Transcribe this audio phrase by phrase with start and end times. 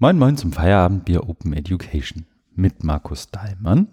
[0.00, 3.88] Moin Moin zum Feierabendbier Open Education mit Markus Daimann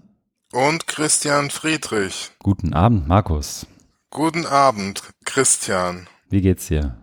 [0.53, 2.29] und Christian Friedrich.
[2.43, 3.65] Guten Abend, Markus.
[4.11, 6.07] Guten Abend, Christian.
[6.29, 6.95] Wie geht's dir?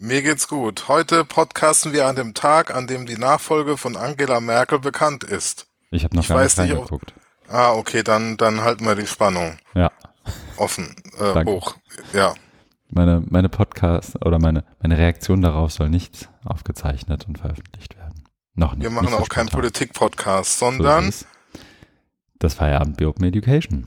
[0.00, 0.88] Mir geht's gut.
[0.88, 5.68] Heute podcasten wir an dem Tag, an dem die Nachfolge von Angela Merkel bekannt ist.
[5.92, 7.14] Ich habe noch ich gar nicht reingeguckt.
[7.46, 9.56] Ah, okay, dann, dann halten wir die Spannung.
[9.76, 9.92] Ja.
[10.56, 11.76] Offen, äh, hoch.
[12.12, 12.34] Ja.
[12.90, 17.97] Meine, meine Podcast oder meine, meine Reaktion darauf soll nicht aufgezeichnet und veröffentlicht werden.
[18.58, 18.82] Noch nicht.
[18.82, 21.26] Wir machen nicht auch keinen Politik-Podcast, sondern so
[22.40, 23.86] das Feierabend Open Education.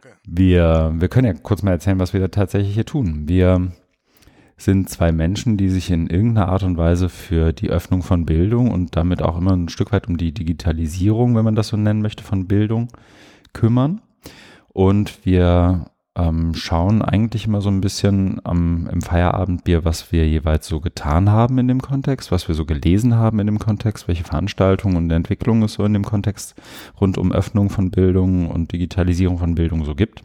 [0.00, 0.14] Okay.
[0.26, 3.28] Wir, wir können ja kurz mal erzählen, was wir da tatsächlich hier tun.
[3.28, 3.70] Wir
[4.56, 8.72] sind zwei Menschen, die sich in irgendeiner Art und Weise für die Öffnung von Bildung
[8.72, 12.02] und damit auch immer ein Stück weit um die Digitalisierung, wenn man das so nennen
[12.02, 12.88] möchte, von Bildung
[13.52, 14.00] kümmern.
[14.70, 15.86] Und wir
[16.20, 21.30] ähm, schauen eigentlich immer so ein bisschen am, im Feierabendbier, was wir jeweils so getan
[21.30, 25.10] haben in dem Kontext, was wir so gelesen haben in dem Kontext, welche Veranstaltungen und
[25.10, 26.54] Entwicklungen es so in dem Kontext
[27.00, 30.22] rund um Öffnung von Bildung und Digitalisierung von Bildung so gibt.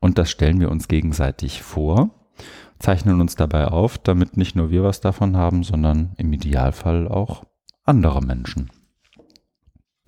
[0.00, 2.10] Und das stellen wir uns gegenseitig vor,
[2.78, 7.44] zeichnen uns dabei auf, damit nicht nur wir was davon haben, sondern im Idealfall auch
[7.84, 8.70] andere Menschen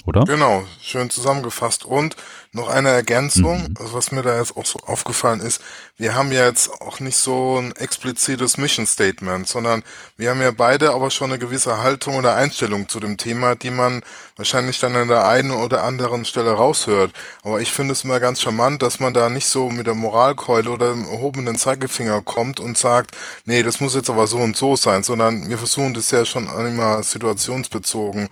[0.07, 0.25] oder?
[0.25, 1.85] Genau, schön zusammengefasst.
[1.85, 2.17] Und
[2.53, 3.75] noch eine Ergänzung, mhm.
[3.79, 5.61] also was mir da jetzt auch so aufgefallen ist,
[5.99, 9.83] wir haben ja jetzt auch nicht so ein explizites Mission Statement, sondern
[10.17, 13.71] wir haben ja beide aber schon eine gewisse Haltung oder Einstellung zu dem Thema, die
[13.71, 14.03] man
[14.37, 17.13] wahrscheinlich dann an der einen oder anderen Stelle raushört.
[17.43, 20.71] Aber ich finde es immer ganz charmant, dass man da nicht so mit der Moralkeule
[20.71, 24.77] oder dem erhobenen Zeigefinger kommt und sagt, nee, das muss jetzt aber so und so
[24.77, 28.29] sein, sondern wir versuchen das ja schon immer situationsbezogen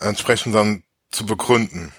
[0.00, 1.92] entsprechend dann zu begründen.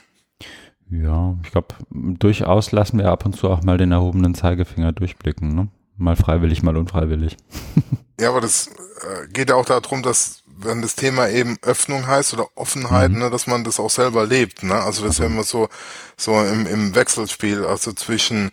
[0.90, 5.54] Ja, ich glaube, durchaus lassen wir ab und zu auch mal den erhobenen Zeigefinger durchblicken.
[5.54, 5.68] Ne?
[5.98, 7.38] Mal freiwillig, mal unfreiwillig.
[8.20, 12.34] ja, aber das äh, geht ja auch darum, dass wenn das Thema eben Öffnung heißt
[12.34, 13.20] oder Offenheit, mhm.
[13.20, 14.64] ne, dass man das auch selber lebt.
[14.64, 14.76] Ne?
[14.76, 15.70] Also das ist ja immer so
[16.18, 18.52] so im, im Wechselspiel, also zwischen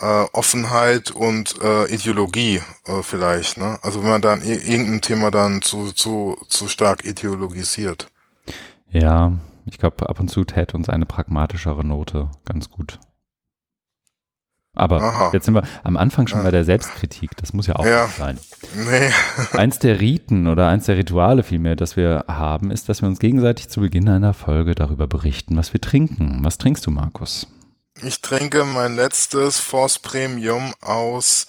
[0.00, 3.56] äh, Offenheit und äh, Ideologie äh, vielleicht.
[3.58, 3.78] Ne?
[3.82, 8.08] Also wenn man dann irgendein Thema dann zu zu zu stark ideologisiert.
[8.90, 9.32] Ja,
[9.70, 12.98] ich glaube, ab und zu täte uns eine pragmatischere Note ganz gut.
[14.78, 15.30] Aber Aha.
[15.32, 17.36] jetzt sind wir am Anfang schon bei der Selbstkritik.
[17.36, 18.06] Das muss ja auch ja.
[18.06, 18.38] sein.
[18.76, 19.10] Nee.
[19.58, 23.18] eins der Riten oder eins der Rituale vielmehr, das wir haben, ist, dass wir uns
[23.18, 26.38] gegenseitig zu Beginn einer Folge darüber berichten, was wir trinken.
[26.42, 27.48] Was trinkst du, Markus?
[28.02, 31.48] Ich trinke mein letztes Force Premium aus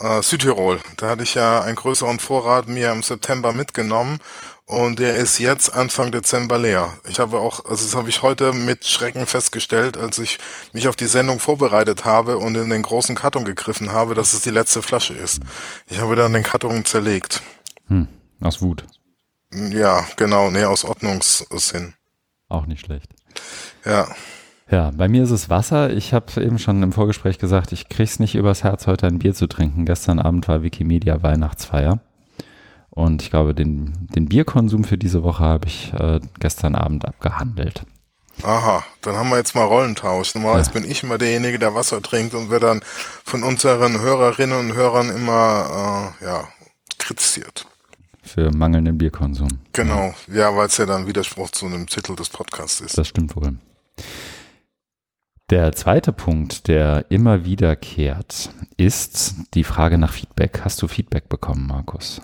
[0.00, 0.80] äh, Südtirol.
[0.96, 4.18] Da hatte ich ja einen größeren Vorrat mir im September mitgenommen
[4.66, 6.92] und der ist jetzt Anfang Dezember leer.
[7.08, 10.38] Ich habe auch, also das habe ich heute mit Schrecken festgestellt, als ich
[10.72, 14.40] mich auf die Sendung vorbereitet habe und in den großen Karton gegriffen habe, dass es
[14.40, 15.42] die letzte Flasche ist.
[15.86, 17.42] Ich habe dann den Karton zerlegt.
[17.88, 18.08] Hm,
[18.40, 18.86] aus Wut.
[19.52, 21.94] Ja, genau, nee, aus Ordnungssinn.
[22.48, 23.10] Auch nicht schlecht.
[23.84, 24.08] Ja.
[24.70, 25.92] Ja, bei mir ist es Wasser.
[25.92, 29.34] Ich habe eben schon im Vorgespräch gesagt, ich krieg's nicht übers Herz, heute ein Bier
[29.34, 29.84] zu trinken.
[29.84, 32.00] Gestern Abend war Wikimedia Weihnachtsfeier.
[32.94, 37.84] Und ich glaube, den, den Bierkonsum für diese Woche habe ich äh, gestern Abend abgehandelt.
[38.42, 40.34] Aha, dann haben wir jetzt mal Rollentausch.
[40.34, 40.80] Normalerweise ja.
[40.80, 42.82] bin ich immer derjenige, der Wasser trinkt und wird dann
[43.24, 46.48] von unseren Hörerinnen und Hörern immer äh, ja,
[46.98, 47.66] kritisiert.
[48.22, 49.48] Für mangelnden Bierkonsum.
[49.72, 52.96] Genau, ja, ja weil es ja dann Widerspruch zu einem Titel des Podcasts ist.
[52.96, 53.58] Das stimmt wohl.
[55.50, 60.62] Der zweite Punkt, der immer wiederkehrt, ist die Frage nach Feedback.
[60.64, 62.22] Hast du Feedback bekommen, Markus?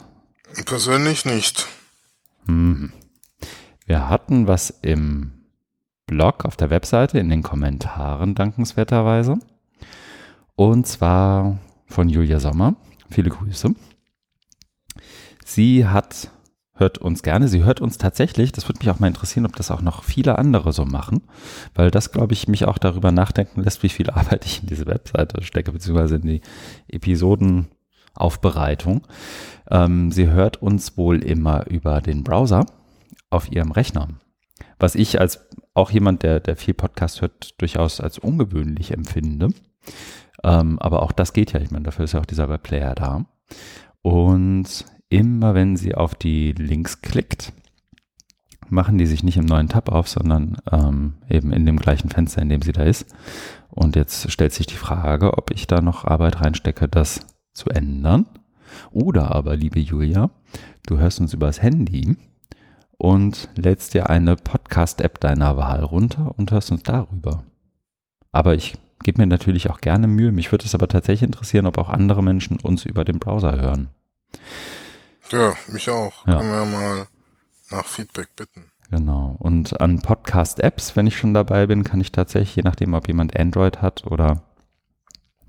[0.67, 1.67] Persönlich nicht.
[2.47, 2.93] Hm.
[3.87, 5.33] Wir hatten was im
[6.07, 9.39] Blog auf der Webseite in den Kommentaren dankenswerterweise.
[10.57, 12.77] Und zwar von Julia Sommer.
[13.11, 13.75] Viele Grüße.
[15.45, 16.31] Sie hat
[16.81, 17.47] hört uns gerne.
[17.47, 18.51] Sie hört uns tatsächlich.
[18.51, 21.23] Das würde mich auch mal interessieren, ob das auch noch viele andere so machen,
[21.75, 24.87] weil das, glaube ich, mich auch darüber nachdenken lässt, wie viel Arbeit ich in diese
[24.87, 26.41] Webseite stecke, beziehungsweise in die
[28.21, 29.07] Episodenaufbereitung.
[29.71, 32.67] Ähm, sie hört uns wohl immer über den Browser
[33.31, 34.09] auf ihrem Rechner.
[34.79, 39.51] Was ich als auch jemand, der, der viel Podcast hört, durchaus als ungewöhnlich empfinde.
[40.43, 41.61] Ähm, aber auch das geht ja.
[41.61, 43.27] Ich meine, dafür ist ja auch dieser Webplayer da.
[44.03, 47.53] Und immer wenn sie auf die Links klickt,
[48.69, 52.41] machen die sich nicht im neuen Tab auf, sondern ähm, eben in dem gleichen Fenster,
[52.41, 53.07] in dem sie da ist.
[53.69, 57.21] Und jetzt stellt sich die Frage, ob ich da noch Arbeit reinstecke, das
[57.61, 58.27] zu ändern.
[58.91, 60.31] Oder aber, liebe Julia,
[60.87, 62.17] du hörst uns übers Handy
[62.97, 67.45] und lädst dir eine Podcast-App deiner Wahl runter und hörst uns darüber.
[68.33, 70.33] Aber ich gebe mir natürlich auch gerne Mühe.
[70.33, 73.89] Mich würde es aber tatsächlich interessieren, ob auch andere Menschen uns über den Browser hören.
[75.31, 76.27] Ja, mich auch.
[76.27, 76.39] Ja.
[76.39, 77.07] Können wir mal
[77.71, 78.65] nach Feedback bitten.
[78.91, 79.37] Genau.
[79.39, 83.39] Und an Podcast-Apps, wenn ich schon dabei bin, kann ich tatsächlich, je nachdem, ob jemand
[83.39, 84.43] Android hat oder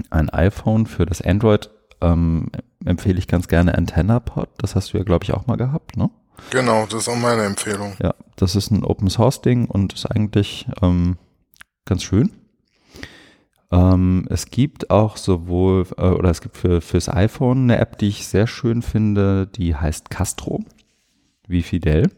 [0.10, 1.70] ein iPhone, für das Android
[2.02, 2.52] ähm,
[2.86, 4.50] empfehle ich ganz gerne AntennaPod.
[4.58, 6.10] Das hast du ja, glaube ich, auch mal gehabt, ne?
[6.50, 7.96] Genau, das ist auch meine Empfehlung.
[8.02, 11.18] Ja, das ist ein Open Source Ding und ist eigentlich ähm,
[11.86, 12.32] ganz schön.
[13.72, 18.10] Ähm, es gibt auch sowohl, äh, oder es gibt für, fürs iPhone eine App, die
[18.10, 20.60] ich sehr schön finde, die heißt Castro,
[21.48, 22.12] wie Fidel,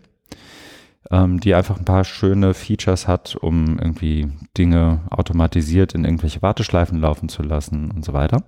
[1.11, 6.99] ähm, die einfach ein paar schöne Features hat, um irgendwie Dinge automatisiert in irgendwelche Warteschleifen
[6.99, 8.43] laufen zu lassen und so weiter.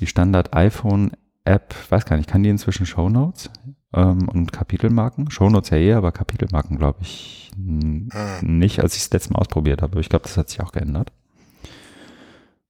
[0.00, 1.12] Die Standard iPhone
[1.44, 3.50] App, weiß gar nicht, kann die inzwischen Shownotes
[3.94, 5.30] ähm, und Kapitelmarken?
[5.30, 8.08] Shownotes ja eh, aber Kapitelmarken glaube ich hm.
[8.42, 10.00] nicht, als ich es letztes Mal ausprobiert habe.
[10.00, 11.12] Ich glaube, das hat sich auch geändert.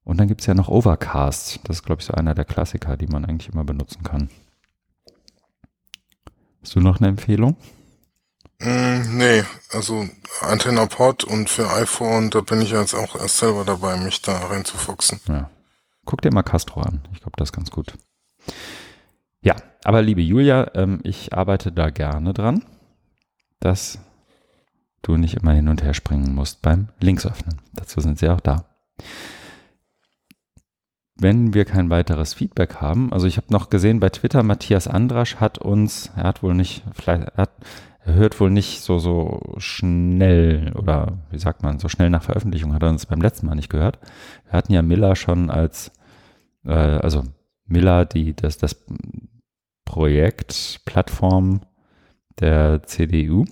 [0.04, 1.60] Und dann gibt es ja noch Overcast.
[1.64, 4.30] Das ist, glaube ich, so einer der Klassiker, die man eigentlich immer benutzen kann.
[6.62, 7.56] Hast du noch eine Empfehlung?
[8.60, 10.08] Mm, nee, also
[10.40, 14.38] Antenna Pod und für iPhone, da bin ich jetzt auch erst selber dabei, mich da
[14.46, 15.20] reinzufuchsen.
[15.28, 15.50] Ja.
[16.08, 17.02] Guck dir mal Castro an.
[17.12, 17.92] Ich glaube, das ist ganz gut.
[19.42, 22.64] Ja, aber liebe Julia, ähm, ich arbeite da gerne dran,
[23.60, 23.98] dass
[25.02, 27.60] du nicht immer hin und her springen musst beim Links öffnen.
[27.74, 28.64] Dazu sind sie auch da
[31.18, 35.36] wenn wir kein weiteres Feedback haben, also ich habe noch gesehen bei Twitter, Matthias Andrasch
[35.36, 37.50] hat uns, er hat wohl nicht, vielleicht, er, hat,
[38.04, 42.72] er hört wohl nicht so, so schnell oder wie sagt man, so schnell nach Veröffentlichung
[42.72, 43.98] hat er uns beim letzten Mal nicht gehört.
[44.44, 45.90] Wir hatten ja Miller schon als,
[46.64, 47.24] äh, also
[47.66, 48.84] Miller, die, das, das
[49.84, 51.62] Projekt, Plattform
[52.40, 53.44] der CDU,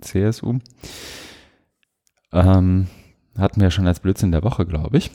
[0.00, 0.58] CSU,
[2.32, 2.86] ähm,
[3.36, 5.10] hatten wir schon als Blödsinn der Woche, glaube ich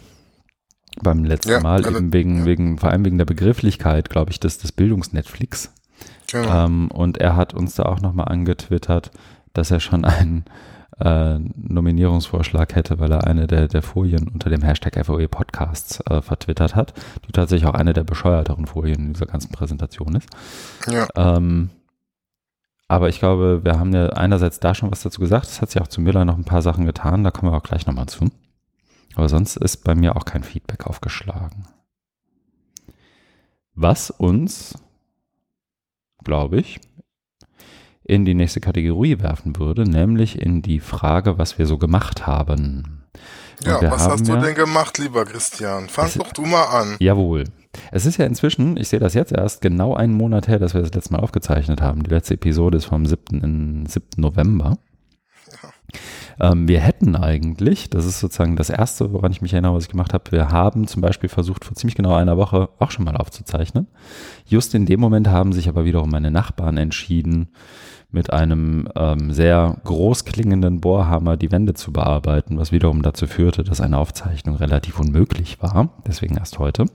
[1.01, 2.45] beim letzten ja, Mal, also, eben wegen, ja.
[2.45, 5.74] wegen, vor allem wegen der Begrifflichkeit, glaube ich, des, des Bildungsnetflix.
[6.31, 6.66] Genau.
[6.66, 9.12] Ähm, und er hat uns da auch nochmal angetwittert,
[9.54, 10.45] dass er schon einen
[11.06, 16.21] äh, Nominierungsvorschlag hätte, weil er eine der, der Folien unter dem Hashtag FOE Podcasts äh,
[16.21, 16.94] vertwittert hat,
[17.27, 20.30] die tatsächlich auch eine der bescheuerteren Folien in dieser ganzen Präsentation ist.
[20.89, 21.07] Ja.
[21.15, 21.69] Ähm,
[22.88, 25.45] aber ich glaube, wir haben ja einerseits da schon was dazu gesagt.
[25.45, 27.24] Es hat sich auch zu Miller noch ein paar Sachen getan.
[27.24, 28.25] Da kommen wir auch gleich nochmal zu.
[29.15, 31.68] Aber sonst ist bei mir auch kein Feedback aufgeschlagen.
[33.75, 34.77] Was uns,
[36.24, 36.81] glaube ich,
[38.11, 43.05] in die nächste Kategorie werfen würde, nämlich in die Frage, was wir so gemacht haben.
[43.63, 45.87] ja, was hast du ja, denn gemacht, lieber Christian?
[45.87, 46.97] Fang es, doch du mal an.
[46.99, 47.45] Jawohl.
[47.89, 50.81] Es ist ja inzwischen, ich sehe das jetzt erst, genau einen Monat her, dass wir
[50.81, 52.03] das letzte Mal aufgezeichnet haben.
[52.03, 53.85] Die letzte Episode ist vom 7.
[53.87, 54.05] 7.
[54.17, 54.77] November.
[56.41, 59.89] Ähm, wir hätten eigentlich, das ist sozusagen das Erste, woran ich mich erinnere, was ich
[59.89, 63.15] gemacht habe, wir haben zum Beispiel versucht, vor ziemlich genau einer Woche auch schon mal
[63.15, 63.87] aufzuzeichnen.
[64.45, 67.49] Just in dem Moment haben sich aber wiederum meine Nachbarn entschieden,
[68.11, 73.63] mit einem ähm, sehr groß klingenden Bohrhammer die Wände zu bearbeiten, was wiederum dazu führte,
[73.63, 75.89] dass eine Aufzeichnung relativ unmöglich war.
[76.05, 76.85] Deswegen erst heute.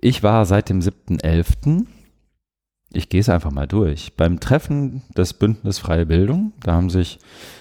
[0.00, 1.86] Ich war seit dem 7.11.
[2.92, 4.16] Ich gehe es einfach mal durch.
[4.16, 7.18] Beim Treffen des Bündnis Freie Bildung, da haben sich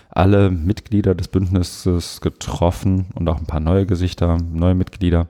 [0.10, 5.28] alle Mitglieder des Bündnisses getroffen und auch ein paar neue Gesichter, neue Mitglieder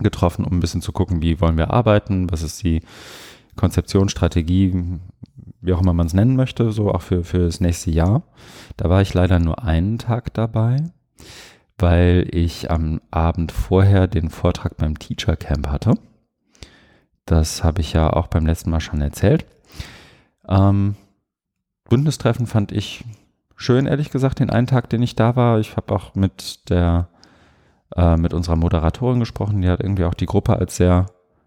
[0.00, 2.82] getroffen, um ein bisschen zu gucken, wie wollen wir arbeiten, was ist die
[3.56, 4.98] Konzeption, Strategie,
[5.64, 8.22] wie auch immer man es nennen möchte, so auch für, für das nächste Jahr.
[8.76, 10.76] Da war ich leider nur einen Tag dabei,
[11.78, 15.94] weil ich am Abend vorher den Vortrag beim Teacher Camp hatte.
[17.24, 19.46] Das habe ich ja auch beim letzten Mal schon erzählt.
[20.46, 20.96] Ähm,
[21.88, 23.04] Bündnistreffen fand ich
[23.56, 25.58] schön, ehrlich gesagt, den einen Tag, den ich da war.
[25.60, 27.08] Ich habe auch mit der,
[27.96, 29.62] äh, mit unserer Moderatorin gesprochen.
[29.62, 31.06] Die hat irgendwie auch die Gruppe als sehr,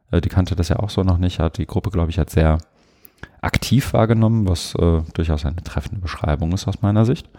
[0.09, 2.33] äh, die kannte das ja auch so noch nicht, hat die Gruppe, glaube ich, als
[2.33, 2.57] sehr
[3.41, 7.29] aktiv wahrgenommen, was äh, durchaus eine treffende Beschreibung ist aus meiner Sicht.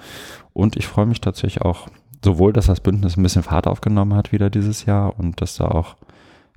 [0.53, 1.89] Und ich freue mich tatsächlich auch
[2.25, 5.67] sowohl, dass das Bündnis ein bisschen Fahrt aufgenommen hat wieder dieses Jahr und dass da
[5.67, 5.97] auch,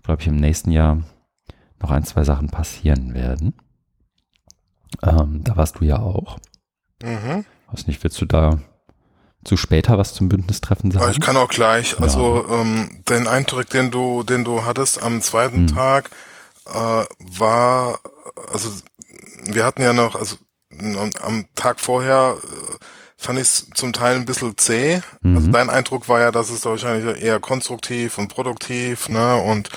[0.04, 1.04] glaube ich, im nächsten Jahr
[1.82, 3.54] noch ein, zwei Sachen passieren werden.
[5.04, 6.38] Ähm, da warst du ja auch.
[7.04, 7.46] Mhm.
[7.72, 8.60] Weiß nicht, willst du da
[9.44, 11.12] zu später was zum Bündnistreffen sagen?
[11.12, 12.00] Ich kann auch gleich.
[12.00, 15.68] Also ähm, den Eindruck, den du, den du hattest am zweiten hm.
[15.68, 16.12] Tag,
[16.68, 17.06] äh,
[17.40, 18.00] war,
[18.54, 18.70] also
[19.44, 20.38] wir hatten ja noch, also
[21.22, 22.86] am Tag vorher äh,
[23.18, 25.02] fand ich es zum Teil ein bisschen zäh.
[25.22, 25.36] Mhm.
[25.36, 29.36] Also dein Eindruck war ja, dass es da wahrscheinlich eher konstruktiv und produktiv, ne?
[29.36, 29.70] Und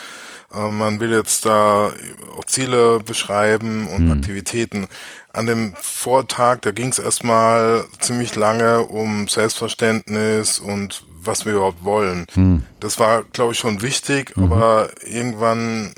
[0.55, 1.93] äh, man will jetzt da
[2.39, 4.13] auch Ziele beschreiben und mhm.
[4.13, 4.89] Aktivitäten.
[5.33, 11.85] An dem Vortag, da ging es erstmal ziemlich lange um Selbstverständnis und was wir überhaupt
[11.85, 12.27] wollen.
[12.35, 12.63] Mhm.
[12.81, 14.45] Das war, glaube ich, schon wichtig, mhm.
[14.45, 15.93] aber irgendwann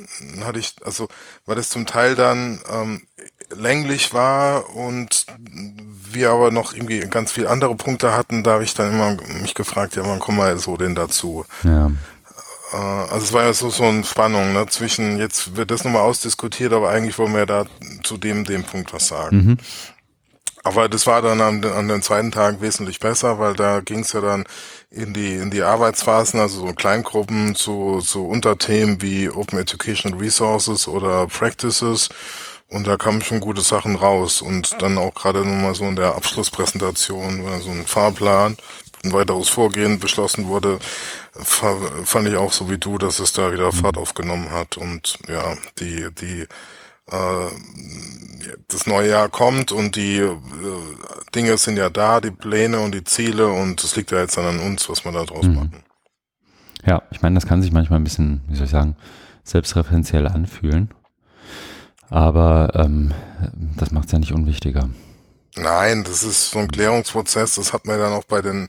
[0.45, 1.09] hatte ich, also
[1.45, 3.03] war das zum Teil dann ähm,
[3.55, 5.27] länglich war und
[6.11, 9.55] wir aber noch irgendwie ganz viele andere Punkte hatten, da habe ich dann immer mich
[9.55, 11.45] gefragt, ja, wann kommen wir so denn dazu?
[11.63, 11.91] Ja.
[12.73, 16.03] Äh, also es war ja so, so eine Spannung ne, zwischen, jetzt wird das nochmal
[16.03, 17.67] ausdiskutiert, aber eigentlich wollen wir da
[18.03, 19.37] zu dem, dem Punkt was sagen.
[19.37, 19.57] Mhm.
[20.65, 24.13] Aber das war dann an, an den zweiten Tagen wesentlich besser, weil da ging es
[24.13, 24.45] ja dann
[24.91, 30.89] in die in die Arbeitsphasen, also so Kleingruppen zu, zu Unterthemen wie Open Educational Resources
[30.89, 32.09] oder Practices
[32.69, 36.15] und da kamen schon gute Sachen raus und dann auch gerade nochmal so in der
[36.15, 38.57] Abschlusspräsentation so ein Fahrplan,
[39.05, 40.79] ein weiteres Vorgehen beschlossen wurde,
[41.33, 45.57] fand ich auch so wie du, dass es da wieder Fahrt aufgenommen hat und ja,
[45.79, 46.47] die, die
[47.11, 47.49] äh,
[48.69, 50.37] das neue Jahr kommt und die äh,
[51.35, 54.47] Dinge sind ja da, die Pläne und die Ziele und es liegt ja jetzt dann
[54.47, 55.55] an uns, was wir da draus mhm.
[55.55, 55.83] machen.
[56.85, 58.97] Ja, ich meine, das kann sich manchmal ein bisschen, wie soll ich sagen,
[59.45, 60.91] selbstreferenziell anfühlen.
[62.11, 63.13] Aber ähm,
[63.77, 64.89] das macht es ja nicht unwichtiger.
[65.57, 67.55] Nein, das ist so ein Klärungsprozess.
[67.55, 68.69] Das hat man dann auch bei den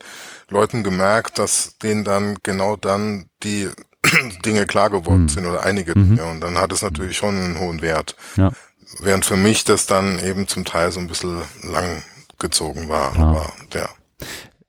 [0.49, 3.69] Leuten gemerkt, dass denen dann genau dann die
[4.45, 5.29] Dinge klar geworden mhm.
[5.29, 6.15] sind oder einige mhm.
[6.15, 6.25] Dinge.
[6.29, 8.15] Und dann hat es natürlich schon einen hohen Wert.
[8.37, 8.51] Ja.
[8.99, 12.03] Während für mich das dann eben zum Teil so ein bisschen lang
[12.39, 13.15] gezogen war.
[13.15, 13.23] Ja.
[13.23, 13.89] Aber ja.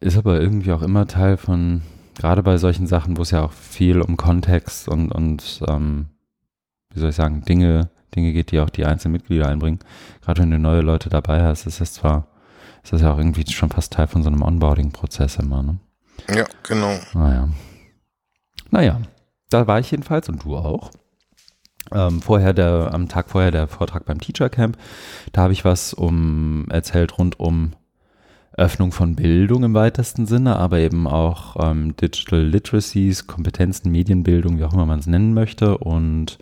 [0.01, 1.83] Ist aber irgendwie auch immer Teil von,
[2.19, 6.09] gerade bei solchen Sachen, wo es ja auch viel um Kontext und, und ähm,
[6.93, 9.81] wie soll ich sagen, Dinge Dinge geht, die auch die einzelnen Mitglieder einbringen.
[10.23, 12.29] Gerade wenn du neue Leute dabei hast, ist das zwar,
[12.83, 15.79] ist das ja auch irgendwie schon fast Teil von so einem Onboarding-Prozess immer, ne?
[16.35, 16.99] Ja, genau.
[17.15, 17.49] Naja.
[18.71, 19.01] Naja,
[19.51, 20.91] da war ich jedenfalls und du auch.
[21.93, 24.77] Ähm, vorher der, am Tag vorher der Vortrag beim Teacher Camp.
[25.33, 27.73] Da habe ich was um erzählt rund um
[28.59, 34.65] Öffnung von Bildung im weitesten Sinne, aber eben auch ähm, Digital Literacies, Kompetenzen, Medienbildung, wie
[34.65, 36.39] auch immer man es nennen möchte und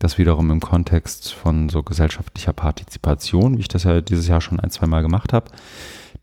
[0.00, 4.58] das wiederum im Kontext von so gesellschaftlicher Partizipation, wie ich das ja dieses Jahr schon
[4.58, 5.50] ein, zwei Mal gemacht habe.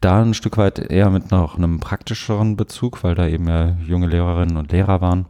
[0.01, 4.07] Da ein Stück weit eher mit noch einem praktischeren Bezug, weil da eben ja junge
[4.07, 5.27] Lehrerinnen und Lehrer waren,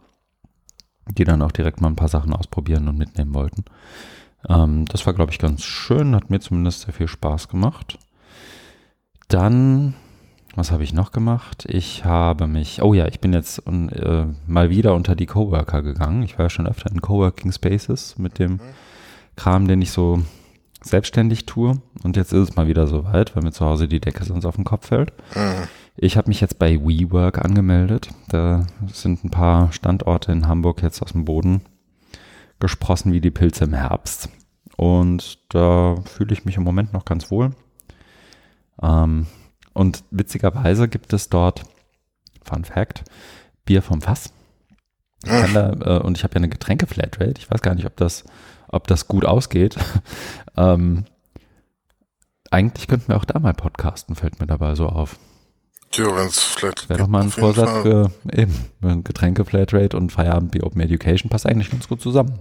[1.10, 3.66] die dann auch direkt mal ein paar Sachen ausprobieren und mitnehmen wollten.
[4.48, 8.00] Ähm, das war, glaube ich, ganz schön, hat mir zumindest sehr viel Spaß gemacht.
[9.28, 9.94] Dann
[10.58, 11.66] was habe ich noch gemacht?
[11.70, 16.24] Ich habe mich, oh ja, ich bin jetzt äh, mal wieder unter die Coworker gegangen.
[16.24, 18.60] Ich war ja schon öfter in Coworking Spaces mit dem mhm.
[19.36, 20.24] Kram, den ich so
[20.82, 21.80] selbstständig tue.
[22.02, 24.56] Und jetzt ist es mal wieder soweit, weil mir zu Hause die Decke sonst auf
[24.56, 25.14] den Kopf fällt.
[25.36, 25.68] Mhm.
[25.96, 28.10] Ich habe mich jetzt bei WeWork angemeldet.
[28.28, 31.62] Da sind ein paar Standorte in Hamburg jetzt aus dem Boden
[32.60, 34.30] gesprossen wie die Pilze im Herbst.
[34.76, 37.52] Und da fühle ich mich im Moment noch ganz wohl.
[38.82, 39.28] Ähm,
[39.78, 41.62] und witzigerweise gibt es dort,
[42.44, 43.04] Fun Fact,
[43.64, 44.34] Bier vom Fass.
[45.22, 47.36] Da, äh, und ich habe ja eine Getränke-Flatrate.
[47.38, 48.24] Ich weiß gar nicht, ob das,
[48.70, 49.78] ob das gut ausgeht.
[50.58, 51.06] ähm,
[52.50, 55.20] eigentlich könnten wir auch da mal podcasten, fällt mir dabei so auf.
[55.92, 56.90] Tja, wenn es vielleicht.
[56.90, 57.84] Wäre doch mal ein Vorsatz Fall.
[57.84, 62.40] für eben Getränke-Flatrate und Feierabend Open Education passt eigentlich ganz gut zusammen.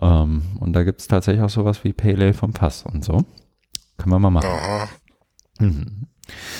[0.00, 0.22] Ja.
[0.22, 3.24] Ähm, und da gibt es tatsächlich auch sowas wie Pale Ale vom Fass und so.
[3.98, 4.48] Können wir mal machen.
[4.48, 4.88] Aha.
[5.58, 6.08] Mhm.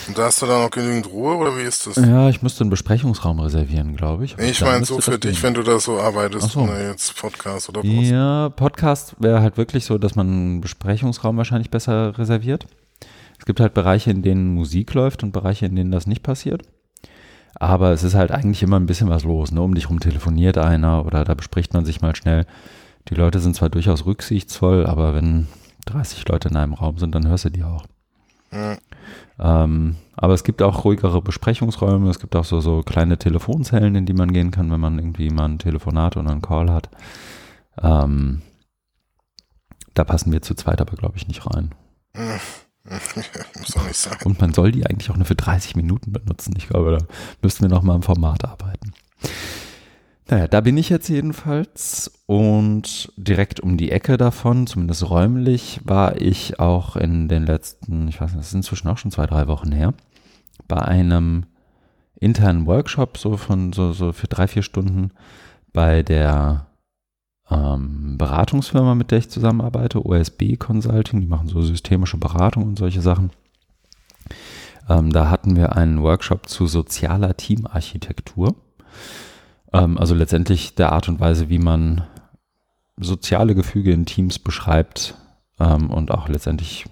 [0.07, 1.97] Und da hast du dann noch genügend Ruhe oder wie ist das?
[1.97, 4.37] Ja, ich müsste einen Besprechungsraum reservieren, glaube ich.
[4.37, 5.43] Nee, ich meine so für dich, gehen.
[5.43, 6.61] wenn du da so arbeitest, so.
[6.61, 8.11] oder jetzt Podcast oder Post.
[8.11, 12.67] Ja, Podcast wäre halt wirklich so, dass man einen Besprechungsraum wahrscheinlich besser reserviert.
[13.39, 16.63] Es gibt halt Bereiche, in denen Musik läuft und Bereiche, in denen das nicht passiert.
[17.55, 19.53] Aber es ist halt eigentlich immer ein bisschen was los.
[19.53, 19.63] Ne?
[19.63, 22.47] Um dich rum telefoniert einer oder da bespricht man sich mal schnell.
[23.09, 25.47] Die Leute sind zwar durchaus rücksichtsvoll, aber wenn
[25.87, 27.85] 30 Leute in einem Raum sind, dann hörst du die auch.
[28.51, 28.79] Mhm.
[29.39, 34.07] Ähm, aber es gibt auch ruhigere Besprechungsräume, es gibt auch so, so kleine Telefonzellen, in
[34.07, 36.89] die man gehen kann, wenn man irgendwie mal ein Telefonat oder einen Call hat.
[37.83, 38.43] Ähm,
[39.95, 41.75] da passen wir zu zweit aber, glaube ich, nicht rein.
[42.85, 44.19] Muss auch nicht sein.
[44.25, 46.55] Und man soll die eigentlich auch nur für 30 Minuten benutzen.
[46.57, 47.07] Ich glaube, da
[47.41, 48.93] müssten wir noch mal im Format arbeiten.
[50.29, 56.21] Naja, da bin ich jetzt jedenfalls und direkt um die Ecke davon, zumindest räumlich, war
[56.21, 59.49] ich auch in den letzten, ich weiß nicht, das ist inzwischen auch schon zwei, drei
[59.49, 59.93] Wochen her,
[60.67, 61.45] bei einem
[62.19, 65.11] internen Workshop, so von so, so für drei, vier Stunden
[65.75, 66.69] bei der
[67.51, 73.03] ähm, Beratungsfirma, mit der ich zusammenarbeite, OSB Consulting, die machen so systemische Beratung und solche
[73.03, 73.31] Sachen.
[74.89, 78.55] Ähm, da hatten wir einen Workshop zu sozialer Teamarchitektur.
[79.75, 82.05] Ähm, also letztendlich der Art und Weise, wie man
[82.97, 85.15] soziale Gefüge in Teams beschreibt
[85.59, 86.87] ähm, und auch letztendlich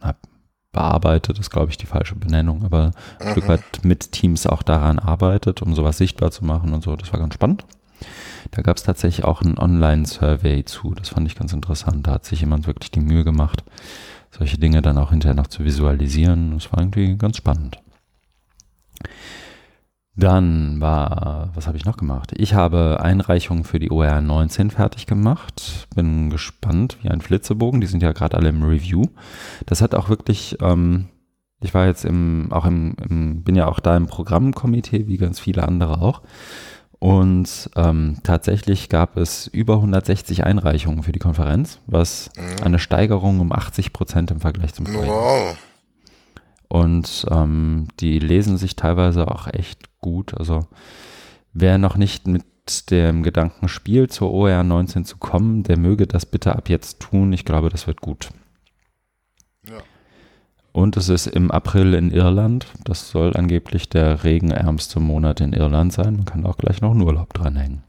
[0.00, 0.14] na,
[0.70, 3.30] bearbeitet, ist glaube ich die falsche Benennung, aber ein mhm.
[3.32, 6.94] Stück weit mit Teams auch daran arbeitet, um sowas sichtbar zu machen und so.
[6.94, 7.64] Das war ganz spannend.
[8.50, 10.94] Da gab es tatsächlich auch ein Online-Survey zu.
[10.94, 12.06] Das fand ich ganz interessant.
[12.06, 13.64] Da hat sich jemand wirklich die Mühe gemacht,
[14.30, 16.52] solche Dinge dann auch hinterher noch zu visualisieren.
[16.52, 17.78] Das war irgendwie ganz spannend.
[20.14, 22.32] Dann war, was habe ich noch gemacht?
[22.36, 25.88] Ich habe Einreichungen für die OR 19 fertig gemacht.
[25.94, 27.80] Bin gespannt, wie ein Flitzebogen.
[27.80, 29.04] Die sind ja gerade alle im Review.
[29.64, 31.08] Das hat auch wirklich, ähm,
[31.62, 35.40] ich war jetzt im, auch im, im, bin ja auch da im Programmkomitee, wie ganz
[35.40, 36.20] viele andere auch.
[36.98, 42.64] Und ähm, tatsächlich gab es über 160 Einreichungen für die Konferenz, was mhm.
[42.64, 45.06] eine Steigerung um 80 Prozent im Vergleich zum Vorjahr.
[45.08, 45.56] Wow.
[46.72, 50.32] Und ähm, die lesen sich teilweise auch echt gut.
[50.32, 50.60] Also
[51.52, 52.44] wer noch nicht mit
[52.90, 57.34] dem Gedanken spielt, zur OR 19 zu kommen, der möge das bitte ab jetzt tun.
[57.34, 58.30] Ich glaube, das wird gut.
[59.68, 59.80] Ja.
[60.72, 62.64] Und es ist im April in Irland.
[62.84, 66.16] Das soll angeblich der regenärmste Monat in Irland sein.
[66.16, 67.82] Man kann auch gleich noch einen Urlaub dranhängen.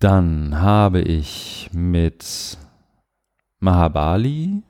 [0.00, 2.58] Dann habe ich mit
[3.60, 4.64] Mahabali,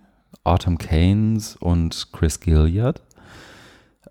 [0.44, 3.02] Autumn Keynes und Chris Gilliard,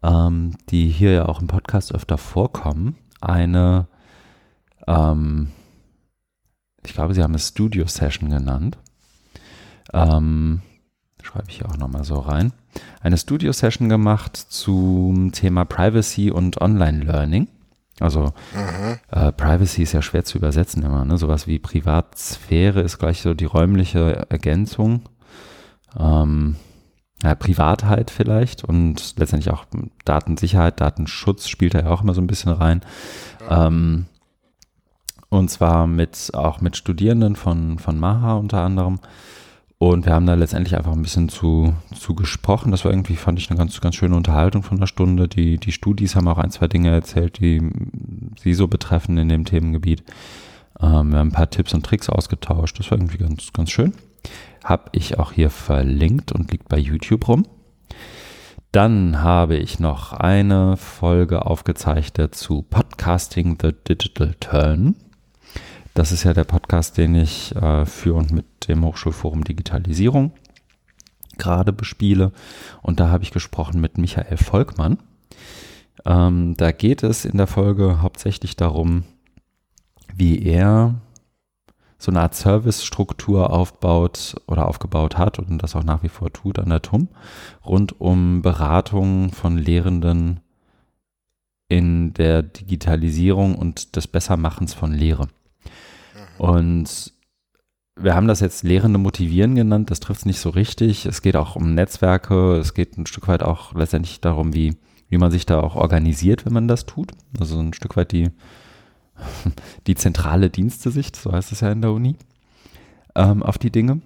[0.04, 3.88] ähm, die hier ja auch im Podcast öfter vorkommen, eine,
[4.88, 5.52] ähm,
[6.86, 8.78] ich glaube, sie haben es Studio Session genannt.
[9.94, 10.62] Ähm,
[11.24, 12.54] schreibe ich hier auch nochmal so rein,
[13.02, 17.48] eine Studio-Session gemacht zum Thema Privacy und Online-Learning.
[18.00, 18.98] Also mhm.
[19.12, 21.06] äh, Privacy ist ja schwer zu übersetzen immer.
[21.06, 21.18] Ne?
[21.18, 25.04] Sowas wie Privatsphäre ist gleich so die räumliche Ergänzung.
[25.98, 26.56] Ähm,
[27.24, 29.66] ja, Privatheit vielleicht und letztendlich auch
[30.06, 32.82] Datensicherheit, Datenschutz spielt da ja auch immer so ein bisschen rein.
[33.50, 34.06] Ähm,
[35.30, 39.00] und zwar mit auch mit Studierenden von, von Maha unter anderem.
[39.78, 42.70] Und wir haben da letztendlich einfach ein bisschen zu, zu gesprochen.
[42.70, 45.28] Das war irgendwie, fand ich, eine ganz, ganz schöne Unterhaltung von einer Stunde.
[45.28, 47.62] Die, die Studis haben auch ein, zwei Dinge erzählt, die
[48.40, 50.04] sie so betreffen in dem Themengebiet.
[50.80, 52.78] Ähm, wir haben ein paar Tipps und Tricks ausgetauscht.
[52.78, 53.94] Das war irgendwie ganz, ganz schön.
[54.64, 57.46] Habe ich auch hier verlinkt und liegt bei YouTube rum.
[58.72, 64.96] Dann habe ich noch eine Folge aufgezeichnet zu Podcasting the Digital Turn.
[65.94, 70.32] Das ist ja der Podcast, den ich äh, für und mit dem Hochschulforum Digitalisierung
[71.38, 72.32] gerade bespiele.
[72.82, 75.00] Und da habe ich gesprochen mit Michael Volkmann.
[76.06, 79.04] Ähm, da geht es in der Folge hauptsächlich darum,
[80.14, 80.96] wie er
[82.02, 86.58] so eine Art Servicestruktur aufbaut oder aufgebaut hat und das auch nach wie vor tut
[86.58, 87.10] an der TUM,
[87.64, 90.40] rund um Beratung von Lehrenden
[91.68, 95.28] in der Digitalisierung und des Bessermachens von Lehre.
[96.40, 97.14] Und
[97.96, 101.06] wir haben das jetzt Lehrende motivieren genannt, das trifft es nicht so richtig.
[101.06, 104.76] Es geht auch um Netzwerke, es geht ein Stück weit auch letztendlich darum, wie,
[105.10, 107.12] wie man sich da auch organisiert, wenn man das tut.
[107.40, 108.32] Also ein Stück weit die,
[109.88, 112.16] die zentrale Dienstesicht, so heißt es ja in der Uni,
[113.16, 114.02] ähm, auf die Dinge.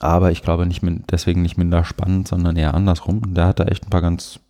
[0.00, 3.18] Aber ich glaube nicht deswegen nicht minder spannend, sondern eher andersrum.
[3.18, 4.40] Und da hat er echt ein paar ganz,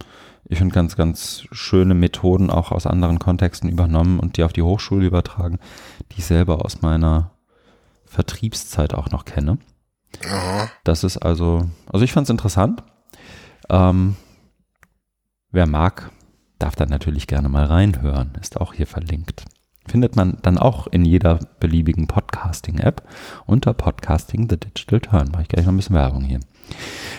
[0.44, 4.62] ich finde ganz, ganz schöne Methoden auch aus anderen Kontexten übernommen und die auf die
[4.62, 5.58] Hochschule übertragen,
[6.10, 7.32] die ich selber aus meiner
[8.06, 9.58] Vertriebszeit auch noch kenne.
[10.30, 10.68] Aha.
[10.84, 12.82] Das ist also, also ich fand es interessant.
[13.68, 14.16] Ähm,
[15.50, 16.10] wer mag,
[16.62, 18.32] darf dann natürlich gerne mal reinhören.
[18.40, 19.44] Ist auch hier verlinkt.
[19.86, 23.02] Findet man dann auch in jeder beliebigen Podcasting-App
[23.46, 25.30] unter Podcasting The Digital Turn.
[25.32, 26.40] Mache ich gleich noch ein bisschen Werbung hier.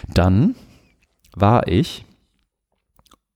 [0.08, 0.56] Dann
[1.36, 2.06] war ich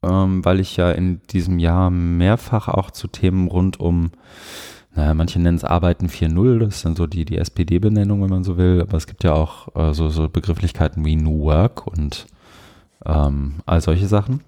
[0.03, 4.11] ähm, weil ich ja in diesem Jahr mehrfach auch zu Themen rund um,
[4.95, 8.43] naja, manche nennen es Arbeiten 4.0, das ist dann so die, die SPD-Benennung, wenn man
[8.43, 12.27] so will, aber es gibt ja auch äh, so, so Begrifflichkeiten wie New Work und
[13.05, 14.41] ähm, all solche Sachen.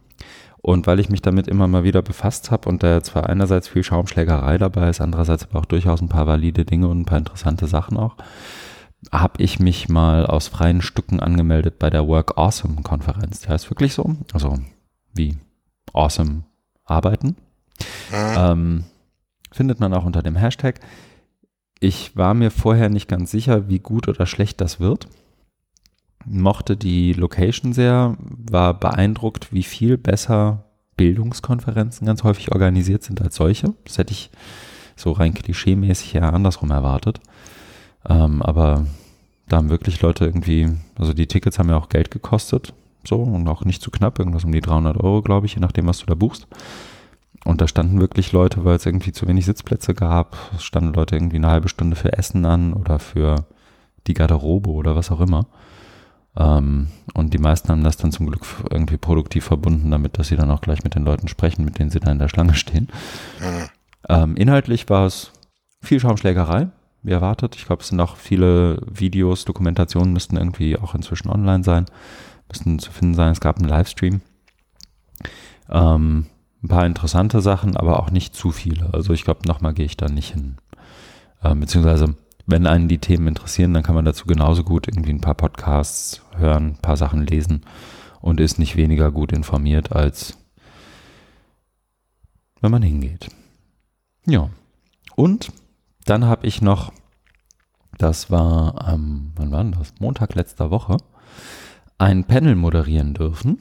[0.62, 3.84] Und weil ich mich damit immer mal wieder befasst habe und da zwar einerseits viel
[3.84, 7.67] Schaumschlägerei dabei ist, andererseits aber auch durchaus ein paar valide Dinge und ein paar interessante
[7.67, 8.17] Sachen auch,
[9.12, 13.39] habe ich mich mal aus freien Stücken angemeldet bei der Work Awesome Konferenz.
[13.41, 14.15] Die heißt wirklich so.
[14.34, 14.58] Also
[15.13, 15.38] wie
[15.93, 16.43] awesome
[16.84, 17.38] arbeiten.
[18.12, 18.36] Mhm.
[18.36, 18.84] Ähm,
[19.52, 20.82] findet man auch unter dem Hashtag.
[21.80, 25.08] Ich war mir vorher nicht ganz sicher, wie gut oder schlecht das wird.
[26.30, 30.65] Mochte die Location sehr, war beeindruckt, wie viel besser
[30.96, 33.74] Bildungskonferenzen ganz häufig organisiert sind als solche.
[33.86, 34.30] Das hätte ich
[34.96, 37.20] so rein klischee-mäßig ja andersrum erwartet.
[38.08, 38.86] Ähm, aber
[39.48, 42.74] da haben wirklich Leute irgendwie, also die Tickets haben ja auch Geld gekostet.
[43.06, 45.88] So, und auch nicht zu knapp, irgendwas um die 300 Euro, glaube ich, je nachdem,
[45.88, 46.48] was du da buchst.
[47.46, 51.38] Und da standen wirklich Leute, weil es irgendwie zu wenig Sitzplätze gab, standen Leute irgendwie
[51.38, 53.46] eine halbe Stunde für Essen an oder für
[54.08, 55.48] die Garderobe oder was auch immer.
[56.39, 60.38] Ähm, und die meisten haben das dann zum Glück irgendwie produktiv verbunden damit, dass sie
[60.38, 62.88] dann auch gleich mit den Leuten sprechen, mit denen sie da in der Schlange stehen.
[64.08, 64.38] Mhm.
[64.38, 65.32] Inhaltlich war es
[65.82, 66.69] viel Schaumschlägerei,
[67.04, 67.56] wie erwartet.
[67.56, 71.86] Ich glaube, es sind auch viele Videos, Dokumentationen müssten irgendwie auch inzwischen online sein,
[72.47, 73.34] müssten zu finden sein.
[73.34, 74.21] Es gab einen Livestream.
[75.69, 76.25] Ähm,
[76.63, 78.93] ein paar interessante Sachen, aber auch nicht zu viele.
[78.93, 80.58] Also ich glaube, nochmal gehe ich da nicht hin.
[81.43, 82.15] Ähm, beziehungsweise,
[82.50, 86.22] wenn einen die Themen interessieren, dann kann man dazu genauso gut irgendwie ein paar Podcasts
[86.36, 87.62] hören, ein paar Sachen lesen
[88.22, 90.38] und ist nicht weniger gut informiert, als
[92.62, 93.30] wenn man hingeht.
[94.26, 94.50] Ja.
[95.16, 95.52] Und
[96.06, 96.92] dann habe ich noch,
[97.98, 99.94] das war am, wann war das?
[100.00, 100.98] Montag letzter Woche,
[101.98, 103.60] ein Panel moderieren dürfen.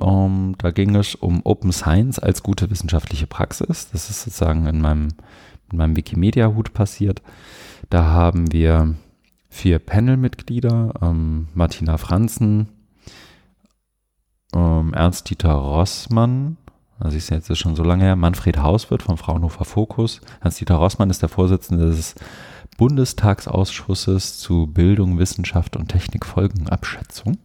[0.00, 3.90] Um, da ging es um Open Science als gute wissenschaftliche Praxis.
[3.92, 5.08] Das ist sozusagen in meinem,
[5.70, 7.22] in meinem Wikimedia-Hut passiert.
[7.90, 8.94] Da haben wir
[9.48, 12.68] vier Panel-Mitglieder, ähm, Martina Franzen,
[14.54, 16.56] ähm, Ernst-Dieter Rossmann,
[16.98, 20.20] also ist jetzt schon so lange her, Manfred Hauswirt vom Fraunhofer Fokus.
[20.40, 22.14] Hans-Dieter Rossmann ist der Vorsitzende des
[22.76, 27.38] Bundestagsausschusses zu Bildung, Wissenschaft und Technikfolgenabschätzung.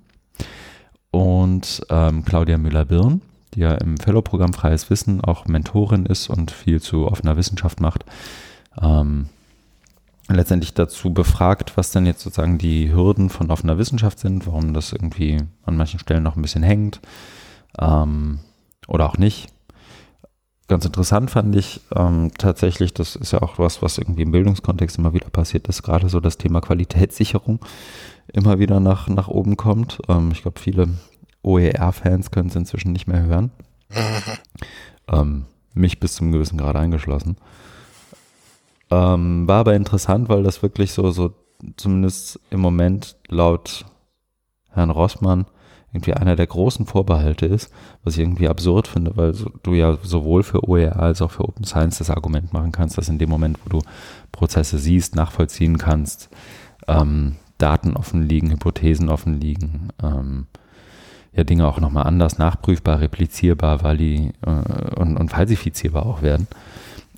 [1.12, 3.22] Und ähm, Claudia Müller-Birn,
[3.54, 8.06] die ja im Fellow-Programm Freies Wissen auch Mentorin ist und viel zu offener Wissenschaft macht.
[8.80, 9.30] Ähm,
[10.36, 14.94] letztendlich dazu befragt, was denn jetzt sozusagen die Hürden von offener Wissenschaft sind, warum das
[14.94, 17.00] irgendwie an manchen Stellen noch ein bisschen hängt.
[17.80, 18.40] Ähm,
[18.88, 19.48] oder auch nicht.
[20.68, 25.00] Ganz interessant fand ich ähm, tatsächlich, das ist ja auch was, was irgendwie im Bildungskontext
[25.00, 27.60] immer wieder passiert ist, gerade so das Thema Qualitätssicherung
[28.32, 30.00] immer wieder nach, nach oben kommt.
[30.08, 30.90] Ähm, ich glaube, viele
[31.42, 33.52] OER-Fans können es inzwischen nicht mehr hören.
[35.12, 37.38] ähm, mich bis zum gewissen Grad eingeschlossen.
[38.92, 41.34] Ähm, war aber interessant, weil das wirklich so, so
[41.78, 43.86] zumindest im Moment laut
[44.72, 45.46] Herrn Rossmann
[45.92, 47.72] irgendwie einer der großen Vorbehalte ist,
[48.04, 51.66] was ich irgendwie absurd finde, weil du ja sowohl für OER als auch für Open
[51.66, 53.82] Science das Argument machen kannst, dass in dem Moment, wo du
[54.32, 56.30] Prozesse siehst, nachvollziehen kannst,
[56.88, 60.46] ähm, Daten offen liegen, Hypothesen offen liegen, ähm,
[61.34, 66.48] ja Dinge auch nochmal anders nachprüfbar, replizierbar, vali äh, und, und falsifizierbar auch werden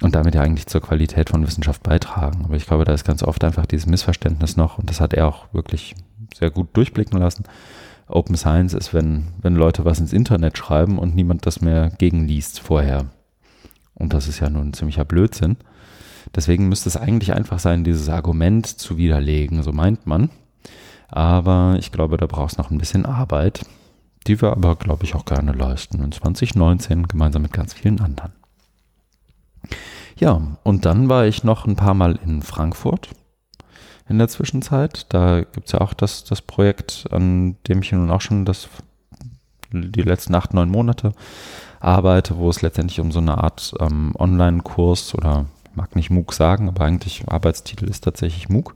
[0.02, 2.44] und damit ja eigentlich zur Qualität von Wissenschaft beitragen.
[2.46, 5.28] Aber ich glaube, da ist ganz oft einfach dieses Missverständnis noch und das hat er
[5.28, 5.96] auch wirklich
[6.34, 7.44] sehr gut durchblicken lassen
[8.12, 12.60] Open Science ist, wenn, wenn Leute was ins Internet schreiben und niemand das mehr gegenliest
[12.60, 13.06] vorher.
[13.96, 15.58] Und das ist ja nun ein ziemlicher Blödsinn.
[16.36, 20.30] Deswegen müsste es eigentlich einfach sein, dieses Argument zu widerlegen, so meint man.
[21.08, 23.66] Aber ich glaube, da braucht es noch ein bisschen Arbeit,
[24.28, 26.04] die wir aber, glaube ich, auch gerne leisten.
[26.04, 28.32] In 2019 gemeinsam mit ganz vielen anderen.
[30.18, 33.10] Ja, und dann war ich noch ein paar Mal in Frankfurt
[34.08, 35.06] in der Zwischenzeit.
[35.10, 38.70] Da gibt es ja auch das, das Projekt, an dem ich nun auch schon das,
[39.72, 41.14] die letzten acht, neun Monate
[41.80, 46.68] arbeite, wo es letztendlich um so eine Art ähm, Online-Kurs oder mag nicht MOOC sagen,
[46.68, 48.76] aber eigentlich Arbeitstitel ist tatsächlich MOOC.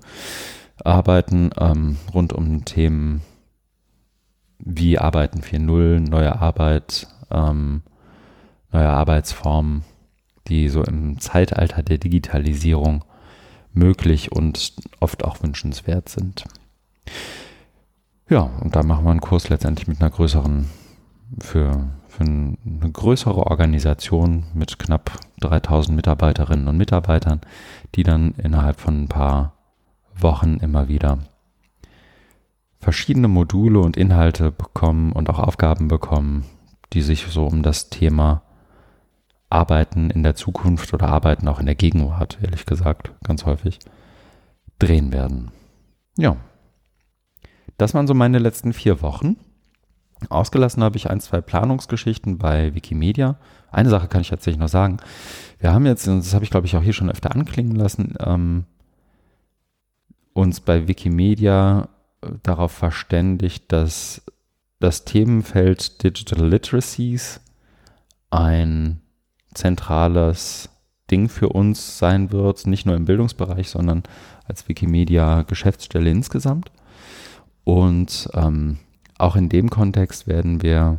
[0.84, 3.22] Arbeiten ähm, rund um Themen
[4.60, 7.84] wie Arbeiten 4.0, neue Arbeit, ähm,
[8.72, 9.84] neue Arbeitsformen,
[10.48, 13.04] die so im Zeitalter der Digitalisierung
[13.74, 16.46] möglich und oft auch wünschenswert sind.
[18.30, 20.70] Ja, und da machen wir einen Kurs letztendlich mit einer größeren,
[21.40, 27.42] für, für eine größere Organisation mit knapp 3000 Mitarbeiterinnen und Mitarbeitern,
[27.94, 29.54] die dann innerhalb von ein paar
[30.18, 31.20] Wochen immer wieder
[32.80, 36.46] verschiedene Module und Inhalte bekommen und auch Aufgaben bekommen,
[36.94, 38.44] die sich so um das Thema
[39.56, 43.80] Arbeiten in der Zukunft oder Arbeiten auch in der Gegenwart, ehrlich gesagt, ganz häufig,
[44.80, 45.52] drehen werden.
[46.18, 46.36] Ja.
[47.78, 49.38] Das waren so meine letzten vier Wochen.
[50.30, 53.38] Ausgelassen habe ich ein, zwei Planungsgeschichten bei Wikimedia.
[53.72, 54.98] Eine Sache kann ich tatsächlich noch sagen.
[55.60, 58.16] Wir haben jetzt, und das habe ich glaube ich auch hier schon öfter anklingen lassen,
[58.20, 58.66] ähm,
[60.34, 61.88] uns bei Wikimedia
[62.22, 64.22] äh, darauf verständigt, dass
[64.80, 67.40] das Themenfeld Digital Literacies
[68.30, 69.02] ein
[69.56, 70.70] zentrales
[71.10, 74.04] Ding für uns sein wird, nicht nur im Bildungsbereich, sondern
[74.48, 76.72] als Wikimedia-Geschäftsstelle insgesamt.
[77.64, 78.78] Und ähm,
[79.18, 80.98] auch in dem Kontext werden wir,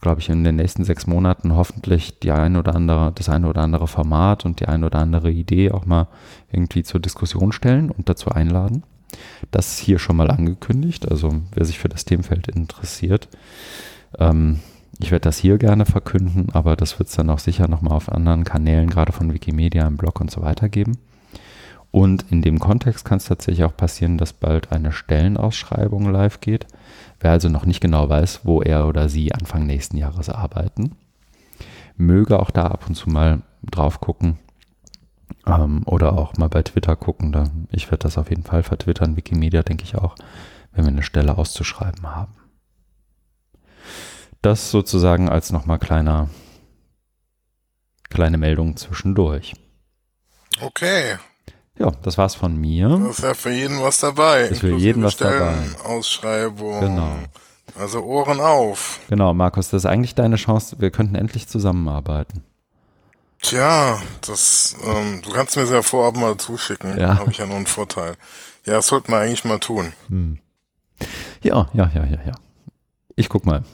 [0.00, 3.62] glaube ich, in den nächsten sechs Monaten hoffentlich die ein oder andere, das eine oder
[3.62, 6.08] andere Format und die ein oder andere Idee auch mal
[6.52, 8.82] irgendwie zur Diskussion stellen und dazu einladen.
[9.50, 11.08] Das ist hier schon mal angekündigt.
[11.10, 13.28] Also wer sich für das Themenfeld interessiert,
[14.18, 14.60] ähm,
[15.00, 18.10] ich werde das hier gerne verkünden, aber das wird es dann auch sicher nochmal auf
[18.10, 20.98] anderen Kanälen, gerade von Wikimedia, im Blog und so weiter geben.
[21.90, 26.66] Und in dem Kontext kann es tatsächlich auch passieren, dass bald eine Stellenausschreibung live geht.
[27.20, 30.96] Wer also noch nicht genau weiß, wo er oder sie Anfang nächsten Jahres arbeiten,
[31.96, 34.38] möge auch da ab und zu mal drauf gucken
[35.46, 37.32] ähm, oder auch mal bei Twitter gucken.
[37.32, 40.16] Da, ich werde das auf jeden Fall vertwittern, Wikimedia denke ich auch,
[40.72, 42.32] wenn wir eine Stelle auszuschreiben haben.
[44.44, 46.28] Das sozusagen als nochmal kleiner,
[48.10, 49.54] kleine Meldung zwischendurch.
[50.60, 51.16] Okay.
[51.78, 52.90] Ja, das war's von mir.
[52.90, 54.42] Da ist ja für jeden was dabei.
[54.42, 55.54] Ist für jeden was dabei.
[55.84, 56.78] Ausschreibung.
[56.78, 57.16] Genau.
[57.78, 59.00] Also Ohren auf.
[59.08, 60.76] Genau, Markus, das ist eigentlich deine Chance.
[60.78, 62.44] Wir könnten endlich zusammenarbeiten.
[63.40, 66.98] Tja, das, ähm, du kannst mir das ja vorab mal zuschicken.
[67.00, 67.16] Ja.
[67.16, 68.16] Habe ich ja nur einen Vorteil.
[68.66, 69.94] Ja, das sollten wir eigentlich mal tun.
[70.08, 70.38] Hm.
[71.42, 72.34] Ja, ja, ja, ja, ja.
[73.16, 73.64] Ich guck mal.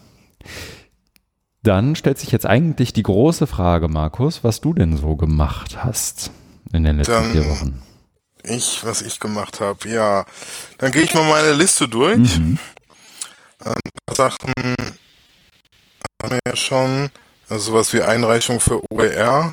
[1.62, 6.30] Dann stellt sich jetzt eigentlich die große Frage, Markus, was du denn so gemacht hast
[6.72, 7.82] in den letzten Dann- vier Wochen.
[8.42, 10.24] Ich, was ich gemacht habe, ja.
[10.78, 12.38] Dann gehe ich mal meine Liste durch.
[12.38, 12.58] Mhm.
[14.10, 14.52] Sachen
[16.22, 17.10] haben wir ja schon.
[17.50, 19.52] Also sowas wie Einreichung für OER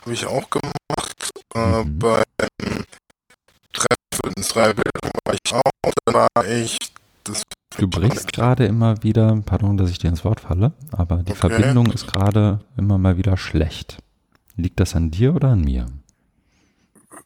[0.00, 1.30] habe ich auch gemacht.
[1.54, 1.98] Äh, Mhm.
[2.00, 2.24] beim
[3.72, 5.92] Treffen ins Dreibildung war ich auch.
[6.04, 6.76] Dann war ich
[7.22, 7.42] das
[7.78, 11.40] Du brichst gerade immer wieder, pardon, dass ich dir ins Wort falle, aber die Okay.
[11.40, 13.98] Verbindung ist gerade immer mal wieder schlecht.
[14.56, 15.86] Liegt das an dir oder an mir?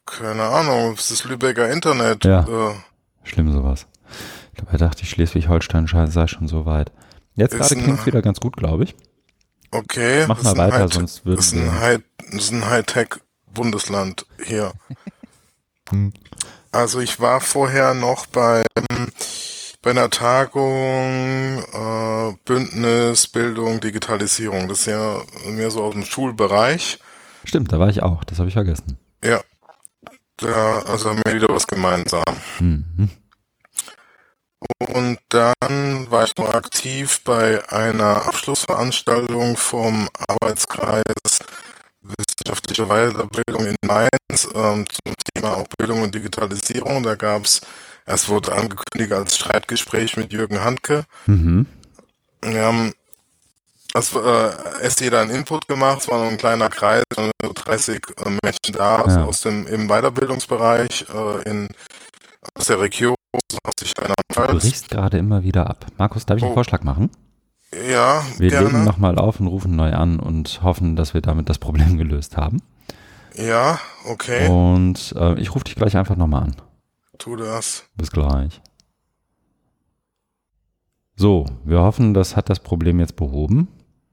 [0.05, 2.23] keine Ahnung, es ist Lübecker Internet.
[2.23, 2.41] Ja.
[2.47, 2.75] Äh,
[3.23, 3.87] Schlimm sowas.
[4.55, 6.93] Dabei dachte ich, Schleswig-Holstein sei schon so weit.
[7.35, 8.95] Jetzt Ist gerade klingt wieder ganz gut, glaube ich.
[9.71, 10.23] okay.
[10.27, 11.99] Mach mal weiter, High- sonst würden Das ist ein wir- High-
[12.31, 14.71] das ist ein Hightech-Bundesland hier.
[15.89, 16.11] Hm.
[16.71, 18.65] Also ich war vorher noch bei,
[19.87, 24.67] bei einer Tagung äh, Bündnis Bildung Digitalisierung.
[24.67, 26.99] Das ist ja mehr so aus dem Schulbereich.
[27.45, 28.97] Stimmt, da war ich auch, das habe ich vergessen.
[29.23, 29.39] Ja,
[30.35, 32.21] da, also haben wir wieder was gemeinsam.
[32.59, 33.09] Mhm.
[34.77, 41.03] Und dann war ich noch aktiv bei einer Abschlussveranstaltung vom Arbeitskreis
[42.01, 47.03] Wissenschaftliche Weiterbildung in Mainz ähm, zum Thema auch Bildung und Digitalisierung.
[47.03, 47.61] Da gab es,
[48.07, 51.03] es wurde angekündigt als Streitgespräch mit Jürgen Handke.
[51.27, 51.67] Mhm.
[52.41, 52.93] Wir haben
[53.95, 57.95] äh, erst jeder einen Input gemacht, es war nur ein kleiner Kreis, waren nur 30
[58.25, 59.23] äh, Menschen da, Ja.
[59.25, 61.67] aus dem im Weiterbildungsbereich äh, in
[62.55, 63.15] aus der Region,
[63.63, 65.85] aus sich einer Du brichst gerade immer wieder ab.
[65.97, 66.55] Markus, darf ich einen Oh.
[66.55, 67.09] Vorschlag machen?
[67.73, 68.85] Ja, Wir legen gerne.
[68.85, 72.61] nochmal auf und rufen neu an und hoffen, dass wir damit das Problem gelöst haben.
[73.35, 76.55] Ja, okay, Und äh, ich rufe dich gleich einfach nochmal an.
[77.17, 77.83] Tu das.
[77.95, 78.61] Bis gleich.
[81.15, 83.67] So, wir hoffen, das hat das Problem jetzt behoben.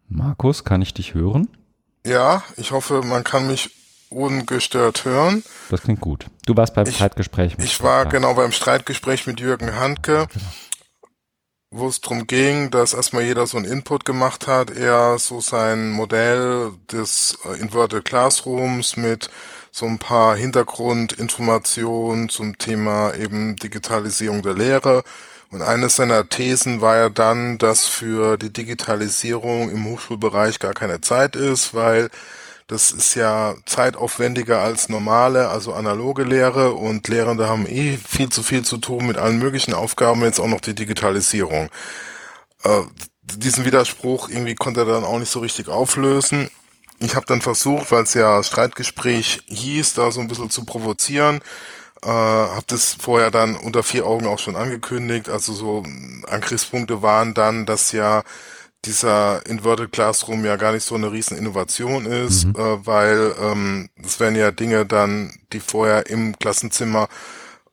[0.08, 1.48] Markus, kann ich dich hören?
[2.06, 3.70] Ja, ich hoffe, man kann mich
[4.10, 5.42] ungestört hören.
[5.70, 6.26] Das klingt gut.
[6.46, 7.58] Du warst beim Ich- Streitgespräch.
[7.58, 10.28] mit Ich war genau beim Streitgespräch mit Jürgen Handke,
[11.70, 14.70] wo es darum ging, dass erstmal jeder so einen Input gemacht hat.
[14.70, 19.28] Er so sein Modell des äh, Inverted Classrooms mit
[19.74, 25.02] so ein paar Hintergrundinformationen zum Thema eben Digitalisierung der Lehre.
[25.50, 31.00] Und eine seiner Thesen war ja dann, dass für die Digitalisierung im Hochschulbereich gar keine
[31.00, 32.08] Zeit ist, weil
[32.68, 38.44] das ist ja zeitaufwendiger als normale, also analoge Lehre und Lehrende haben eh viel zu
[38.44, 41.68] viel zu tun mit allen möglichen Aufgaben, jetzt auch noch die Digitalisierung.
[42.62, 42.82] Äh,
[43.24, 46.48] diesen Widerspruch irgendwie konnte er dann auch nicht so richtig auflösen.
[47.04, 51.40] Ich habe dann versucht, weil es ja Streitgespräch hieß, da so ein bisschen zu provozieren,
[52.02, 55.28] äh, habe das vorher dann unter vier Augen auch schon angekündigt.
[55.28, 55.82] Also so
[56.26, 58.22] Angriffspunkte waren dann, dass ja
[58.86, 64.18] dieser Inverted Classroom ja gar nicht so eine riesen Innovation ist, äh, weil ähm, das
[64.18, 67.08] wären ja Dinge dann, die vorher im Klassenzimmer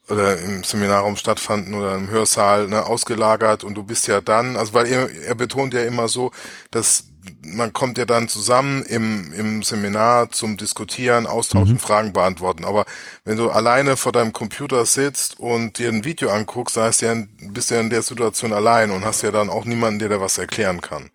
[0.10, 4.74] oder im Seminarraum stattfanden oder im Hörsaal ne, ausgelagert und du bist ja dann, also
[4.74, 6.32] weil er, er betont ja immer so,
[6.70, 7.11] dass
[7.44, 12.66] man kommt ja dann zusammen im, im Seminar zum Diskutieren, Austauschen, Fragen beantworten.
[12.66, 12.86] Aber
[13.26, 17.16] wenn du alleine vor deinem Computer sitzt und dir ein Video anguckst, dann ja,
[17.52, 20.22] bist du ja in der Situation allein und hast ja dann auch niemanden, der dir
[20.22, 21.12] was erklären kann.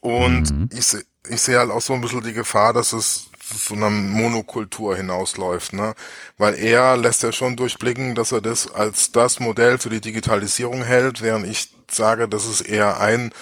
[0.00, 3.26] Und ich, seh- ich sehe halt auch so ein bisschen die Gefahr, dass es
[3.66, 5.94] zu einer Monokultur hinausläuft, ne?
[6.38, 10.84] Weil er lässt ja schon durchblicken, dass er das als das Modell für die Digitalisierung
[10.84, 13.32] hält, während ich sage, das ist eher ein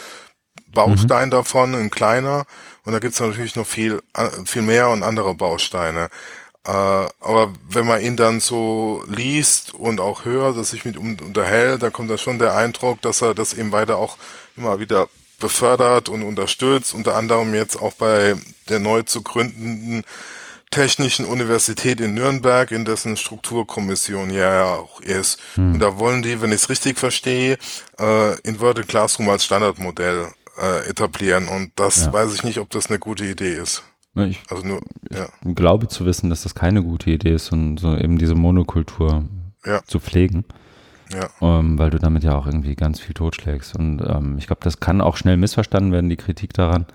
[0.72, 2.44] Baustein davon, ein kleiner.
[2.85, 4.02] Und da gibt's natürlich noch viel,
[4.44, 6.09] viel mehr und andere Bausteine.
[6.66, 11.16] Äh, aber wenn man ihn dann so liest und auch hört, dass sich mit ihm
[11.18, 14.18] unterhält, dann kommt da schon der Eindruck, dass er das eben weiter auch
[14.57, 15.09] immer wieder
[15.40, 18.35] befördert und unterstützt, unter anderem jetzt auch bei
[18.68, 20.04] der neu zu gründenden
[20.70, 25.40] Technischen Universität in Nürnberg, in dessen Strukturkommission ja auch ist.
[25.54, 25.74] Hm.
[25.74, 27.57] Und da wollen die, wenn ich es richtig verstehe,
[27.98, 30.28] äh, Inverted Classroom als Standardmodell
[30.60, 31.48] äh, etablieren.
[31.48, 32.12] Und das ja.
[32.12, 33.82] weiß ich nicht, ob das eine gute Idee ist.
[34.14, 34.80] Ich, also nur,
[35.12, 35.28] ja.
[35.46, 39.24] ich glaube zu wissen, dass das keine gute Idee ist, und so eben diese Monokultur
[39.64, 39.80] ja.
[39.86, 40.44] zu pflegen.
[41.12, 41.28] Ja.
[41.40, 43.76] Ähm, weil du damit ja auch irgendwie ganz viel totschlägst.
[43.76, 46.86] Und ähm, ich glaube, das kann auch schnell missverstanden werden, die Kritik daran.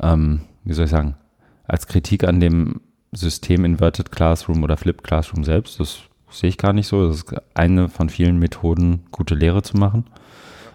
[0.00, 1.16] Ähm, wie soll ich sagen?
[1.64, 2.80] Als Kritik an dem
[3.12, 5.98] System Inverted Classroom oder Flipped Classroom selbst, das
[6.30, 7.06] sehe ich gar nicht so.
[7.06, 10.06] Das ist eine von vielen Methoden, gute Lehre zu machen.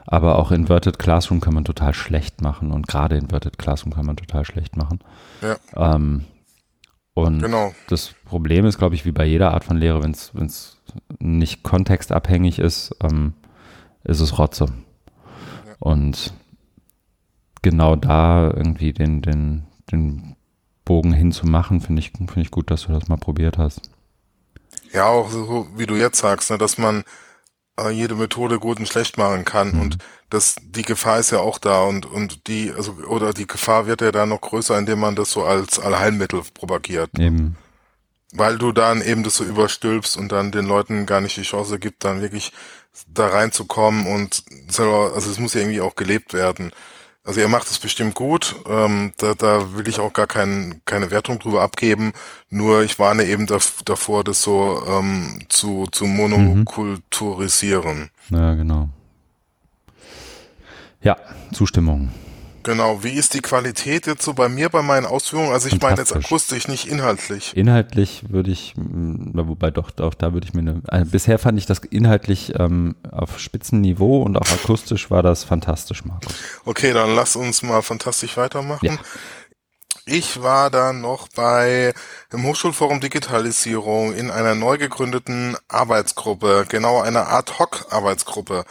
[0.08, 4.16] Aber auch Inverted Classroom kann man total schlecht machen und gerade Inverted Classroom kann man
[4.16, 5.00] total schlecht machen.
[5.42, 5.58] Ja.
[5.76, 6.24] Ähm,
[7.14, 7.74] und genau.
[7.90, 10.78] das Problem ist, glaube ich, wie bei jeder Art von Lehre, wenn es
[11.20, 13.34] nicht kontextabhängig ist, ähm,
[14.04, 14.66] ist es Rotze.
[14.66, 15.76] Ja.
[15.80, 16.34] Und
[17.62, 20.36] genau da irgendwie den, den, den
[20.86, 23.82] Bogen hinzumachen, finde ich, finde ich gut, dass du das mal probiert hast.
[24.94, 27.04] Ja, auch so, wie du jetzt sagst, ne, dass man
[27.92, 29.82] jede Methode gut und schlecht machen kann mhm.
[29.82, 29.98] und
[30.30, 34.02] das, die Gefahr ist ja auch da und, und die, also, oder die Gefahr wird
[34.02, 37.12] ja da noch größer, indem man das so als Allheilmittel propagiert.
[37.18, 37.56] Eben.
[38.34, 41.80] Weil du dann eben das so überstülpst und dann den Leuten gar nicht die Chance
[41.80, 42.52] gibt, dann wirklich
[43.08, 46.72] da reinzukommen und selber, also es muss ja irgendwie auch gelebt werden.
[47.28, 48.56] Also ihr macht es bestimmt gut.
[48.70, 52.14] Ähm, da, da will ich auch gar kein, keine Wertung drüber abgeben.
[52.50, 53.48] Nur ich warne eben
[53.84, 58.12] davor, das so ähm, zu, zu monokulturisieren.
[58.30, 58.88] Ja, genau.
[61.02, 61.18] Ja,
[61.52, 62.14] Zustimmung.
[62.68, 65.54] Genau, wie ist die Qualität jetzt so bei mir bei meinen Ausführungen?
[65.54, 67.56] Also ich meine jetzt akustisch, nicht inhaltlich.
[67.56, 71.58] Inhaltlich würde ich, mm, wobei doch, auch da würde ich mir eine, also bisher fand
[71.58, 76.34] ich das inhaltlich ähm, auf Spitzenniveau und auch akustisch war das fantastisch, Markus.
[76.66, 78.86] Okay, dann lass uns mal fantastisch weitermachen.
[78.86, 78.98] Ja.
[80.06, 81.94] Ich war da noch bei
[82.34, 88.66] im Hochschulforum Digitalisierung in einer neu gegründeten Arbeitsgruppe, genau einer Ad-Hoc-Arbeitsgruppe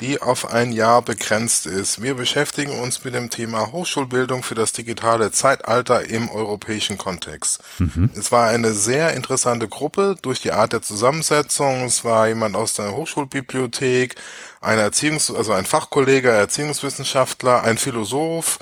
[0.00, 2.02] die auf ein Jahr begrenzt ist.
[2.02, 7.60] Wir beschäftigen uns mit dem Thema Hochschulbildung für das digitale Zeitalter im europäischen Kontext.
[7.78, 8.10] Mhm.
[8.16, 11.84] Es war eine sehr interessante Gruppe durch die Art der Zusammensetzung.
[11.84, 14.16] Es war jemand aus der Hochschulbibliothek,
[14.60, 18.58] ein Erziehungs-, also ein Fachkollege, Erziehungswissenschaftler, ein Philosoph,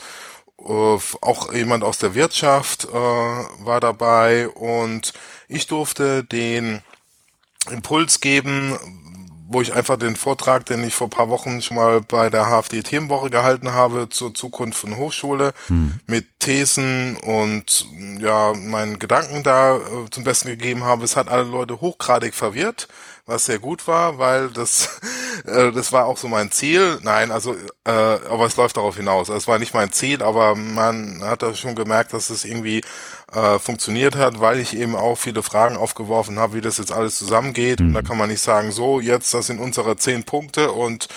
[0.59, 5.14] äh, auch jemand aus der Wirtschaft äh, war dabei und
[5.49, 6.83] ich durfte den
[7.71, 8.79] Impuls geben,
[9.52, 12.82] wo ich einfach den Vortrag, den ich vor paar Wochen schon mal bei der HFD
[12.82, 15.98] Themenwoche gehalten habe zur Zukunft von Hochschule hm.
[16.06, 17.84] mit Thesen und
[18.20, 19.80] ja meinen Gedanken da äh,
[20.12, 21.04] zum Besten gegeben habe.
[21.04, 22.86] Es hat alle Leute hochgradig verwirrt
[23.31, 25.01] was sehr gut war, weil das
[25.47, 26.99] äh, das war auch so mein Ziel.
[27.03, 29.29] Nein, also äh, aber es läuft darauf hinaus.
[29.29, 32.83] Es war nicht mein Ziel, aber man hat da schon gemerkt, dass es irgendwie
[33.33, 37.16] äh, funktioniert hat, weil ich eben auch viele Fragen aufgeworfen habe, wie das jetzt alles
[37.16, 37.81] zusammengeht.
[37.81, 37.88] Mhm.
[37.88, 38.07] Und da mhm.
[38.07, 41.09] kann man nicht sagen, so jetzt das sind unsere zehn Punkte und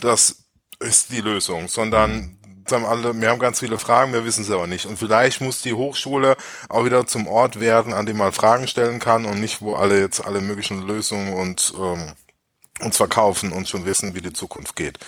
[0.00, 0.44] das
[0.80, 2.37] ist die Lösung, sondern
[2.72, 4.86] haben alle, wir haben ganz viele Fragen, wir wissen es aber nicht.
[4.86, 6.36] Und vielleicht muss die Hochschule
[6.68, 10.00] auch wieder zum Ort werden, an dem man Fragen stellen kann und nicht, wo alle
[10.00, 12.12] jetzt alle möglichen Lösungen und ähm,
[12.80, 14.98] uns verkaufen und schon wissen, wie die Zukunft geht.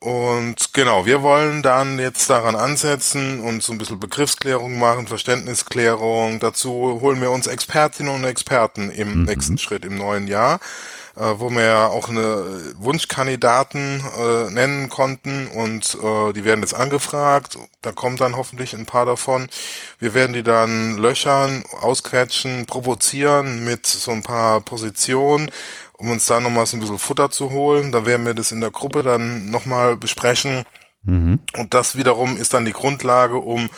[0.00, 6.38] Und genau, wir wollen dann jetzt daran ansetzen und so ein bisschen Begriffsklärung machen, Verständnisklärung.
[6.38, 9.24] Dazu holen wir uns Expertinnen und Experten im mhm.
[9.24, 10.60] nächsten Schritt im neuen Jahr
[11.18, 16.74] äh, wo wir ja auch eine Wunschkandidaten äh, nennen konnten und äh, die werden jetzt
[16.74, 17.58] angefragt.
[17.82, 19.48] Da kommen dann hoffentlich ein paar davon.
[19.98, 25.50] Wir werden die dann löchern, ausquetschen, provozieren mit so ein paar Positionen,
[25.94, 27.90] um uns da nochmal so ein bisschen Futter zu holen.
[27.90, 30.64] Da werden wir das in der Gruppe dann nochmal besprechen.
[31.02, 31.40] Mhm.
[31.56, 33.70] Und das wiederum ist dann die Grundlage, um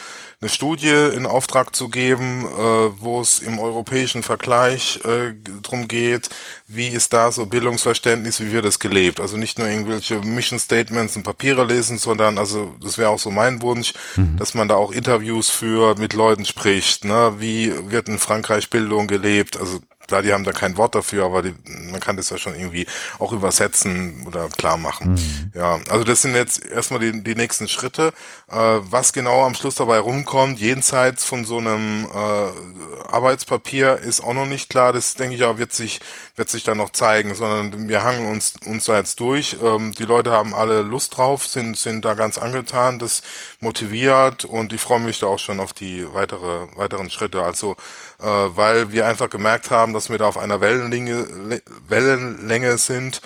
[0.42, 6.30] eine Studie in Auftrag zu geben, äh, wo es im europäischen Vergleich äh, drum geht,
[6.66, 9.20] wie ist da so Bildungsverständnis, wie wird das gelebt.
[9.20, 13.30] Also nicht nur irgendwelche Mission Statements und Papiere lesen, sondern also das wäre auch so
[13.30, 14.38] mein Wunsch, mhm.
[14.38, 17.04] dass man da auch Interviews führt, mit Leuten spricht.
[17.04, 17.34] Ne?
[17.38, 19.60] Wie wird in Frankreich Bildung gelebt?
[19.60, 21.54] Also Klar, die haben da kein Wort dafür, aber die,
[21.88, 22.84] man kann das ja schon irgendwie
[23.20, 25.12] auch übersetzen oder klar machen.
[25.12, 25.52] Mhm.
[25.54, 28.12] Ja, also das sind jetzt erstmal die, die nächsten Schritte.
[28.50, 34.34] Äh, was genau am Schluss dabei rumkommt, jenseits von so einem äh, Arbeitspapier, ist auch
[34.34, 34.92] noch nicht klar.
[34.92, 36.00] Das denke ich auch wird sich
[36.34, 39.58] wird sich dann noch zeigen, sondern wir hangen uns uns da jetzt durch.
[39.62, 43.22] Ähm, die Leute haben alle Lust drauf, sind sind da ganz angetan, das
[43.60, 47.44] motiviert und ich freue mich da auch schon auf die weitere weiteren Schritte.
[47.44, 47.76] Also
[48.20, 53.20] äh, weil wir einfach gemerkt haben, dass wir da auf einer Wellenlänge, Wellenlänge sind.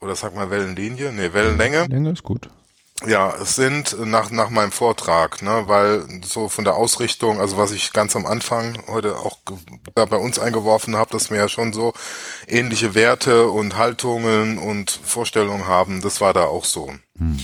[0.00, 1.12] Oder sag mal Wellenlinie?
[1.12, 1.86] Nee, Wellenlänge.
[1.86, 2.48] Länge ist gut.
[3.04, 7.72] Ja, es sind nach, nach meinem Vortrag, ne, weil so von der Ausrichtung, also was
[7.72, 9.36] ich ganz am Anfang heute auch
[9.94, 11.92] da bei uns eingeworfen habe, dass wir ja schon so
[12.46, 16.90] ähnliche Werte und Haltungen und Vorstellungen haben, das war da auch so.
[17.18, 17.38] Mhm.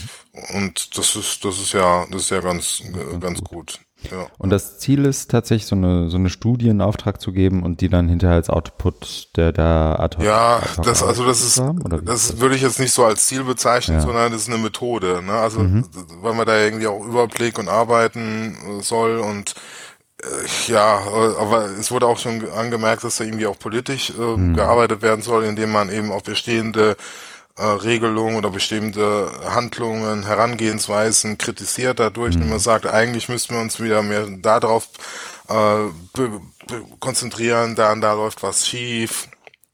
[0.55, 2.83] Und das ist, das ist ja, das ist ja ganz,
[3.21, 3.79] ganz gut.
[4.11, 4.27] Ja.
[4.39, 7.81] Und das Ziel ist tatsächlich so eine, so eine Studie in Auftrag zu geben und
[7.81, 11.61] die dann hinterher als Output der, der Ad hoc Ja, Ad das, also das ist,
[11.61, 14.03] haben, das, das würde ich jetzt nicht so als Ziel bezeichnen, ja.
[14.03, 15.33] sondern das ist eine Methode, ne?
[15.33, 15.87] Also, mhm.
[16.21, 19.55] weil man da irgendwie auch Überblick und arbeiten soll und,
[20.23, 21.01] äh, ja,
[21.39, 24.55] aber es wurde auch schon angemerkt, dass da irgendwie auch politisch äh, mhm.
[24.55, 26.97] gearbeitet werden soll, indem man eben auch bestehende
[27.57, 32.49] äh, Regelungen oder bestimmte Handlungen, Herangehensweisen kritisiert dadurch, mhm.
[32.49, 34.89] man sagt, eigentlich müssten wir uns wieder mehr darauf
[35.49, 35.89] äh,
[37.01, 39.29] konzentrieren, da da läuft was schief,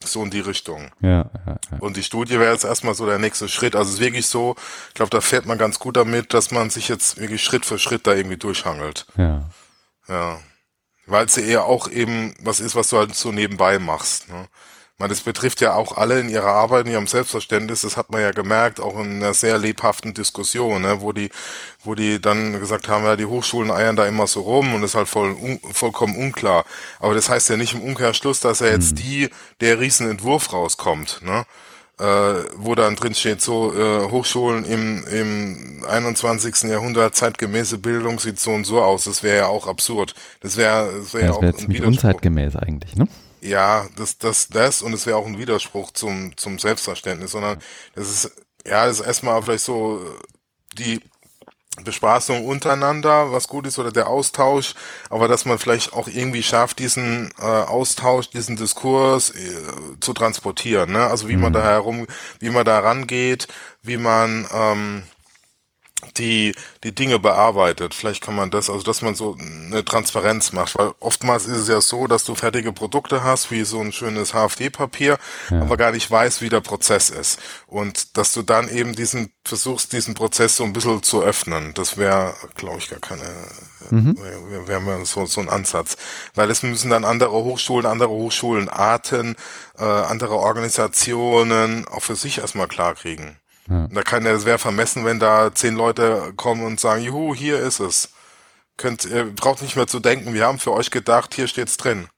[0.05, 0.91] so in die Richtung.
[1.01, 1.79] Ja, ja, ja.
[1.81, 3.75] Und die Studie wäre jetzt erstmal so der nächste Schritt.
[3.77, 4.57] Also es ist wirklich so,
[4.89, 7.79] ich glaube, da fährt man ganz gut damit, dass man sich jetzt wirklich Schritt für
[7.79, 9.07] Schritt da irgendwie durchhangelt.
[9.17, 9.49] Ja.
[10.09, 10.39] Ja.
[11.07, 14.29] Weil es ja eher auch eben was ist, was du halt so nebenbei machst.
[14.29, 14.49] Ne?
[14.99, 17.83] Meine, das betrifft ja auch alle in ihrer Arbeit, in ihrem Selbstverständnis.
[17.83, 21.31] Das hat man ja gemerkt, auch in einer sehr lebhaften Diskussion, ne, wo die,
[21.85, 24.91] wo die dann gesagt haben, ja, die Hochschulen eiern da immer so rum und das
[24.93, 26.65] ist halt voll, un, vollkommen unklar.
[26.99, 28.97] Aber das heißt ja nicht im Umkehrschluss, dass ja jetzt mhm.
[28.97, 29.31] die,
[29.61, 31.45] der Riesenentwurf rauskommt, ne?
[32.01, 36.71] Äh, wo dann drin steht, so äh, Hochschulen im, im 21.
[36.71, 39.05] Jahrhundert zeitgemäße Bildung sieht so und so aus.
[39.05, 40.15] Das wäre ja auch absurd.
[40.41, 43.09] Das wäre das wär ja, das wär auch ziemlich unzeitgemäß eigentlich, ne?
[43.41, 47.61] Ja, das, das, das und es wäre auch ein Widerspruch zum, zum Selbstverständnis, sondern
[47.95, 48.33] das ist,
[48.67, 50.01] ja, das ist erstmal vielleicht so
[50.75, 51.01] die
[51.85, 54.75] Bespaßung untereinander, was gut ist, oder der Austausch,
[55.11, 60.93] aber dass man vielleicht auch irgendwie schafft, diesen äh, Austausch, diesen Diskurs äh, zu transportieren,
[60.93, 61.07] ne?
[61.07, 61.43] Also wie mhm.
[61.43, 62.07] man da herum,
[62.41, 63.49] wie man da rangeht,
[63.83, 65.03] wie man ähm,
[66.17, 67.95] die die Dinge bearbeitet.
[67.95, 71.69] Vielleicht kann man das, also dass man so eine Transparenz macht, weil oftmals ist es
[71.69, 75.19] ja so, dass du fertige Produkte hast, wie so ein schönes HFD-Papier,
[75.51, 75.61] ja.
[75.61, 77.41] aber gar nicht weißt, wie der Prozess ist.
[77.67, 81.75] Und dass du dann eben diesen versuchst, diesen Prozess so ein bisschen zu öffnen.
[81.75, 83.25] Das wäre, glaube ich, gar keine,
[83.91, 84.17] mhm.
[84.67, 85.97] wäre wär so, so ein Ansatz.
[86.35, 89.37] Weil es müssen dann andere Hochschulen, andere Hochschulenarten,
[89.79, 93.37] äh, andere Organisationen auch für sich erstmal klarkriegen.
[93.69, 93.87] Ja.
[93.89, 97.81] Da kann es wäre vermessen, wenn da zehn Leute kommen und sagen, juhu, hier ist
[97.81, 98.11] es.
[98.77, 102.09] Könnt, ihr braucht nicht mehr zu denken, wir haben für euch gedacht, hier steht's drin.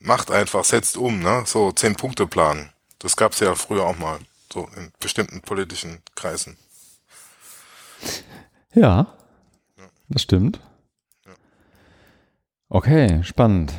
[0.00, 1.42] Macht einfach, setzt um, ne?
[1.46, 2.72] So zehn Punkte Plan.
[2.98, 4.18] Das gab's ja früher auch mal,
[4.52, 6.56] so in bestimmten politischen Kreisen.
[8.74, 9.14] Ja,
[9.76, 9.90] ja.
[10.08, 10.60] das stimmt.
[11.24, 11.32] Ja.
[12.68, 13.72] Okay, spannend.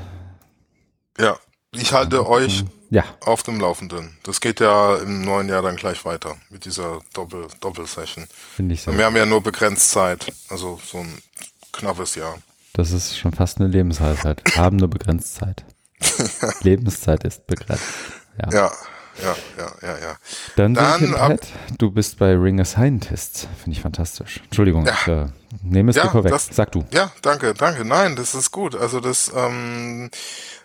[1.17, 1.37] Ja,
[1.71, 3.03] ich halte euch ja.
[3.21, 4.17] auf dem Laufenden.
[4.23, 8.27] Das geht ja im neuen Jahr dann gleich weiter mit dieser Doppel Doppelsession.
[8.55, 8.97] Finde ich so.
[8.97, 11.21] Wir haben ja nur begrenzt Zeit, also so ein
[11.71, 12.37] knappes Jahr.
[12.73, 14.41] Das ist schon fast eine Lebensweisheit.
[14.55, 15.65] haben nur begrenzt Zeit.
[16.61, 17.83] Lebenszeit ist begrenzt.
[18.41, 18.49] Ja.
[18.51, 18.71] ja.
[19.21, 20.15] Ja, ja, ja, ja.
[20.55, 21.39] Dann, Dann ab,
[21.77, 23.49] du bist bei Ring a Scientist.
[23.61, 24.39] Finde ich fantastisch.
[24.45, 24.93] Entschuldigung, ja.
[24.93, 25.25] ich äh,
[25.61, 26.31] nehme es ja, dir vorweg.
[26.31, 26.85] Das, Sag du.
[26.91, 27.83] Ja, danke, danke.
[27.83, 28.75] Nein, das ist gut.
[28.75, 30.09] Also das, ähm,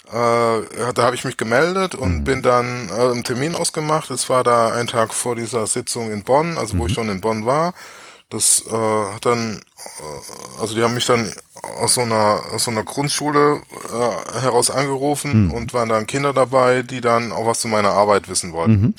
[0.08, 2.24] äh, da habe ich mich gemeldet und mhm.
[2.24, 4.10] bin dann äh, einen Termin ausgemacht.
[4.10, 6.80] Es war da ein Tag vor dieser Sitzung in Bonn, also mhm.
[6.80, 7.74] wo ich schon in Bonn war.
[8.28, 11.32] Das äh, hat dann, äh, also die haben mich dann
[11.80, 15.50] aus so einer aus so einer Grundschule äh, heraus angerufen mhm.
[15.52, 18.94] und waren dann Kinder dabei, die dann auch was zu meiner Arbeit wissen wollten.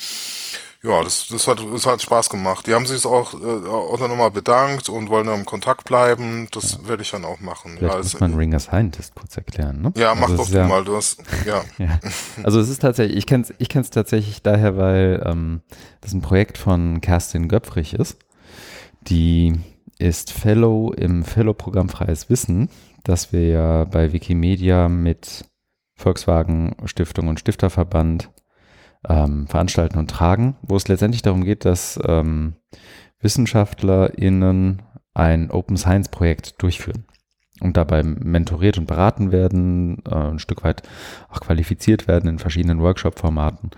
[0.86, 2.66] Ja, das, das, hat, das hat Spaß gemacht.
[2.66, 6.46] Die haben sich auch, äh, auch nochmal bedankt und wollen dann im Kontakt bleiben.
[6.52, 6.88] Das ja.
[6.88, 7.72] werde ich dann auch machen.
[7.78, 9.92] Vielleicht ja, muss man Ring as Scientist kurz erklären, ne?
[9.96, 10.84] Ja, mach also doch du ja, mal.
[10.84, 11.64] Du hast, ja.
[11.78, 11.98] ja.
[12.44, 15.62] Also es ist tatsächlich, ich kenne es ich kenn's tatsächlich daher, weil ähm,
[16.02, 18.18] das ein Projekt von Kerstin Göpfrich ist.
[19.02, 19.54] Die
[19.98, 22.68] ist Fellow im Fellow-Programm Freies Wissen,
[23.02, 25.46] das wir ja bei Wikimedia mit
[25.96, 28.30] Volkswagen Stiftung und Stifterverband
[29.08, 32.54] ähm, veranstalten und tragen, wo es letztendlich darum geht, dass ähm,
[33.20, 34.82] WissenschaftlerInnen
[35.14, 37.06] ein Open Science Projekt durchführen
[37.60, 40.82] und dabei mentoriert und beraten werden, äh, ein Stück weit
[41.28, 43.70] auch qualifiziert werden in verschiedenen Workshop-Formaten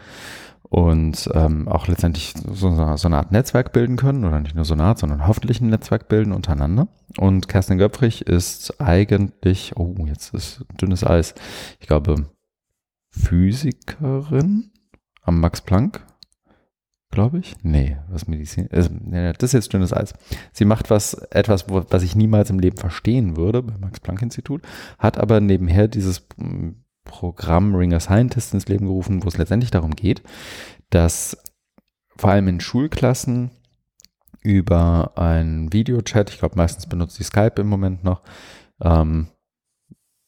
[0.71, 4.75] und ähm, auch letztendlich so, so, eine Art Netzwerk bilden können oder nicht nur so
[4.75, 6.89] eine Art, sondern hoffentlich ein Netzwerk bilden untereinander.
[7.17, 11.35] Und Kerstin Göpfrich ist eigentlich, oh, jetzt ist dünnes Eis,
[11.81, 12.27] ich glaube,
[13.11, 14.73] Physikerin
[15.29, 16.05] am Max Planck,
[17.11, 17.55] glaube ich.
[17.63, 18.69] Nee, was Medizin.
[18.73, 20.15] Nee, das ist jetzt dünnes Eis.
[20.53, 24.63] Sie macht was, etwas, was ich niemals im Leben verstehen würde beim Max Planck Institut,
[24.99, 26.71] hat aber nebenher dieses mm,
[27.05, 30.23] Programm Ringer Scientist ins Leben gerufen, wo es letztendlich darum geht,
[30.91, 31.37] dass
[32.17, 33.51] vor allem in Schulklassen
[34.43, 38.23] über einen Videochat, ich glaube meistens benutzt sie Skype im Moment noch,
[38.81, 39.29] ähm,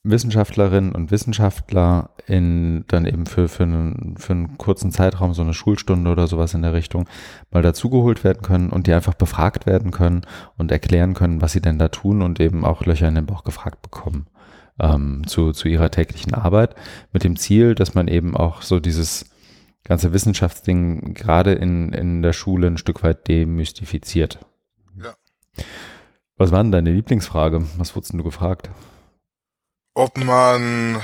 [0.02, 5.52] Wissenschaftlerinnen und Wissenschaftler in dann eben für, für, einen, für einen kurzen Zeitraum, so eine
[5.52, 7.06] Schulstunde oder sowas in der Richtung,
[7.50, 10.22] mal dazugeholt werden können und die einfach befragt werden können
[10.56, 13.44] und erklären können, was sie denn da tun und eben auch Löcher in den Bauch
[13.44, 14.26] gefragt bekommen
[14.78, 16.74] ähm, zu, zu ihrer täglichen Arbeit,
[17.12, 19.26] mit dem Ziel, dass man eben auch so dieses
[19.84, 24.38] ganze Wissenschaftsding gerade in, in der Schule ein Stück weit demystifiziert.
[24.96, 25.14] Ja.
[26.36, 27.66] Was war denn deine Lieblingsfrage?
[27.76, 28.70] Was wurdest du gefragt?
[30.00, 31.02] Ob man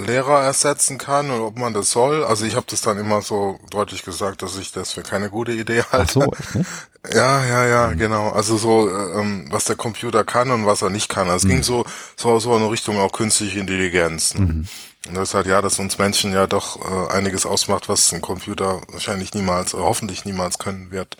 [0.00, 2.24] Lehrer ersetzen kann und ob man das soll.
[2.24, 5.52] Also ich habe das dann immer so deutlich gesagt, dass ich das für keine gute
[5.52, 5.98] Idee halte.
[6.02, 6.64] Ach so, echt, ne?
[7.12, 7.98] Ja, ja, ja, mhm.
[7.98, 8.30] genau.
[8.30, 11.28] Also so, ähm, was der Computer kann und was er nicht kann.
[11.28, 11.48] Also es mhm.
[11.48, 11.84] ging so,
[12.16, 14.34] so, so in Richtung auch künstliche Intelligenz.
[14.34, 14.40] Ne?
[14.40, 14.68] Mhm.
[15.08, 18.22] Und das ist halt ja, dass uns Menschen ja doch äh, einiges ausmacht, was ein
[18.22, 21.16] Computer wahrscheinlich niemals, oder hoffentlich niemals können wird.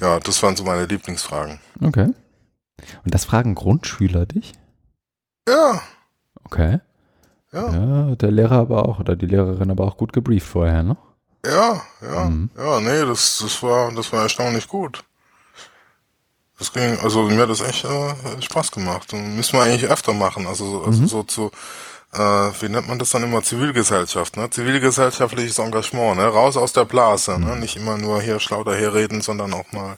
[0.00, 1.60] Ja, das waren so meine Lieblingsfragen.
[1.80, 2.12] Okay.
[3.04, 4.52] Und das fragen Grundschüler dich?
[5.48, 5.80] Ja.
[6.50, 6.80] Okay.
[7.52, 7.72] Ja.
[7.72, 8.14] ja.
[8.16, 10.96] Der Lehrer aber auch, oder die Lehrerin aber auch gut gebrieft vorher, ne?
[11.44, 12.50] Ja, ja, mhm.
[12.56, 15.02] ja, nee, das, das war, das war erstaunlich gut.
[16.58, 20.12] Das ging, also mir hat das echt äh, Spaß gemacht und müssen wir eigentlich öfter
[20.12, 21.06] machen, also, also mhm.
[21.06, 21.50] so zu,
[22.12, 24.50] äh, wie nennt man das dann immer, Zivilgesellschaft, ne?
[24.50, 26.26] Zivilgesellschaftliches Engagement, ne?
[26.26, 27.38] Raus aus der Blase, ne?
[27.38, 27.44] mhm.
[27.46, 27.56] ne?
[27.56, 29.96] Nicht immer nur hier schlau daherreden, sondern auch mal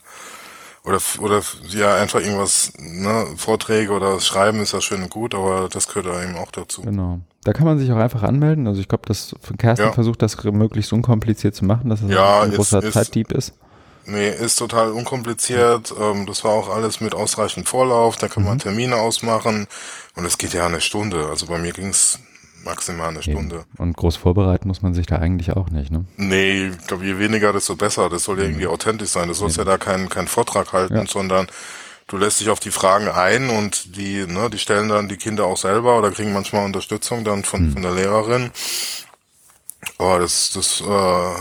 [0.85, 5.69] oder oder ja einfach irgendwas ne, Vorträge oder Schreiben ist ja schön und gut, aber
[5.69, 6.81] das gehört ja eben auch dazu.
[6.81, 7.21] Genau.
[7.43, 8.67] Da kann man sich auch einfach anmelden.
[8.67, 9.93] Also ich glaube, dass Kerstin ja.
[9.93, 13.53] versucht, das möglichst unkompliziert zu machen, dass es ja, ein großer ist, Zeitdieb ist.
[14.05, 15.93] Nee, ist total unkompliziert.
[15.97, 18.17] Ähm, das war auch alles mit ausreichend Vorlauf.
[18.17, 18.59] Da kann man mhm.
[18.59, 19.67] Termine ausmachen.
[20.15, 21.27] Und es geht ja eine Stunde.
[21.27, 22.19] Also bei mir ging's
[22.63, 23.55] maximal eine Stunde.
[23.55, 23.65] Eben.
[23.77, 26.05] Und groß vorbereiten muss man sich da eigentlich auch nicht, ne?
[26.17, 28.09] Nee, ich glaube, je weniger, desto besser.
[28.09, 29.27] Das soll ja irgendwie authentisch sein.
[29.27, 31.05] Du sollst ja da keinen keinen Vortrag halten, ja.
[31.05, 31.47] sondern
[32.07, 35.45] du lässt dich auf die Fragen ein und die, ne, die stellen dann die Kinder
[35.45, 37.73] auch selber oder kriegen manchmal Unterstützung dann von, mhm.
[37.73, 38.51] von der Lehrerin.
[39.99, 40.85] Oh, das, das, äh,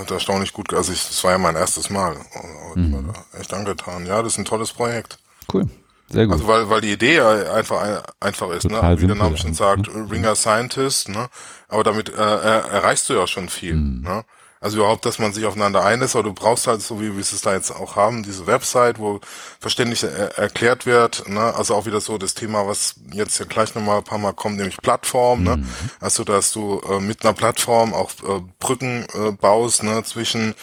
[0.01, 2.16] hat erstaunlich gut, also ich, das war ja mein erstes Mal.
[2.35, 2.93] Oh, ich mhm.
[2.93, 4.07] war da echt angetan.
[4.07, 5.18] Ja, das ist ein tolles Projekt.
[5.53, 5.68] Cool.
[6.09, 6.35] Sehr gut.
[6.35, 8.77] Also weil, weil die Idee einfach einfach ist, ne?
[8.77, 9.01] Total ne?
[9.01, 10.11] Wie der Name schon sagt, ne?
[10.11, 11.29] Ringer Scientist, ne?
[11.69, 14.03] Aber damit äh, erreichst du ja schon viel, mhm.
[14.03, 14.25] ne?
[14.63, 17.41] Also überhaupt, dass man sich aufeinander einlässt, aber du brauchst halt, so wie wir es
[17.41, 19.21] da jetzt auch haben, diese Website, wo
[19.59, 21.53] verständlich er erklärt wird, ne?
[21.57, 24.59] also auch wieder so das Thema, was jetzt ja gleich nochmal ein paar Mal kommt,
[24.59, 25.57] nämlich Plattform, ne?
[25.57, 25.63] mhm.
[25.63, 25.69] ne?
[25.99, 30.05] also dass du äh, mit einer Plattform auch äh, Brücken äh, baust ne?
[30.05, 30.55] zwischen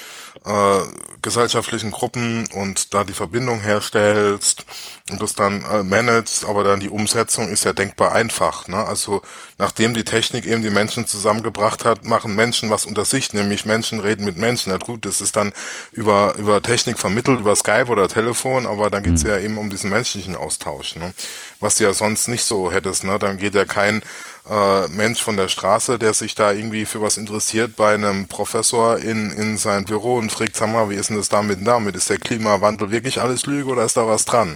[0.45, 0.79] äh,
[1.21, 4.65] gesellschaftlichen Gruppen und da die Verbindung herstellst
[5.11, 8.67] und das dann äh, managst, aber dann die Umsetzung ist ja denkbar einfach.
[8.67, 8.77] Ne?
[8.77, 9.21] Also
[9.57, 13.99] nachdem die Technik eben die Menschen zusammengebracht hat, machen Menschen was unter sich, nämlich Menschen
[13.99, 14.71] reden mit Menschen.
[14.71, 15.51] Ja gut, das ist dann
[15.91, 19.29] über, über Technik vermittelt, über Skype oder Telefon, aber dann geht's mhm.
[19.29, 21.13] ja eben um diesen menschlichen Austausch, ne?
[21.59, 23.03] was du ja sonst nicht so hättest.
[23.03, 23.19] Ne?
[23.19, 24.01] Dann geht ja kein
[24.49, 28.97] äh, Mensch von der Straße, der sich da irgendwie für was interessiert, bei einem Professor
[28.97, 31.95] in, in sein Büro und fragt, sag mal, wie ist denn das damit und damit?
[31.95, 34.55] Ist der Klimawandel wirklich alles Lüge oder ist da was dran?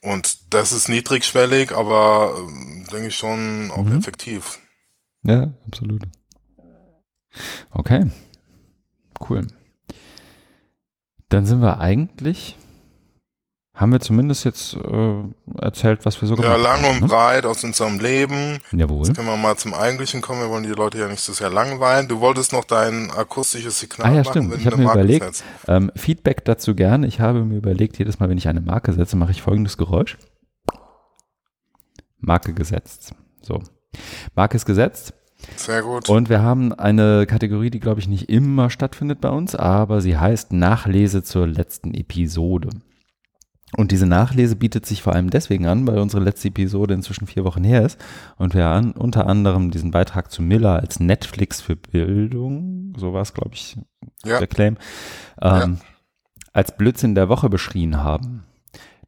[0.00, 3.98] Und das ist niedrigschwellig, aber äh, denke ich schon auch mhm.
[3.98, 4.58] effektiv.
[5.22, 6.02] Ja, absolut.
[7.70, 8.10] Okay.
[9.28, 9.46] Cool.
[11.28, 12.56] Dann sind wir eigentlich
[13.74, 15.22] haben wir zumindest jetzt äh,
[15.58, 16.62] erzählt, was wir so gemacht haben.
[16.62, 17.06] Ja, lang und ne?
[17.06, 18.58] breit aus unserem Leben.
[18.70, 19.06] Jawohl.
[19.06, 20.42] Jetzt können wir mal zum Eigentlichen kommen.
[20.42, 22.06] Wir wollen die Leute ja nicht so sehr langweilen.
[22.06, 24.56] Du wolltest noch dein akustisches Signal ah, ja, machen, stimmt.
[24.58, 27.06] Ich habe mir Marke überlegt, ähm, Feedback dazu gerne.
[27.06, 30.18] Ich habe mir überlegt, jedes Mal, wenn ich eine Marke setze, mache ich folgendes Geräusch.
[32.18, 33.14] Marke gesetzt.
[33.40, 33.62] So.
[34.34, 35.14] Marke ist gesetzt.
[35.56, 36.08] Sehr gut.
[36.10, 40.18] Und wir haben eine Kategorie, die, glaube ich, nicht immer stattfindet bei uns, aber sie
[40.18, 42.68] heißt Nachlese zur letzten Episode.
[43.76, 47.44] Und diese Nachlese bietet sich vor allem deswegen an, weil unsere letzte Episode inzwischen vier
[47.44, 47.98] Wochen her ist
[48.36, 53.22] und wir an, unter anderem diesen Beitrag zu Miller als Netflix für Bildung, so war
[53.22, 53.78] es, glaube ich,
[54.24, 54.38] ja.
[54.38, 54.76] der Claim,
[55.40, 55.70] ähm, ja.
[56.52, 58.44] als Blödsinn der Woche beschrien haben.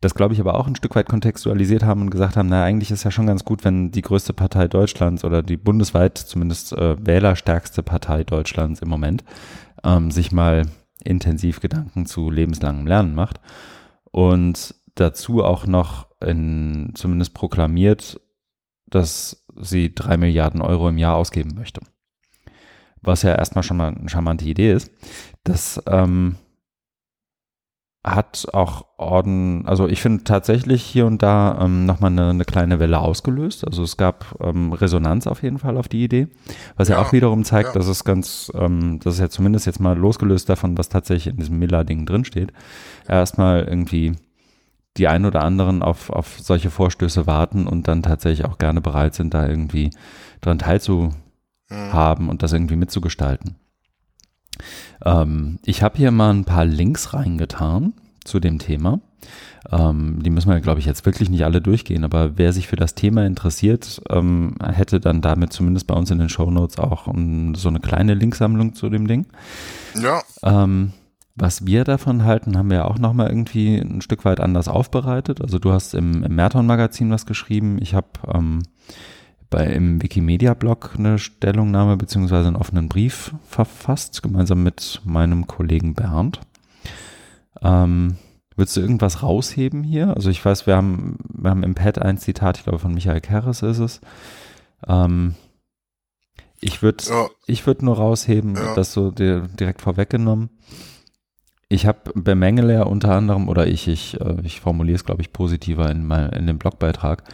[0.01, 2.91] Das, glaube ich, aber auch ein Stück weit kontextualisiert haben und gesagt haben, na, eigentlich
[2.91, 6.97] ist ja schon ganz gut, wenn die größte Partei Deutschlands oder die bundesweit zumindest äh,
[7.05, 9.25] wählerstärkste Partei Deutschlands im Moment
[9.83, 10.67] ähm, sich mal
[11.03, 13.41] intensiv Gedanken zu lebenslangem Lernen macht
[14.15, 18.21] und dazu auch noch in, zumindest proklamiert,
[18.87, 21.81] dass sie drei Milliarden Euro im Jahr ausgeben möchte.
[23.03, 24.93] Was ja erstmal schon mal eine charmante Idee ist.
[25.43, 26.37] Das ähm,
[28.05, 32.79] hat auch Orden, also ich finde tatsächlich hier und da ähm, nochmal eine, eine kleine
[32.79, 33.67] Welle ausgelöst.
[33.67, 36.29] Also es gab ähm, Resonanz auf jeden Fall auf die Idee,
[36.77, 37.75] was ja, ja auch wiederum zeigt, ja.
[37.75, 41.39] dass es ganz, ähm, das ist ja zumindest jetzt mal losgelöst davon, was tatsächlich in
[41.39, 42.53] diesem Miller-Ding drinsteht,
[43.09, 44.13] erstmal irgendwie
[44.99, 49.15] die ein oder anderen auf, auf solche Vorstöße warten und dann tatsächlich auch gerne bereit
[49.15, 49.91] sind, da irgendwie
[50.43, 51.15] dran teilzuhaben
[52.25, 52.29] mhm.
[52.29, 53.57] und das irgendwie mitzugestalten.
[55.05, 57.93] Ähm, ich habe hier mal ein paar Links reingetan
[58.25, 59.01] zu dem Thema.
[59.71, 62.77] Ähm, die müssen wir, glaube ich, jetzt wirklich nicht alle durchgehen, aber wer sich für
[62.77, 67.07] das Thema interessiert, ähm, hätte dann damit zumindest bei uns in den Show Notes auch
[67.07, 69.27] um, so eine kleine Linksammlung zu dem Ding.
[70.01, 70.23] Ja.
[70.43, 70.93] Ähm,
[71.37, 75.41] was wir davon halten, haben wir auch nochmal irgendwie ein Stück weit anders aufbereitet.
[75.41, 77.79] Also du hast im, im Merton-Magazin was geschrieben.
[77.81, 78.63] Ich habe ähm,
[79.51, 86.41] bei im Wikimedia-Blog eine Stellungnahme beziehungsweise einen offenen Brief verfasst, gemeinsam mit meinem Kollegen Bernd.
[87.63, 88.17] Ähm,
[88.57, 90.15] Würdest du irgendwas rausheben hier?
[90.15, 93.21] Also ich weiß, wir haben, wir haben im Pad ein Zitat, ich glaube von Michael
[93.21, 94.01] Kerres ist es.
[94.87, 95.35] Ähm,
[96.61, 97.27] ich würde ja.
[97.47, 98.75] ich würde nur rausheben, ja.
[98.75, 100.51] das so direkt vorweggenommen.
[101.69, 105.33] Ich habe bemängele ja unter anderem, oder ich, ich, äh, ich formuliere es, glaube ich,
[105.33, 107.25] positiver in, mein, in dem Blogbeitrag,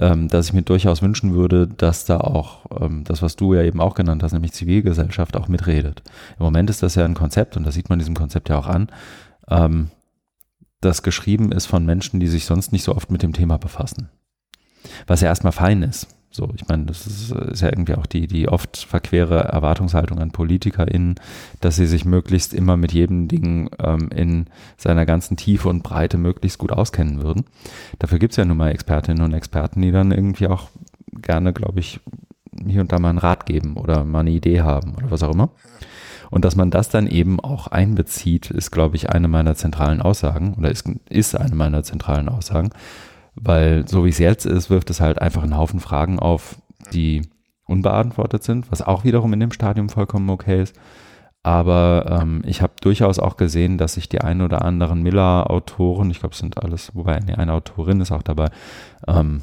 [0.00, 3.62] ähm, dass ich mir durchaus wünschen würde, dass da auch ähm, das, was du ja
[3.62, 6.02] eben auch genannt hast, nämlich Zivilgesellschaft, auch mitredet.
[6.38, 8.66] Im Moment ist das ja ein Konzept, und das sieht man diesem Konzept ja auch
[8.66, 8.88] an,
[9.48, 9.90] ähm,
[10.80, 14.08] das geschrieben ist von Menschen, die sich sonst nicht so oft mit dem Thema befassen.
[15.06, 16.08] Was ja erstmal fein ist.
[16.34, 20.30] So, ich meine, das ist, ist, ja irgendwie auch die, die oft verquere Erwartungshaltung an
[20.30, 21.16] PolitikerInnen,
[21.60, 24.46] dass sie sich möglichst immer mit jedem Ding ähm, in
[24.78, 27.44] seiner ganzen Tiefe und Breite möglichst gut auskennen würden.
[27.98, 30.70] Dafür gibt es ja nun mal Expertinnen und Experten, die dann irgendwie auch
[31.12, 32.00] gerne, glaube ich,
[32.66, 35.32] hier und da mal einen Rat geben oder mal eine Idee haben oder was auch
[35.32, 35.50] immer.
[36.30, 40.54] Und dass man das dann eben auch einbezieht, ist, glaube ich, eine meiner zentralen Aussagen
[40.54, 42.70] oder ist, ist eine meiner zentralen Aussagen.
[43.34, 46.56] Weil so wie es jetzt ist, wirft es halt einfach einen Haufen Fragen auf,
[46.92, 47.22] die
[47.66, 50.78] unbeantwortet sind, was auch wiederum in dem Stadium vollkommen okay ist.
[51.42, 56.20] Aber ähm, ich habe durchaus auch gesehen, dass sich die ein oder anderen Miller-Autoren, ich
[56.20, 58.48] glaube, es sind alles, wobei nee, eine Autorin ist auch dabei,
[59.08, 59.42] ähm,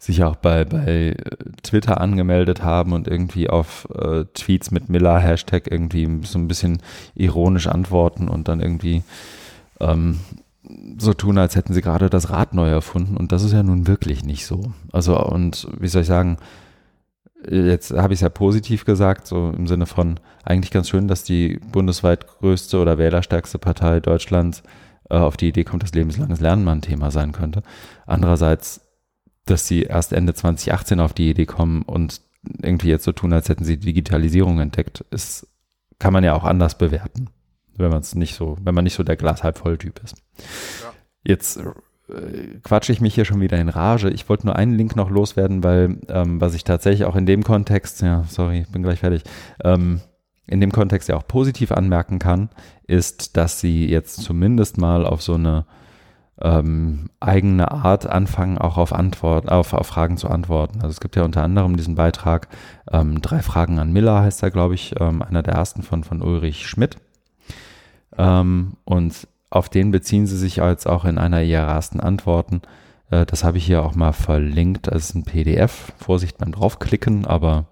[0.00, 1.16] sich auch bei, bei
[1.62, 6.78] Twitter angemeldet haben und irgendwie auf äh, Tweets mit Miller-Hashtag irgendwie so ein bisschen
[7.14, 9.02] ironisch antworten und dann irgendwie
[9.80, 10.20] ähm,
[10.98, 13.16] so tun, als hätten sie gerade das Rad neu erfunden.
[13.16, 14.72] Und das ist ja nun wirklich nicht so.
[14.92, 16.38] Also, und wie soll ich sagen,
[17.48, 21.24] jetzt habe ich es ja positiv gesagt, so im Sinne von eigentlich ganz schön, dass
[21.24, 24.62] die bundesweit größte oder wählerstärkste Partei Deutschlands
[25.10, 27.62] äh, auf die Idee kommt, dass lebenslanges Lernen mal ein Thema sein könnte.
[28.06, 28.80] Andererseits,
[29.44, 32.22] dass sie erst Ende 2018 auf die Idee kommen und
[32.62, 35.46] irgendwie jetzt so tun, als hätten sie Digitalisierung entdeckt, ist,
[35.98, 37.28] kann man ja auch anders bewerten
[37.76, 40.16] wenn man es nicht so, wenn man nicht so der Glas halb voll Typ ist.
[40.82, 40.92] Ja.
[41.24, 41.58] Jetzt
[42.08, 44.10] äh, quatsche ich mich hier schon wieder in Rage.
[44.10, 47.42] Ich wollte nur einen Link noch loswerden, weil ähm, was ich tatsächlich auch in dem
[47.42, 49.22] Kontext, ja, sorry, bin gleich fertig,
[49.62, 50.00] ähm,
[50.46, 52.50] in dem Kontext ja auch positiv anmerken kann,
[52.86, 55.64] ist, dass sie jetzt zumindest mal auf so eine
[56.40, 60.80] ähm, eigene Art anfangen, auch auf, Antwort, auf, auf Fragen zu antworten.
[60.82, 62.48] Also es gibt ja unter anderem diesen Beitrag
[62.90, 66.22] ähm, Drei Fragen an Miller, heißt er, glaube ich, ähm, einer der ersten von, von
[66.22, 66.96] Ulrich Schmidt.
[68.18, 72.62] Ähm, und auf den beziehen sie sich jetzt auch in einer ihrer ersten Antworten.
[73.10, 75.92] Äh, das habe ich hier auch mal verlinkt als ein PDF.
[75.98, 77.66] Vorsicht beim draufklicken, aber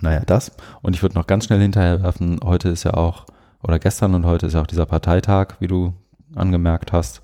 [0.00, 0.52] naja, das.
[0.82, 3.26] Und ich würde noch ganz schnell hinterher werfen, heute ist ja auch,
[3.62, 5.94] oder gestern und heute ist ja auch dieser Parteitag, wie du
[6.34, 7.20] angemerkt hast.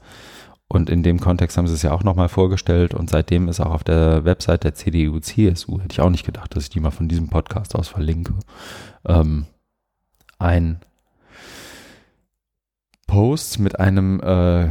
[0.68, 3.72] Und in dem Kontext haben sie es ja auch nochmal vorgestellt und seitdem ist auch
[3.72, 6.92] auf der Website der CDU, CSU, hätte ich auch nicht gedacht, dass ich die mal
[6.92, 8.34] von diesem Podcast aus verlinke,
[9.04, 9.46] ähm,
[10.38, 10.80] ein
[13.10, 14.68] Post mit einem äh,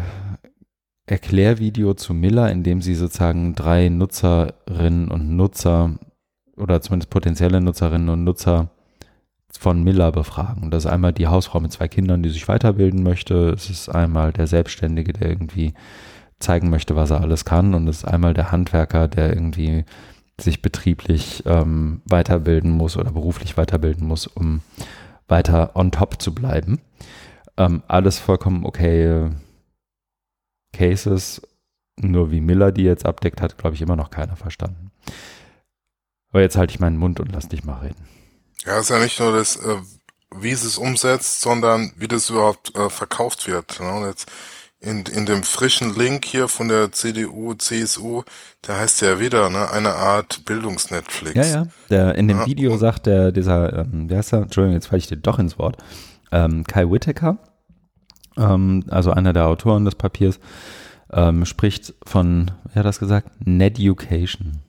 [1.05, 5.99] Erklärvideo zu Miller, in dem sie sozusagen drei Nutzerinnen und Nutzer
[6.55, 8.69] oder zumindest potenzielle Nutzerinnen und Nutzer
[9.51, 10.71] von Miller befragen.
[10.71, 13.49] das ist einmal die Hausfrau mit zwei Kindern, die sich weiterbilden möchte.
[13.49, 15.73] Es ist einmal der Selbstständige, der irgendwie
[16.39, 17.73] zeigen möchte, was er alles kann.
[17.73, 19.83] Und es ist einmal der Handwerker, der irgendwie
[20.39, 24.61] sich betrieblich ähm, weiterbilden muss oder beruflich weiterbilden muss, um
[25.27, 26.79] weiter on top zu bleiben.
[27.59, 29.29] Ähm, alles vollkommen okay
[30.73, 31.41] Cases,
[31.97, 34.91] nur wie Miller die jetzt abdeckt, hat, glaube ich, immer noch keiner verstanden.
[36.31, 38.07] Aber jetzt halte ich meinen Mund und lass dich mal reden.
[38.65, 39.75] Ja, ist ja nicht nur das, äh,
[40.35, 43.79] wie es es umsetzt, sondern wie das überhaupt äh, verkauft wird.
[43.79, 43.91] Ne?
[43.91, 44.31] Und jetzt
[44.79, 48.23] in, in dem frischen Link hier von der CDU, CSU,
[48.61, 51.35] da heißt ja wieder ne, eine Art Bildungsnetflix.
[51.35, 51.67] Ja, ja.
[51.89, 54.43] Der, in dem ja, Video sagt der, dieser, ähm, wer ist der?
[54.43, 55.77] Entschuldigung, jetzt falle ich dir doch ins Wort.
[56.31, 57.39] Ähm, Kai Whittaker,
[58.39, 60.39] ähm, also einer der Autoren des Papiers,
[61.11, 63.29] ähm, spricht von, wer hat das gesagt?
[63.45, 64.61] Neducation.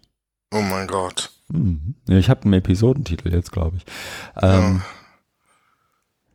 [0.52, 1.30] Oh mein Gott.
[1.48, 1.94] Mhm.
[2.06, 3.84] Ich habe einen Episodentitel jetzt, glaube ich.
[4.42, 4.82] Ähm,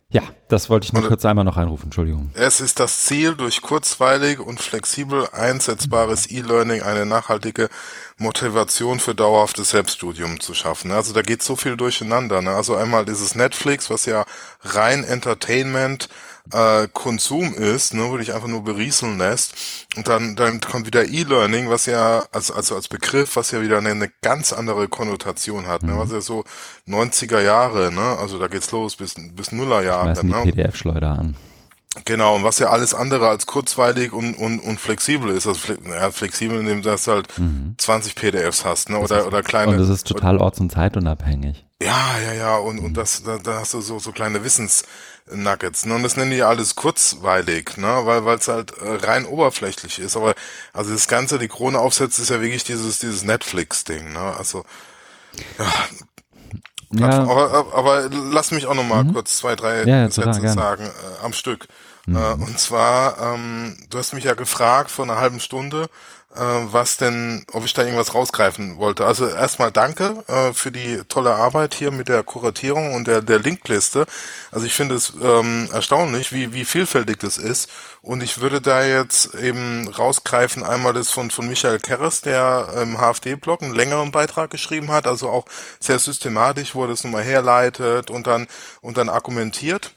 [0.09, 0.21] ja.
[0.21, 0.27] ja.
[0.47, 2.29] das wollte ich nur und kurz einmal noch einrufen, Entschuldigung.
[2.35, 7.69] Es ist das Ziel, durch kurzweilig und flexibel einsetzbares E-Learning eine nachhaltige
[8.17, 10.91] Motivation für dauerhaftes Selbststudium zu schaffen.
[10.91, 12.41] Also da geht so viel durcheinander.
[12.41, 12.51] Ne?
[12.51, 14.25] Also einmal dieses Netflix, was ja
[14.61, 16.24] rein Entertainment äh,
[16.93, 19.53] Konsum ist, ne, wo dich einfach nur berieseln lässt.
[19.95, 23.77] Und dann, dann kommt wieder E-Learning, was ja, also, also als Begriff, was ja wieder
[23.77, 25.97] eine, eine ganz andere Konnotation hat, ne, mhm.
[25.97, 26.43] was ja so
[26.87, 30.13] 90er Jahre, ne, also da geht's los bis, bis Nullerjahre.
[30.21, 30.43] Die ne?
[30.43, 31.35] PDF-Schleuder an.
[32.03, 35.47] Genau, und was ja alles andere als kurzweilig und, und, und flexibel ist.
[35.47, 37.75] Also ja, flexibel, indem du das halt mhm.
[37.77, 38.99] 20 PDFs hast, ne?
[38.99, 39.71] Oder, oder kleine.
[39.71, 41.65] Und das ist total orts- und zeitunabhängig.
[41.81, 42.57] Ja, ja, ja.
[42.57, 45.85] Und, und das, da, da hast du so, so kleine Wissensnuggets.
[45.85, 45.95] Ne?
[45.95, 48.01] Und das nennen die ja alles kurzweilig, ne?
[48.03, 50.15] Weil weil es halt äh, rein oberflächlich ist.
[50.15, 50.35] Aber
[50.73, 54.35] also das Ganze, die Krone aufsetzt, ist ja wirklich dieses, dieses Netflix-Ding, ne?
[54.37, 54.63] Also
[55.57, 57.23] ja, ja.
[57.23, 59.13] Aber, aber, lass mich auch noch mal mhm.
[59.13, 61.67] kurz zwei, drei ja, Sätze sagen äh, am Stück.
[62.05, 62.15] Mhm.
[62.15, 65.87] Äh, und zwar, ähm, du hast mich ja gefragt vor einer halben Stunde, äh,
[66.37, 69.05] was denn, ob ich da irgendwas rausgreifen wollte.
[69.05, 73.39] Also erstmal danke äh, für die tolle Arbeit hier mit der Kuratierung und der, der
[73.39, 74.05] Linkliste.
[74.51, 77.69] Also ich finde es ähm, erstaunlich, wie, wie vielfältig das ist.
[78.01, 82.97] Und ich würde da jetzt eben rausgreifen, einmal das von, von Michael Kerres, der im
[82.97, 85.45] HFD-Blog einen längeren Beitrag geschrieben hat, also auch
[85.79, 88.47] sehr systematisch, wo er das nochmal herleitet und dann,
[88.81, 89.95] und dann argumentiert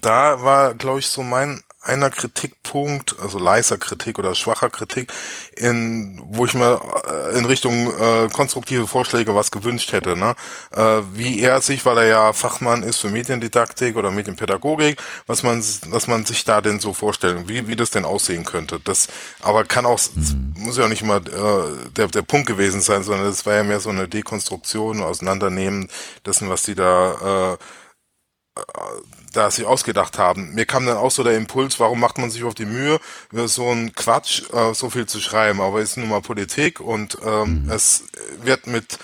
[0.00, 5.12] da war, glaube ich, so mein einer Kritikpunkt, also leiser Kritik oder schwacher Kritik,
[5.56, 10.34] in wo ich mir äh, in Richtung äh, konstruktive Vorschläge was gewünscht hätte, ne?
[10.72, 15.62] Äh, wie er sich, weil er ja Fachmann ist für Mediendidaktik oder Medienpädagogik, was man
[15.88, 18.80] was man sich da denn so vorstellen, wie wie das denn aussehen könnte.
[18.80, 19.08] Das
[19.42, 20.54] aber kann auch mhm.
[20.56, 23.64] muss ja auch nicht immer äh, der der Punkt gewesen sein, sondern es war ja
[23.64, 25.88] mehr so eine Dekonstruktion, Auseinandernehmen
[26.26, 27.56] dessen, was die da äh,
[29.32, 30.54] da sich ausgedacht haben.
[30.54, 32.98] Mir kam dann auch so der Impuls, warum macht man sich auf die Mühe,
[33.30, 35.60] über so ein Quatsch äh, so viel zu schreiben.
[35.60, 37.70] Aber es ist nun mal Politik und ähm, mhm.
[37.70, 38.04] es
[38.42, 38.98] wird mit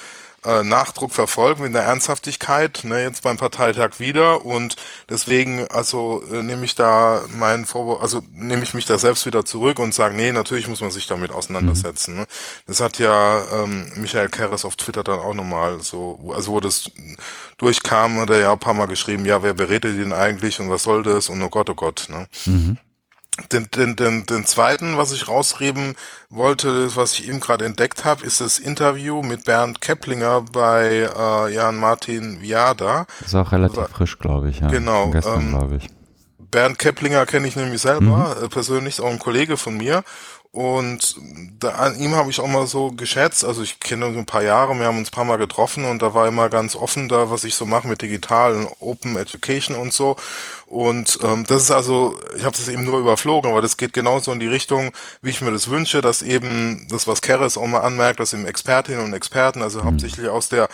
[0.45, 4.77] äh, Nachdruck verfolgen in der Ernsthaftigkeit, ne, jetzt beim Parteitag wieder und
[5.09, 9.45] deswegen also äh, nehme ich da meinen Vorwurf, also nehme ich mich da selbst wieder
[9.45, 12.15] zurück und sage, nee, natürlich muss man sich damit auseinandersetzen.
[12.15, 12.21] Mhm.
[12.21, 12.27] Ne?
[12.67, 16.91] Das hat ja ähm, Michael Keres auf Twitter dann auch nochmal so, also wo das
[17.59, 20.83] durchkam, hat er ja ein paar Mal geschrieben, ja, wer berät den eigentlich und was
[20.83, 22.07] soll das und oh Gott, oh Gott.
[22.11, 22.27] Ne?
[22.47, 22.79] Mhm.
[23.51, 25.97] Den, den, den, den zweiten, was ich rausreden
[26.31, 31.53] wollte, was ich eben gerade entdeckt habe, ist das Interview mit Bernd Keplinger bei äh,
[31.53, 33.07] Jan Martin Viada.
[33.25, 34.61] Ist auch relativ also, frisch, glaube ich.
[34.61, 34.69] Ja.
[34.69, 35.11] Genau.
[35.11, 35.89] Gestern, ähm, glaube ich.
[36.39, 38.45] Bernd Keplinger kenne ich nämlich selber, mhm.
[38.45, 40.05] Äh, persönlich, auch ein Kollege von mir.
[40.55, 41.17] Und
[41.59, 44.45] da, an ihm habe ich auch mal so geschätzt, also ich kenne ihn ein paar
[44.45, 47.29] Jahre, wir haben uns ein paar Mal getroffen und da war immer ganz offen da,
[47.29, 50.15] was ich so mache mit digitalen Open Education und so.
[50.67, 54.31] Und ähm, das ist also, ich habe das eben nur überflogen, aber das geht genauso
[54.31, 54.93] in die Richtung,
[55.23, 58.47] wie ich mir das wünsche, dass eben das, was Keres auch mal anmerkt, dass eben
[58.47, 59.87] Expertinnen und Experten, also mhm.
[59.87, 60.69] hauptsächlich aus der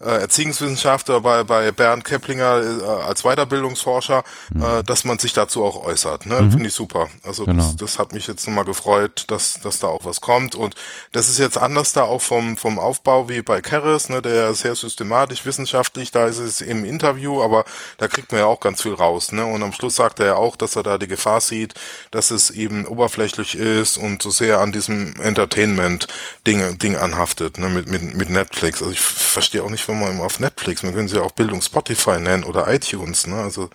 [0.00, 4.62] äh, Erziehungswissenschaftler bei, bei Bernd Keplinger äh, als Weiterbildungsforscher, mhm.
[4.62, 6.26] äh, dass man sich dazu auch äußert.
[6.26, 6.42] Ne?
[6.42, 6.50] Mhm.
[6.52, 7.08] Finde ich super.
[7.22, 7.62] Also genau.
[7.62, 10.54] das, das hat mich jetzt nochmal gefreut, dass, dass da auch was kommt.
[10.54, 10.74] Und
[11.12, 14.22] das ist jetzt anders da auch vom, vom Aufbau wie bei Keres, ne?
[14.22, 17.64] der sehr systematisch, wissenschaftlich, da ist es im Interview, aber
[17.98, 19.32] da kriegt man ja auch ganz viel raus.
[19.32, 19.44] Ne?
[19.44, 21.74] Und am Schluss sagt er ja auch, dass er da die Gefahr sieht,
[22.10, 27.68] dass es eben oberflächlich ist und so sehr an diesem Entertainment-Ding Ding anhaftet, ne?
[27.68, 28.80] mit, mit, mit Netflix.
[28.80, 31.60] Also ich verstehe auch nicht, wenn man auf Netflix, man können sie ja auch Bildung
[31.62, 33.36] Spotify nennen oder iTunes, ne?
[33.36, 33.70] Also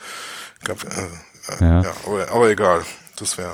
[0.63, 1.81] gab, äh, äh, ja.
[1.81, 2.81] ja aber, aber, egal,
[3.17, 3.53] das wäre.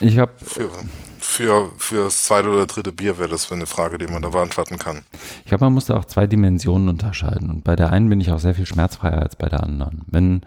[0.00, 0.70] Ich habe für
[1.18, 4.30] für für das zweite oder dritte Bier wäre das für eine Frage, die man da
[4.30, 5.02] beantworten kann.
[5.44, 8.32] Ich glaube, man muss da auch zwei Dimensionen unterscheiden und bei der einen bin ich
[8.32, 10.02] auch sehr viel schmerzfreier als bei der anderen.
[10.06, 10.40] Wenn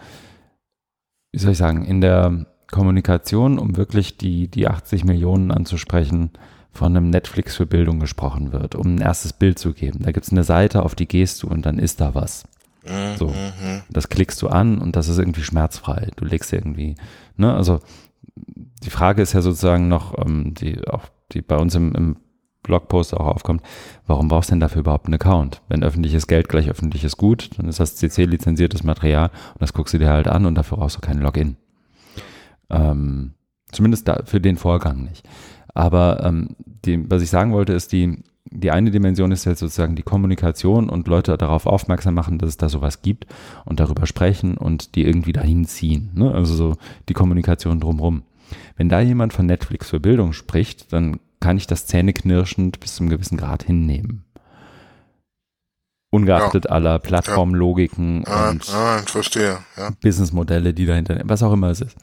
[1.32, 6.32] wie soll ich sagen, in der Kommunikation, um wirklich die die 80 Millionen anzusprechen,
[6.74, 9.99] von einem Netflix für Bildung gesprochen wird, um ein erstes Bild zu geben.
[10.01, 12.45] Da gibt es eine Seite, auf die gehst du und dann ist da was.
[13.17, 13.82] So, mhm.
[13.89, 16.09] das klickst du an und das ist irgendwie schmerzfrei.
[16.17, 16.95] Du legst irgendwie,
[17.38, 17.80] ne, also
[18.36, 22.17] die Frage ist ja sozusagen noch, ähm, die auch die bei uns im, im
[22.61, 23.61] Blogpost auch aufkommt,
[24.07, 25.61] warum brauchst du denn dafür überhaupt einen Account?
[25.67, 29.97] Wenn öffentliches Geld gleich öffentliches Gut, dann ist das CC-lizenziertes Material und das guckst du
[29.97, 31.57] dir halt an und dafür brauchst du keinen Login.
[32.69, 33.34] Ähm,
[33.71, 35.28] zumindest da, für den Vorgang nicht.
[35.74, 36.55] Aber ähm,
[36.86, 38.24] die, was ich sagen wollte, ist, die
[38.55, 42.57] die eine Dimension ist jetzt sozusagen die Kommunikation und Leute darauf aufmerksam machen, dass es
[42.57, 43.26] da sowas gibt
[43.65, 46.11] und darüber sprechen und die irgendwie dahin ziehen.
[46.13, 46.32] Ne?
[46.32, 46.76] Also so
[47.09, 48.24] die Kommunikation drumherum.
[48.76, 53.09] Wenn da jemand von Netflix für Bildung spricht, dann kann ich das zähneknirschend bis zum
[53.09, 54.24] gewissen Grad hinnehmen.
[56.11, 56.71] Ungeachtet ja.
[56.71, 58.49] aller Plattformlogiken ja.
[58.49, 58.67] und
[59.76, 59.89] ja.
[59.99, 61.97] Businessmodelle, die dahinter, was auch immer es ist.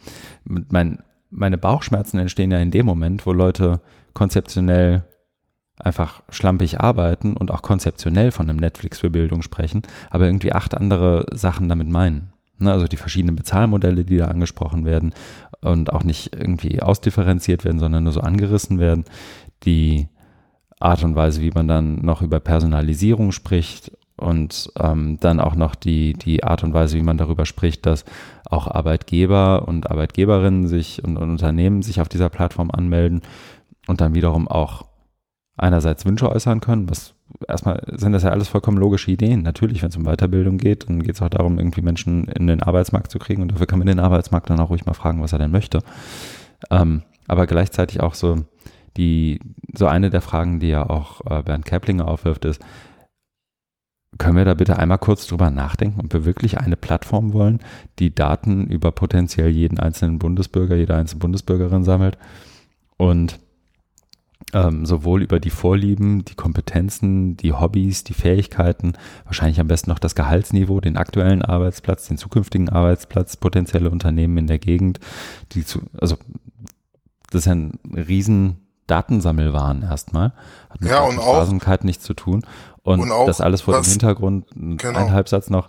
[0.44, 0.98] Mein,
[1.30, 3.80] meine Bauchschmerzen entstehen ja in dem Moment, wo Leute
[4.14, 5.04] konzeptionell
[5.78, 10.74] einfach schlampig arbeiten und auch konzeptionell von einem Netflix für Bildung sprechen, aber irgendwie acht
[10.74, 12.32] andere Sachen damit meinen.
[12.58, 15.14] Ne, also die verschiedenen Bezahlmodelle, die da angesprochen werden
[15.62, 19.06] und auch nicht irgendwie ausdifferenziert werden, sondern nur so angerissen werden.
[19.62, 20.08] Die
[20.78, 25.74] Art und Weise, wie man dann noch über Personalisierung spricht und ähm, dann auch noch
[25.74, 28.04] die, die Art und Weise, wie man darüber spricht, dass
[28.44, 33.22] auch Arbeitgeber und Arbeitgeberinnen sich und, und Unternehmen sich auf dieser Plattform anmelden
[33.86, 34.86] und dann wiederum auch
[35.56, 37.14] einerseits Wünsche äußern können, was
[37.46, 39.42] erstmal sind das ja alles vollkommen logische Ideen.
[39.42, 42.62] Natürlich, wenn es um Weiterbildung geht, dann geht es auch darum, irgendwie Menschen in den
[42.62, 45.32] Arbeitsmarkt zu kriegen und dafür kann man den Arbeitsmarkt dann auch ruhig mal fragen, was
[45.32, 45.80] er denn möchte.
[46.70, 48.44] Ähm, aber gleichzeitig auch so
[48.96, 49.40] die,
[49.74, 52.60] so eine der Fragen, die ja auch äh, Bernd Keplinger aufwirft, ist,
[54.18, 57.60] können wir da bitte einmal kurz drüber nachdenken, ob wir wirklich eine Plattform wollen,
[57.98, 62.18] die Daten über potenziell jeden einzelnen Bundesbürger, jede einzelne Bundesbürgerin sammelt
[62.96, 63.38] und
[64.52, 68.94] ähm, sowohl über die Vorlieben, die Kompetenzen, die Hobbys, die Fähigkeiten,
[69.24, 74.46] wahrscheinlich am besten noch das Gehaltsniveau, den aktuellen Arbeitsplatz, den zukünftigen Arbeitsplatz, potenzielle Unternehmen in
[74.48, 74.98] der Gegend,
[75.52, 76.16] die zu, also
[77.30, 78.56] das ist ja ein riesen
[78.90, 80.32] Datensammelwahn erstmal.
[80.68, 82.42] Hat mit ja, und auch, nichts zu tun.
[82.82, 84.98] Und, und das alles vor dem Hintergrund, genau.
[84.98, 85.68] ein Halbsatz noch,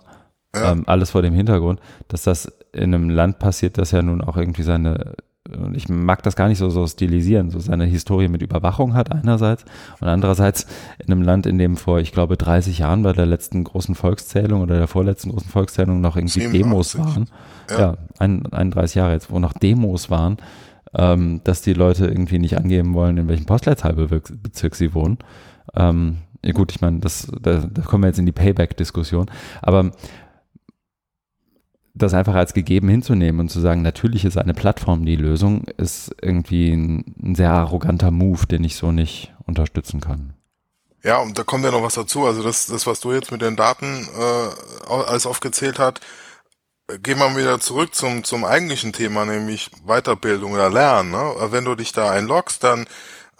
[0.54, 0.72] ja.
[0.72, 4.36] ähm, alles vor dem Hintergrund, dass das in einem Land passiert, das ja nun auch
[4.36, 5.14] irgendwie seine
[5.50, 9.10] und ich mag das gar nicht so, so stilisieren, so seine Historie mit Überwachung hat
[9.10, 9.64] einerseits
[10.00, 10.66] und andererseits
[11.04, 14.62] in einem Land, in dem vor, ich glaube, 30 Jahren bei der letzten großen Volkszählung
[14.62, 16.62] oder der vorletzten großen Volkszählung noch irgendwie 87.
[16.62, 17.28] Demos waren.
[17.70, 20.36] Ja, ja ein, 31 Jahre jetzt, wo noch Demos waren,
[20.94, 25.18] ähm, dass die Leute irgendwie nicht angeben wollen, in welchem Postleitzahlbezirk sie wohnen.
[25.74, 29.30] Ähm, ja gut, ich meine, das, da, da kommen wir jetzt in die Payback-Diskussion,
[29.60, 29.92] aber
[31.94, 36.14] das einfach als gegeben hinzunehmen und zu sagen, natürlich ist eine Plattform die Lösung, ist
[36.20, 40.34] irgendwie ein, ein sehr arroganter Move, den ich so nicht unterstützen kann.
[41.04, 42.24] Ja, und da kommt ja noch was dazu.
[42.26, 46.00] Also das, das was du jetzt mit den Daten äh, alles aufgezählt hat,
[47.02, 51.10] gehen wir wieder zurück zum, zum eigentlichen Thema, nämlich Weiterbildung oder Lernen.
[51.10, 51.34] Ne?
[51.50, 52.86] Wenn du dich da einloggst, dann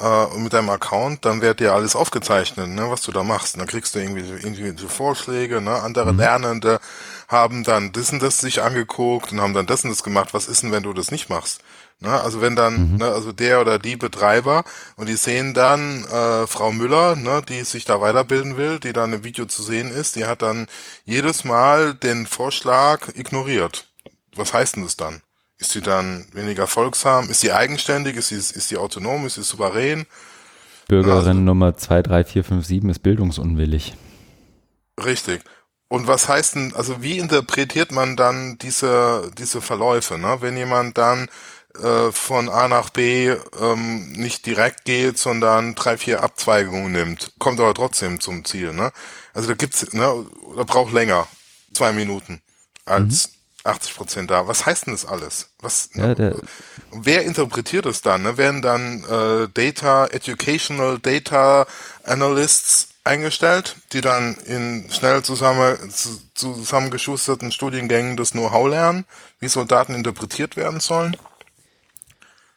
[0.02, 3.54] äh, mit deinem Account, dann wird dir alles aufgezeichnet, ne, was du da machst.
[3.54, 5.80] Und dann kriegst du irgendwie, irgendwie so Vorschläge, ne?
[5.82, 6.18] Andere mhm.
[6.18, 6.80] Lernende
[7.28, 10.34] haben dann das und das sich angeguckt und haben dann das und das gemacht.
[10.34, 11.60] Was ist denn, wenn du das nicht machst?
[12.00, 12.20] Ne?
[12.20, 12.96] Also wenn dann, mhm.
[12.96, 14.64] ne, also der oder die Betreiber
[14.96, 19.12] und die sehen dann äh, Frau Müller, ne, die sich da weiterbilden will, die dann
[19.12, 20.66] im Video zu sehen ist, die hat dann
[21.04, 23.86] jedes Mal den Vorschlag ignoriert.
[24.34, 25.22] Was heißt denn das dann?
[25.62, 27.30] Ist sie dann weniger folgsam?
[27.30, 28.16] Ist sie eigenständig?
[28.16, 29.26] Ist sie, ist sie autonom?
[29.26, 30.06] Ist sie souverän?
[30.88, 33.94] Bürgerin also, Nummer 23457 ist bildungsunwillig.
[35.04, 35.40] Richtig.
[35.86, 40.38] Und was heißt denn, also wie interpretiert man dann diese, diese Verläufe, ne?
[40.40, 41.28] Wenn jemand dann
[41.80, 47.60] äh, von A nach B ähm, nicht direkt geht, sondern drei, vier Abzweigungen nimmt, kommt
[47.60, 48.90] aber trotzdem zum Ziel, ne?
[49.32, 51.28] Also da gibt's, ne, da braucht länger,
[51.72, 52.42] zwei Minuten,
[52.84, 53.41] als mhm.
[53.64, 54.48] 80 Prozent da.
[54.48, 55.50] Was heißt denn das alles?
[55.60, 55.90] Was?
[55.94, 56.36] Ja, ne?
[56.90, 58.22] Wer interpretiert es dann?
[58.22, 58.36] Ne?
[58.36, 61.66] Werden dann äh, Data, Educational Data
[62.04, 65.76] Analysts eingestellt, die dann in schnell zusammen,
[66.34, 69.04] zusammengeschusterten Studiengängen das Know-how lernen,
[69.40, 71.16] wie so Daten interpretiert werden sollen?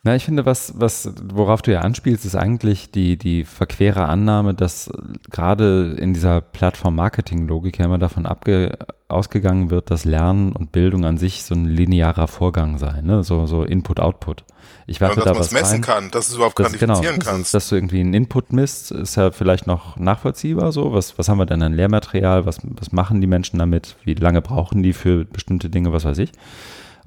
[0.05, 4.53] Na, ich finde, was, was, worauf du ja anspielst, ist eigentlich die, die verquere Annahme,
[4.53, 4.91] dass
[5.31, 8.77] gerade in dieser Plattform-Marketing-Logik ja immer davon abge,
[9.07, 13.23] ausgegangen wird, dass Lernen und Bildung an sich so ein linearer Vorgang sei, ne?
[13.23, 14.43] so, so Input-Output.
[14.85, 17.55] Ich warte ja, da was messen rein, kann, dass du überhaupt das, quantifizieren genau, kannst.
[17.55, 20.93] Dass du irgendwie einen Input misst, ist ja vielleicht noch nachvollziehbar so.
[20.93, 22.45] Was, was haben wir denn an Lehrmaterial?
[22.45, 23.95] Was, was machen die Menschen damit?
[24.03, 25.91] Wie lange brauchen die für bestimmte Dinge?
[25.93, 26.31] Was weiß ich?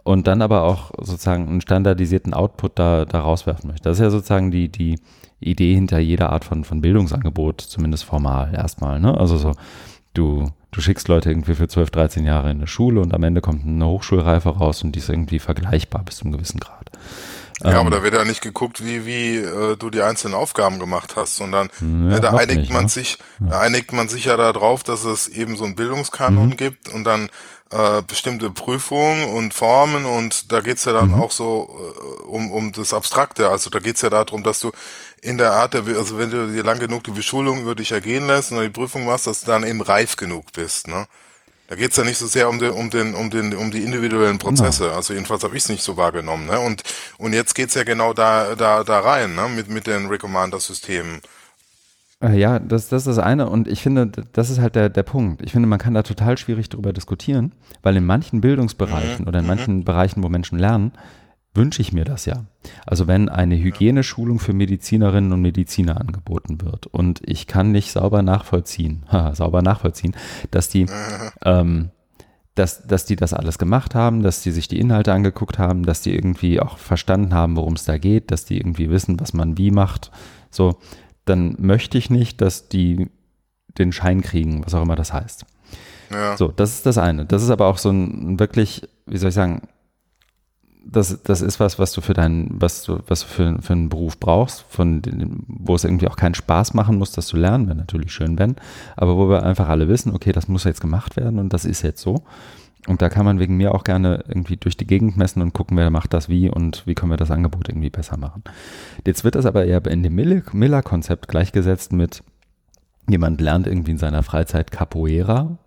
[0.09, 3.91] Und dann aber auch sozusagen einen standardisierten Output da, da rauswerfen möchte.
[3.91, 4.99] Das ist ja sozusagen die, die
[5.39, 9.01] Idee hinter jeder Art von, von Bildungsangebot, zumindest formal erstmal.
[9.01, 9.15] Ne?
[9.15, 9.53] Also so,
[10.15, 13.43] du, du schickst Leute irgendwie für 12, 13 Jahre in eine Schule und am Ende
[13.43, 16.91] kommt eine Hochschulreife raus und die ist irgendwie vergleichbar bis zu einem gewissen Grad.
[17.63, 20.79] Ja, ähm, aber da wird ja nicht geguckt, wie, wie äh, du die einzelnen Aufgaben
[20.79, 22.89] gemacht hast, sondern ja, äh, da einigt nicht, man ne?
[22.89, 26.57] sich, da einigt man sich ja darauf, dass es eben so einen Bildungskanon Mhm.
[26.57, 27.31] gibt und dann
[27.71, 31.15] äh, bestimmte Prüfungen und Formen und da geht's ja dann Mhm.
[31.15, 33.49] auch so äh, um, um das Abstrakte.
[33.51, 34.71] Also da geht's ja darum, dass du
[35.21, 38.27] in der Art der, also wenn du dir lang genug die Beschulung über dich ergehen
[38.27, 41.07] lässt und die Prüfung machst, dass du dann eben reif genug bist, ne?
[41.69, 44.39] Da geht's ja nicht so sehr um den, um den, um den, um die individuellen
[44.39, 44.93] Prozesse.
[44.93, 46.47] Also jedenfalls habe ich es nicht so wahrgenommen.
[46.47, 46.59] Ne?
[46.61, 46.83] Und
[47.19, 49.49] und jetzt geht's ja genau da da da rein, ne?
[49.49, 51.21] Mit mit den Recommender-Systemen.
[52.23, 55.03] Äh, Ja, das, das ist das eine und ich finde, das ist halt der, der
[55.03, 55.43] Punkt.
[55.43, 57.53] Ich finde, man kann da total schwierig drüber diskutieren,
[57.83, 59.49] weil in manchen Bildungsbereichen Mhm, oder in mhm.
[59.49, 60.93] manchen Bereichen, wo Menschen lernen,
[61.55, 62.45] wünsche ich mir das ja.
[62.87, 68.23] Also wenn eine Hygieneschulung für Medizinerinnen und Mediziner angeboten wird und ich kann nicht sauber
[68.23, 70.15] nachvollziehen, haha, sauber nachvollziehen,
[70.51, 70.87] dass die,
[71.45, 71.91] ähm,
[72.55, 76.03] dass, dass die das alles gemacht haben, dass die sich die Inhalte angeguckt haben, dass
[76.03, 79.59] die irgendwie auch verstanden haben, worum es da geht, dass die irgendwie wissen, was man
[79.59, 80.11] wie macht,
[80.51, 80.79] so,
[81.25, 83.11] dann möchte ich nicht, dass die
[83.79, 85.45] den Schein kriegen, was auch immer das heißt.
[86.11, 86.37] Ja.
[86.37, 87.27] So, das ist das eine.
[87.27, 89.69] Das ist aber auch so ein wirklich, wie soll ich sagen,
[90.91, 93.89] das, das ist was, was du für deinen, was du, was du für, für einen
[93.89, 97.67] Beruf brauchst, von dem, wo es irgendwie auch keinen Spaß machen muss, das zu lernen,
[97.67, 98.57] wäre natürlich schön, wenn,
[98.97, 101.83] aber wo wir einfach alle wissen, okay, das muss jetzt gemacht werden und das ist
[101.83, 102.23] jetzt so.
[102.87, 105.77] Und da kann man wegen mir auch gerne irgendwie durch die Gegend messen und gucken,
[105.77, 108.43] wer macht das wie und wie können wir das Angebot irgendwie besser machen.
[109.05, 112.23] Jetzt wird das aber eher in dem Miller- Miller-Konzept gleichgesetzt mit
[113.09, 115.59] jemand lernt irgendwie in seiner Freizeit Capoeira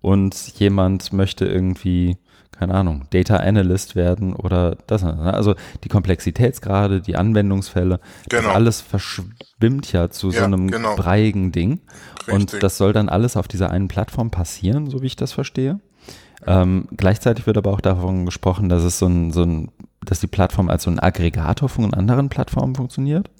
[0.00, 2.18] und jemand möchte irgendwie,
[2.52, 5.02] keine Ahnung, Data Analyst werden oder das.
[5.02, 5.32] ne?
[5.32, 8.50] Also die Komplexitätsgrade, die Anwendungsfälle, Genau.
[8.50, 10.94] alles verschwimmt ja zu so Ja, einem genau.
[10.96, 11.80] breiigen Ding.
[12.30, 12.60] Und Richtig.
[12.60, 15.80] das soll dann alles auf dieser einen Plattform passieren, so wie ich das verstehe.
[16.46, 19.70] Ähm, gleichzeitig wird aber auch davon gesprochen, dass es so ein, so ein,
[20.04, 23.30] dass die Plattform als so ein Aggregator von anderen Plattformen funktioniert.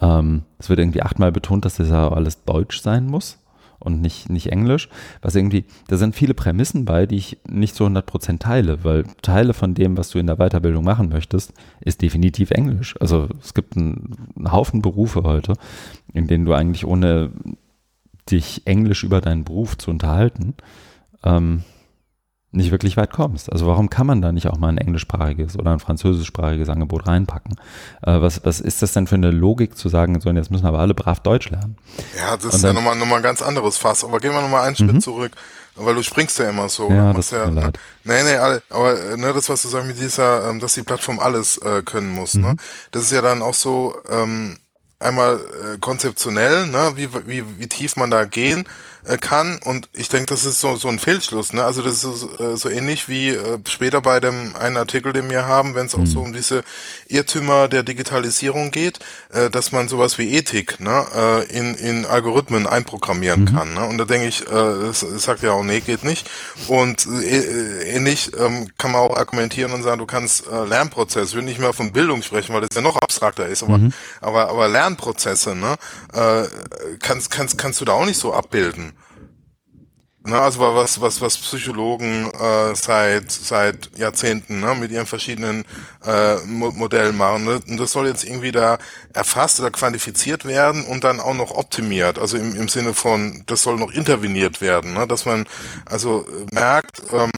[0.00, 3.38] Ähm, es wird irgendwie achtmal betont, dass das ja alles Deutsch sein muss
[3.80, 4.88] und nicht, nicht Englisch.
[5.22, 9.54] Was irgendwie, da sind viele Prämissen bei, die ich nicht zu 100% teile, weil Teile
[9.54, 12.94] von dem, was du in der Weiterbildung machen möchtest, ist definitiv Englisch.
[13.00, 15.54] Also es gibt einen, einen Haufen Berufe heute,
[16.12, 17.32] in denen du eigentlich ohne
[18.30, 20.54] dich Englisch über deinen Beruf zu unterhalten,
[21.24, 21.64] ähm,
[22.52, 23.50] nicht wirklich weit kommst.
[23.52, 27.56] Also warum kann man da nicht auch mal ein englischsprachiges oder ein französischsprachiges Angebot reinpacken?
[28.02, 30.66] Äh, was, was ist das denn für eine Logik zu sagen, so und jetzt müssen
[30.66, 31.76] aber alle brav Deutsch lernen?
[32.18, 34.04] Ja, das Und ist ja nochmal noch mal ein ganz anderes Fass.
[34.04, 35.32] Aber gehen wir nochmal einen Schritt zurück,
[35.76, 36.90] weil du springst ja immer so.
[36.90, 36.96] Mhm.
[36.96, 37.78] Ja, das ja, leid.
[38.02, 40.82] Nee, nee, alle, aber äh, ne, das, was du sagst mit dieser, ähm, dass die
[40.82, 42.42] Plattform alles äh, können muss, Mhm.
[42.42, 42.56] ne?
[42.90, 44.56] Das ist ja dann auch so ähm,
[44.98, 48.64] einmal äh, konzeptionell, ne, wie, wie, wie tief man da gehen
[49.04, 49.58] äh, kann.
[49.64, 51.64] Und ich denke, das ist so, so ein Fehlschluss, ne?
[51.64, 55.30] Also das ist so, äh, so ähnlich wie äh, später bei dem einen Artikel, den
[55.30, 56.62] wir haben, wenn es auch so um diese
[57.08, 58.98] Irrtümer der Digitalisierung geht,
[59.32, 63.74] äh, dass man sowas wie Ethik ne, äh, in, in Algorithmen einprogrammieren kann.
[63.74, 63.84] Ne?
[63.84, 66.28] Und da denke ich, äh, es, es sagt ja auch, nee, geht nicht.
[66.68, 71.34] Und äh, ähnlich ähm, kann man auch argumentieren und sagen, du kannst äh, Lernprozesse, ich
[71.34, 73.80] will nicht mehr von Bildung sprechen, weil das ja noch abstrakter ist, aber,
[74.20, 75.76] aber, aber Lernprozesse, ne,
[76.12, 76.46] äh,
[77.00, 78.89] kannst, kannst, kannst du da auch nicht so abbilden.
[80.30, 85.64] Na, also was, was, was Psychologen äh, seit seit Jahrzehnten ne, mit ihren verschiedenen
[86.06, 87.44] äh, Mo Modellen machen.
[87.44, 87.60] Ne?
[87.68, 88.78] Und das soll jetzt irgendwie da
[89.12, 92.20] erfasst oder quantifiziert werden und dann auch noch optimiert.
[92.20, 95.08] Also im, im Sinne von, das soll noch interveniert werden, ne?
[95.08, 95.46] dass man
[95.84, 97.30] also merkt, ähm,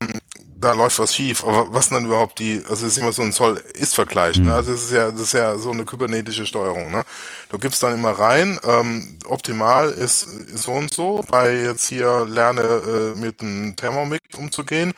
[0.63, 1.45] da läuft was schief.
[1.45, 4.39] Aber was denn dann überhaupt die, also es ist immer so ein Soll-Ist-Vergleich.
[4.39, 4.55] Ne?
[4.55, 6.91] Also es ist ja, das ist ja so eine kybernetische Steuerung.
[6.91, 7.05] Ne?
[7.51, 12.27] Du gibst dann immer rein, ähm, optimal ist, ist so und so, bei jetzt hier
[12.27, 14.93] lerne äh, mit einem Thermomix umzugehen.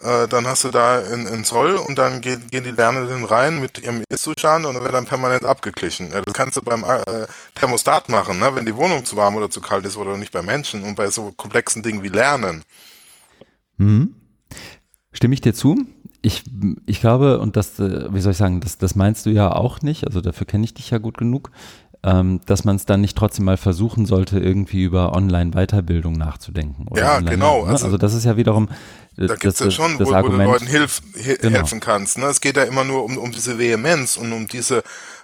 [0.00, 3.60] Äh, dann hast du da einen, einen Zoll und dann gehen, gehen die Lernenden rein
[3.60, 6.12] mit ihrem Ist-Zustand und dann wird dann permanent abgeglichen.
[6.12, 8.54] Ja, das kannst du beim äh, Thermostat machen, ne?
[8.54, 11.08] wenn die Wohnung zu warm oder zu kalt ist oder nicht bei Menschen und bei
[11.08, 12.62] so komplexen Dingen wie Lernen.
[13.78, 14.14] Mhm.
[15.16, 15.76] Stimme ich dir zu?
[16.22, 16.44] Ich,
[16.86, 19.80] ich glaube, und das, äh, wie soll ich sagen, das, das meinst du ja auch
[19.82, 21.50] nicht, also dafür kenne ich dich ja gut genug,
[22.02, 26.86] ähm, dass man es dann nicht trotzdem mal versuchen sollte, irgendwie über Online-Weiterbildung nachzudenken.
[26.96, 27.70] Ja, genau, Ne?
[27.72, 28.68] also- Also, das ist ja wiederum
[29.16, 30.50] Da das, gibt's ja schon, das wo, wo du Argument.
[30.50, 31.58] Leuten hilf, he, Genau.
[31.60, 32.18] helfen kannst.
[32.18, 32.26] Ne?
[32.26, 34.82] Es geht ja immer nur um, um diese Vehemenz und um diese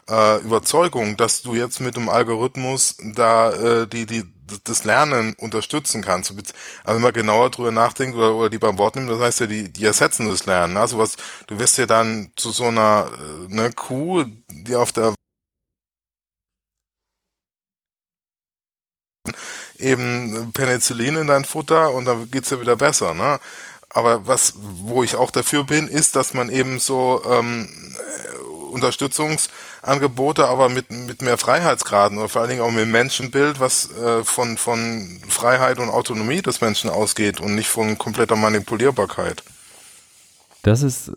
[0.08, 4.24] äh, Überzeugung, dass du jetzt mit dem Algorithmus da äh, die, die
[4.64, 6.30] das Lernen unterstützen kannst.
[6.30, 6.52] Also
[6.84, 9.72] wenn man genauer drüber nachdenkt oder, oder die beim Wort nimmt, das heißt ja, die,
[9.72, 10.76] die ersetzen das Lernen.
[10.76, 11.16] Also was,
[11.46, 13.10] du wirst ja dann zu so einer
[13.48, 15.14] äh, ne, Kuh, die auf der
[19.78, 23.40] eben Penicillin in dein Futter und dann geht's ja wieder besser, ne?
[23.90, 27.68] Aber was, wo ich auch dafür bin, ist, dass man eben so ähm,
[29.82, 34.24] Unterstützungsangebote, aber mit, mit mehr Freiheitsgraden oder vor allen Dingen auch mit Menschenbild, was äh,
[34.24, 39.42] von, von Freiheit und Autonomie des Menschen ausgeht und nicht von kompletter Manipulierbarkeit.
[40.62, 41.12] Das ist,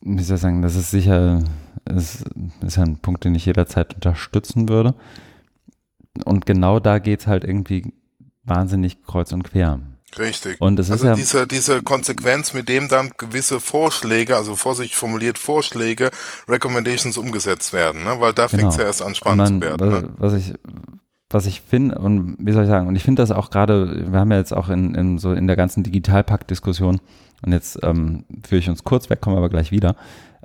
[0.00, 1.42] wie soll ich sagen, das ist sicher,
[1.84, 2.24] ist,
[2.64, 4.94] ist ein Punkt, den ich jederzeit unterstützen würde.
[6.24, 7.92] Und genau da geht es halt irgendwie
[8.44, 9.80] wahnsinnig kreuz und quer.
[10.16, 10.60] Richtig.
[10.60, 14.96] Und es also ist ja, diese, diese Konsequenz, mit dem dann gewisse Vorschläge, also vorsichtig
[14.96, 16.10] formuliert Vorschläge,
[16.48, 18.16] Recommendations umgesetzt werden, ne?
[18.18, 18.82] weil da fängt es Genau.
[18.82, 20.02] ja erst an spannend man, zu werden.
[20.02, 20.08] Ne?
[20.16, 20.54] was ich
[21.30, 24.18] was ich finde und wie soll ich sagen und ich finde das auch gerade wir
[24.18, 27.00] haben ja jetzt auch in, in so in der ganzen Digitalpakt-Diskussion
[27.42, 29.94] und jetzt ähm, führe ich uns kurz weg, kommen wir aber gleich wieder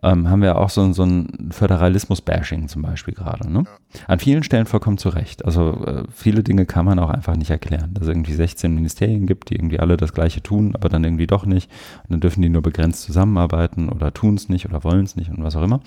[0.03, 3.49] ähm, haben wir auch so, so ein Föderalismus-Bashing zum Beispiel gerade.
[3.49, 3.63] Ne?
[4.07, 5.45] An vielen Stellen vollkommen zu Recht.
[5.45, 7.93] Also äh, viele Dinge kann man auch einfach nicht erklären.
[7.93, 11.27] Dass es irgendwie 16 Ministerien gibt, die irgendwie alle das Gleiche tun, aber dann irgendwie
[11.27, 11.71] doch nicht.
[12.03, 15.29] Und dann dürfen die nur begrenzt zusammenarbeiten oder tun es nicht oder wollen es nicht
[15.29, 15.79] und was auch immer.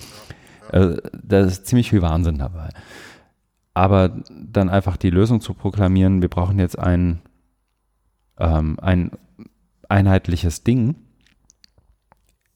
[0.71, 2.69] Äh, da ist ziemlich viel Wahnsinn dabei.
[3.75, 7.19] Aber dann einfach die Lösung zu proklamieren, wir brauchen jetzt ein,
[8.39, 9.11] ähm, ein
[9.87, 10.95] einheitliches Ding,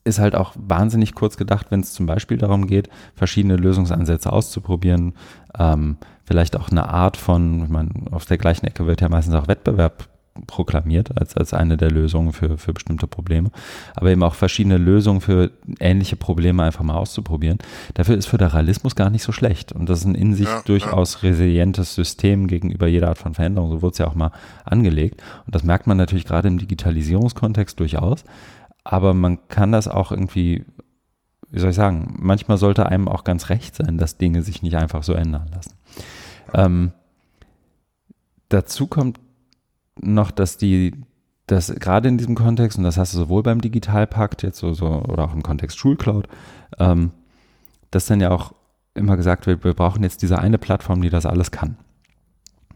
[0.03, 5.13] ist halt auch wahnsinnig kurz gedacht, wenn es zum Beispiel darum geht, verschiedene Lösungsansätze auszuprobieren.
[5.57, 9.35] Ähm, vielleicht auch eine Art von, ich meine, auf der gleichen Ecke wird ja meistens
[9.35, 10.07] auch Wettbewerb
[10.47, 13.51] proklamiert als, als eine der Lösungen für, für bestimmte Probleme.
[13.95, 17.59] Aber eben auch verschiedene Lösungen für ähnliche Probleme einfach mal auszuprobieren.
[17.93, 19.73] Dafür ist Föderalismus gar nicht so schlecht.
[19.73, 23.71] Und das ist ein in sich Ja, durchaus resilientes System gegenüber jeder Art von Veränderung.
[23.71, 24.31] So wurde es ja auch mal
[24.63, 25.21] angelegt.
[25.45, 28.23] Und das merkt man natürlich gerade im Digitalisierungskontext durchaus.
[28.84, 30.65] Aber man kann das auch irgendwie,
[31.49, 34.75] wie soll ich sagen, manchmal sollte einem auch ganz recht sein, dass Dinge sich nicht
[34.75, 35.75] einfach so ändern lassen.
[36.53, 36.91] Ähm,
[38.49, 39.19] dazu kommt
[39.99, 40.95] noch, dass die,
[41.47, 44.88] dass gerade in diesem Kontext, und das hast du sowohl beim Digitalpakt jetzt so, so
[44.88, 46.27] oder auch im Kontext Schulcloud,
[46.79, 47.11] ähm,
[47.91, 48.53] dass dann ja auch
[48.93, 51.77] immer gesagt wird, wir brauchen jetzt diese eine Plattform, die das alles kann.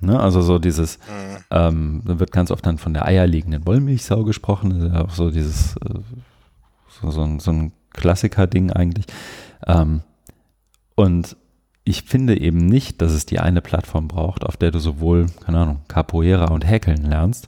[0.05, 0.19] Ne?
[0.19, 1.37] Also so dieses, Mhm.
[1.51, 5.99] ähm, da wird ganz oft dann von der eierlegenden Wollmilchsau gesprochen, auch so dieses, äh,
[7.01, 9.05] so, so ein, so ein Klassiker-Ding eigentlich.
[9.67, 10.01] Ähm,
[10.95, 11.35] und
[11.87, 15.59] ich finde eben nicht, dass es die eine Plattform braucht, auf der du sowohl, keine
[15.59, 17.47] Ahnung, Capoeira und Häkeln lernst,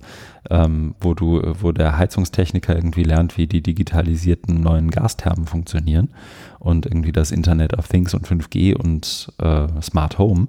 [0.51, 6.10] ähm, wo du, wo der Heizungstechniker irgendwie lernt, wie die digitalisierten neuen Gasthermen funktionieren
[6.60, 10.47] und irgendwie das Internet of Things und 5G und äh, Smart Home.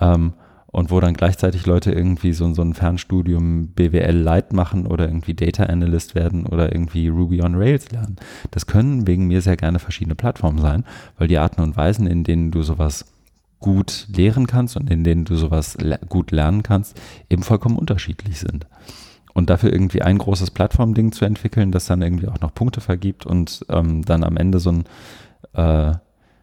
[0.00, 0.32] Ähm,
[0.74, 5.34] und wo dann gleichzeitig Leute irgendwie so, so ein Fernstudium BWL Light machen oder irgendwie
[5.34, 8.16] Data Analyst werden oder irgendwie Ruby on Rails lernen.
[8.50, 10.84] Das können wegen mir sehr gerne verschiedene Plattformen sein,
[11.16, 13.06] weil die Arten und Weisen, in denen du sowas
[13.60, 17.00] gut lehren kannst und in denen du sowas le gut lernen kannst,
[17.30, 18.66] eben vollkommen unterschiedlich sind.
[19.32, 23.26] Und dafür irgendwie ein großes Plattformding zu entwickeln, das dann irgendwie auch noch Punkte vergibt
[23.26, 24.84] und ähm, dann am Ende so ein
[25.52, 25.94] äh,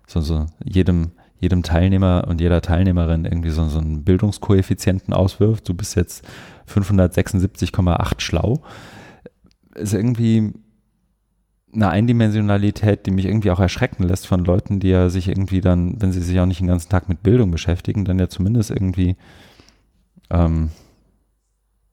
[0.07, 1.11] so, so jedem
[1.41, 5.67] jedem Teilnehmer und jeder Teilnehmerin irgendwie so, so einen Bildungskoeffizienten auswirft.
[5.67, 6.23] Du bist jetzt
[6.69, 8.61] 576,8 schlau.
[9.73, 10.53] Ist irgendwie
[11.73, 15.99] eine Eindimensionalität, die mich irgendwie auch erschrecken lässt von Leuten, die ja sich irgendwie dann,
[15.99, 19.15] wenn sie sich auch nicht den ganzen Tag mit Bildung beschäftigen, dann ja zumindest irgendwie
[20.29, 20.69] ähm,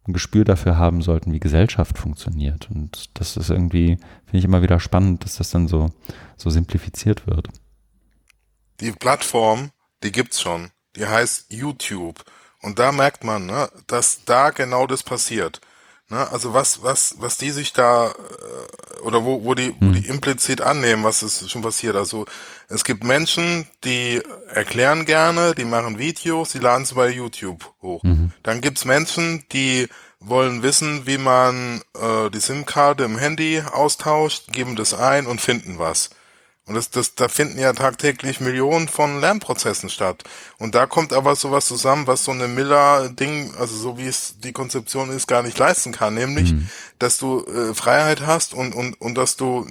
[0.07, 2.69] ein Gespür dafür haben sollten, wie Gesellschaft funktioniert.
[2.71, 3.97] Und das ist irgendwie,
[4.27, 5.89] finde ich immer wieder spannend, dass das dann so,
[6.37, 7.49] so simplifiziert wird.
[8.81, 9.71] Die Plattform,
[10.03, 10.71] die gibt's schon.
[10.97, 12.25] Die heißt YouTube.
[12.61, 15.61] Und da merkt man, ne, dass da genau das passiert.
[16.11, 20.07] Ne, also was, was, was die sich da äh, oder wo, wo die, wo die
[20.07, 21.97] implizit annehmen, was ist schon passiert.
[21.97, 22.25] Also
[22.69, 28.03] es gibt Menschen, die erklären gerne, die machen Videos, die laden sie bei YouTube hoch.
[28.43, 29.89] Dann gibt's Menschen, die
[30.21, 35.79] wollen wissen, wie man äh, die SIM-Karte im Handy austauscht, geben das ein und finden
[35.79, 36.11] was.
[36.69, 40.23] Und das, das, da finden ja tagtäglich Millionen von Lernprozessen statt.
[40.59, 44.53] Und da kommt aber sowas zusammen, was so eine Miller-Ding, also so wie es die
[44.53, 46.15] Konzeption ist, gar nicht leisten kann.
[46.15, 46.55] Nämlich,
[46.99, 49.67] dass du äh, Freiheit hast und, und, und dass du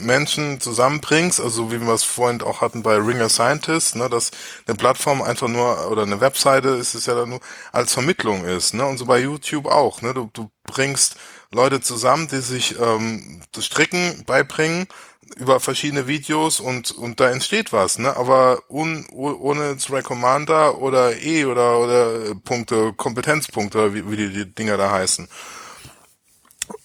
[0.00, 4.32] Menschen zusammenbringst, also wie wir es vorhin auch hatten bei Ringer Scientist, ne, dass
[4.66, 7.40] eine Plattform einfach nur, oder eine Webseite ist es ja dann nur,
[7.70, 8.74] als Vermittlung ist.
[8.74, 8.84] Ne?
[8.84, 10.02] Und so bei YouTube auch.
[10.02, 10.12] Ne?
[10.12, 11.16] Du, du bringst
[11.52, 14.88] Leute zusammen, die sich ähm, das Stricken beibringen
[15.36, 18.16] über verschiedene Videos und und da entsteht was, ne?
[18.16, 24.32] Aber un, oh- ohne jetzt Recommander oder E oder oder Punkte, Kompetenzpunkte, wie, wie die,
[24.32, 25.28] die Dinger da heißen.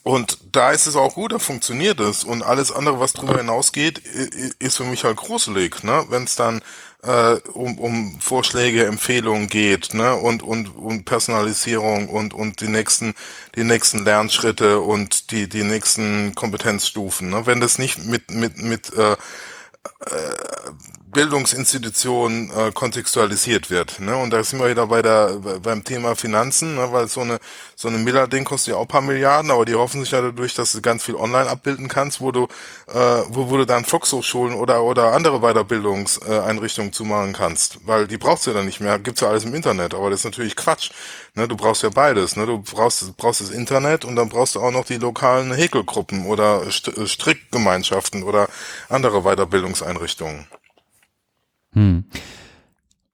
[0.03, 2.23] Und da ist es auch gut, da funktioniert es.
[2.23, 3.99] Und alles andere, was drüber hinausgeht,
[4.59, 6.05] ist für mich halt gruselig, ne?
[6.09, 6.61] Wenn es dann
[7.03, 10.15] äh, um, um Vorschläge, Empfehlungen geht, ne?
[10.15, 13.13] Und, und, und Personalisierung und, und die nächsten,
[13.55, 17.45] die nächsten Lernschritte und die, die nächsten Kompetenzstufen, ne?
[17.45, 19.17] Wenn das nicht mit, mit, mit äh, äh,
[21.13, 23.99] Bildungsinstitution äh, kontextualisiert wird.
[23.99, 24.15] Ne?
[24.17, 26.91] Und da sind wir wieder bei der beim Thema Finanzen, ne?
[26.91, 27.39] weil so eine
[27.75, 30.73] so eine Miller-Ding kostet ja auch paar Milliarden, aber die hoffen sich ja dadurch, dass
[30.73, 32.47] du ganz viel online abbilden kannst, wo du
[32.87, 38.45] äh, wo, wo du dann Volkshochschulen oder oder andere Weiterbildungseinrichtungen zumachen kannst, weil die brauchst
[38.45, 38.99] du ja dann nicht mehr.
[38.99, 40.91] Gibt's ja alles im Internet, aber das ist natürlich Quatsch.
[41.35, 41.47] Ne?
[41.47, 42.35] Du brauchst ja beides.
[42.35, 42.45] Ne?
[42.45, 46.63] Du brauchst brauchst das Internet und dann brauchst du auch noch die lokalen Häkelgruppen oder
[46.69, 48.49] Strickgemeinschaften oder
[48.89, 50.47] andere Weiterbildungseinrichtungen.
[51.77, 52.05] Hm.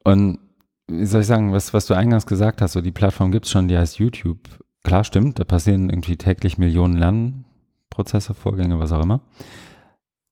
[0.05, 0.39] Und
[0.87, 3.67] wie soll ich sagen, was, was du eingangs gesagt hast, so die Plattform gibt's schon,
[3.67, 4.39] die heißt YouTube.
[4.83, 9.19] Klar, stimmt, da passieren irgendwie täglich Millionen Lernprozesse, Vorgänge, was auch immer.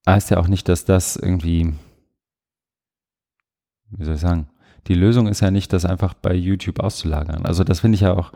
[0.07, 1.73] Heißt ja auch nicht, dass das irgendwie,
[3.89, 4.47] wie soll ich sagen,
[4.87, 7.45] die Lösung ist ja nicht, das einfach bei YouTube auszulagern.
[7.45, 8.31] Also das finde ich ja auch,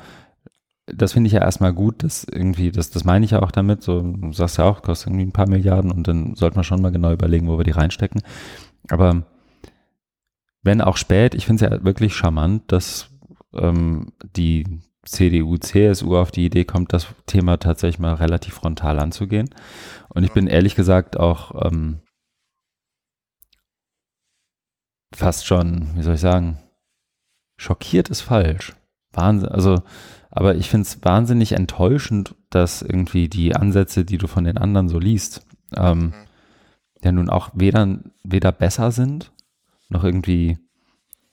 [0.87, 3.81] das finde ich ja erstmal gut, dass irgendwie, das, das meine ich ja auch damit,
[3.81, 6.81] so, du sagst ja auch, kostet irgendwie ein paar Milliarden und dann sollte man schon
[6.81, 8.21] mal genau überlegen, wo wir die reinstecken.
[8.89, 9.23] Aber
[10.65, 13.11] wenn auch spät, ich finde es ja wirklich charmant, dass
[13.53, 19.53] ähm, die CDU, CSU auf die Idee kommt, das Thema tatsächlich mal relativ frontal anzugehen.
[20.09, 21.99] Und ich bin ehrlich gesagt auch ähm,
[25.13, 26.57] fast schon, wie soll ich sagen,
[27.57, 28.73] schockiert ist falsch.
[29.13, 29.83] Wahnsinn, also,
[30.31, 34.89] aber ich finde es wahnsinnig enttäuschend, dass irgendwie die Ansätze, die du von den anderen
[34.89, 36.13] so liest, ähm, mhm.
[37.03, 39.31] ja nun auch weder, weder besser sind,
[39.89, 40.57] noch irgendwie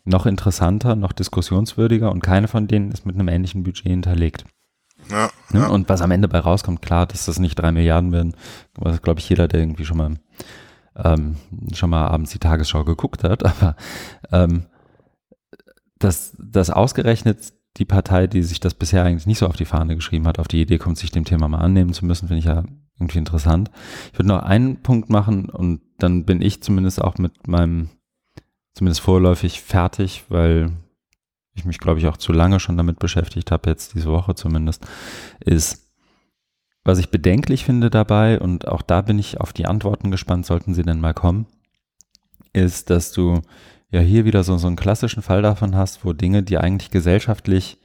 [0.05, 4.45] noch interessanter, noch diskussionswürdiger und keine von denen ist mit einem ähnlichen Budget hinterlegt.
[5.11, 5.61] Ja, ne?
[5.61, 5.66] ja.
[5.69, 8.37] Und was am Ende bei rauskommt, klar, dass das nicht drei Milliarden werden,
[8.74, 10.16] was glaube ich jeder, der irgendwie schon mal
[10.97, 11.37] ähm,
[11.73, 13.77] schon mal abends die Tagesschau geguckt hat, aber
[14.31, 14.66] ähm,
[15.99, 19.95] dass, dass ausgerechnet die Partei, die sich das bisher eigentlich nicht so auf die Fahne
[19.95, 22.45] geschrieben hat, auf die Idee kommt, sich dem Thema mal annehmen zu müssen, finde ich
[22.45, 22.65] ja
[22.99, 23.70] irgendwie interessant.
[24.12, 27.89] Ich würde noch einen Punkt machen und dann bin ich zumindest auch mit meinem
[28.74, 30.73] zumindest vorläufig fertig, weil
[31.55, 34.86] ich mich, glaube ich, auch zu lange schon damit beschäftigt habe, jetzt diese Woche zumindest,
[35.40, 35.90] ist,
[36.85, 40.74] was ich bedenklich finde dabei, und auch da bin ich auf die Antworten gespannt, sollten
[40.74, 41.47] sie denn mal kommen,
[42.53, 43.43] ist, dass du
[43.90, 47.78] ja hier wieder so, so einen klassischen Fall davon hast, wo Dinge, die eigentlich gesellschaftlich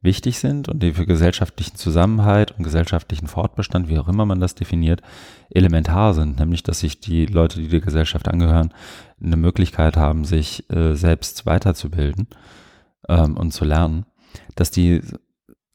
[0.00, 4.54] wichtig sind und die für gesellschaftlichen Zusammenhalt und gesellschaftlichen Fortbestand, wie auch immer man das
[4.54, 5.02] definiert,
[5.50, 6.38] elementar sind.
[6.38, 8.72] Nämlich, dass sich die Leute, die der Gesellschaft angehören,
[9.20, 12.28] eine Möglichkeit haben, sich äh, selbst weiterzubilden
[13.08, 14.06] ähm, und zu lernen,
[14.54, 15.02] dass die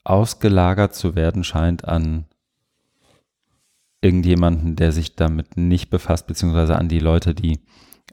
[0.06, 2.26] ausgelagert zu werden scheint an
[4.02, 7.60] irgendjemanden, der sich damit nicht befasst, beziehungsweise an die Leute, die,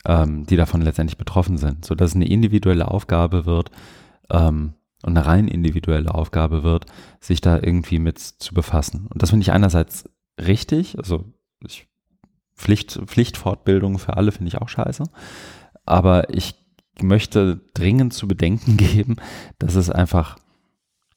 [0.04, 3.70] ähm, die davon letztendlich betroffen sind, so dass es eine individuelle Aufgabe wird,
[4.30, 6.86] ähm, und eine rein individuelle Aufgabe wird,
[7.20, 9.06] sich da irgendwie mit zu befassen.
[9.12, 10.04] Und das finde ich einerseits
[10.38, 11.24] richtig, also
[11.66, 11.86] ich,
[12.54, 15.04] Pflicht, Pflichtfortbildung für alle finde ich auch scheiße,
[15.86, 16.54] aber ich
[17.00, 19.16] möchte dringend zu bedenken geben,
[19.58, 20.38] dass es einfach,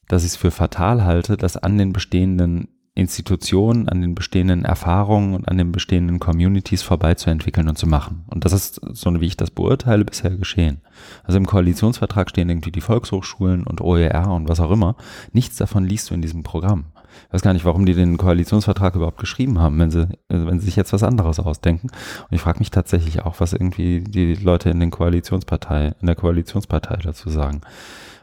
[0.07, 5.33] dass ich es für fatal halte, dass an den bestehenden Institutionen, an den bestehenden Erfahrungen
[5.33, 8.23] und an den bestehenden Communities vorbeizuentwickeln und zu machen.
[8.27, 10.81] Und das ist so, wie ich das beurteile, bisher geschehen.
[11.23, 14.95] Also im Koalitionsvertrag stehen irgendwie die Volkshochschulen und OER und was auch immer.
[15.31, 16.85] Nichts davon liest du in diesem Programm.
[17.27, 20.65] Ich weiß gar nicht, warum die den Koalitionsvertrag überhaupt geschrieben haben, wenn sie, wenn sie
[20.65, 21.87] sich jetzt was anderes ausdenken.
[21.87, 26.15] Und ich frage mich tatsächlich auch, was irgendwie die Leute in den Koalitionspartei, in der
[26.15, 27.61] Koalitionspartei dazu sagen.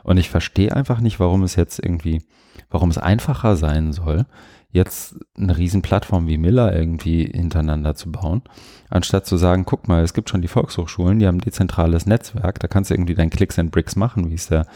[0.03, 2.23] Und ich verstehe einfach nicht, warum es jetzt irgendwie,
[2.71, 4.27] warum es einfacher sein soll,
[4.73, 8.43] jetzt eine riesen Plattform wie Miller irgendwie hintereinander zu bauen,
[8.89, 12.61] anstatt zu sagen, guck mal, es gibt schon die Volkshochschulen, die haben ein dezentrales Netzwerk,
[12.61, 14.67] da kannst du irgendwie dein Clicks and Bricks machen, wie es der,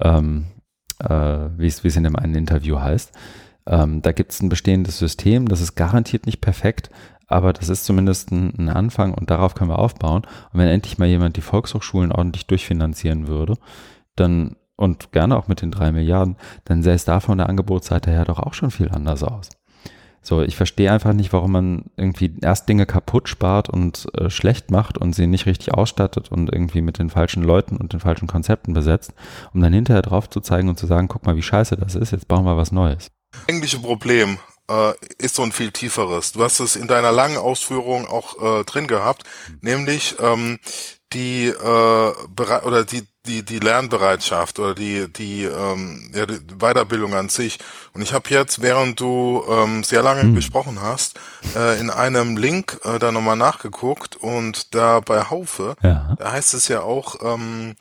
[0.00, 0.46] ähm,
[1.00, 3.12] äh, wie es, wie es in dem einen Interview heißt.
[3.66, 6.90] Ähm, da gibt es ein bestehendes System, das ist garantiert nicht perfekt,
[7.28, 10.22] aber das ist zumindest ein, ein, Anfang und darauf können wir aufbauen.
[10.52, 13.54] Und wenn endlich mal jemand die Volkshochschulen ordentlich durchfinanzieren würde,
[14.16, 18.10] dann und gerne auch mit den drei Milliarden, dann sähe es da von der Angebotsseite
[18.10, 19.50] her doch auch schon viel anders aus.
[20.22, 24.70] So, ich verstehe einfach nicht, warum man irgendwie erst Dinge kaputt spart und äh, schlecht
[24.70, 28.26] macht und sie nicht richtig ausstattet und irgendwie mit den falschen Leuten und den falschen
[28.26, 29.14] Konzepten besetzt,
[29.54, 32.12] um dann hinterher drauf zu zeigen und zu sagen, guck mal, wie scheiße das ist,
[32.12, 33.10] jetzt bauen wir was Neues.
[33.48, 34.38] Eigentliche Problem
[34.70, 36.32] äh, ist so ein viel tieferes.
[36.32, 39.24] Du hast es in deiner langen Ausführung auch äh, drin gehabt,
[39.60, 40.58] nämlich ähm,
[41.12, 42.12] die äh,
[42.64, 47.58] oder die die die Lernbereitschaft oder die die, ähm, ja, die Weiterbildung an sich.
[47.92, 50.34] Und ich habe jetzt, während du ähm, sehr lange hm.
[50.34, 51.20] gesprochen hast,
[51.54, 56.16] äh, in einem Link äh, da nochmal nachgeguckt und da bei Haufe, ja.
[56.18, 57.76] da heißt es ja auch ähm,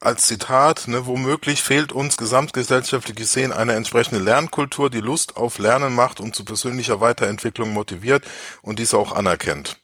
[0.00, 5.94] als Zitat, ne, womöglich fehlt uns gesamtgesellschaftlich gesehen eine entsprechende Lernkultur, die Lust auf Lernen
[5.94, 8.24] macht und zu persönlicher Weiterentwicklung motiviert
[8.62, 9.78] und diese auch anerkennt.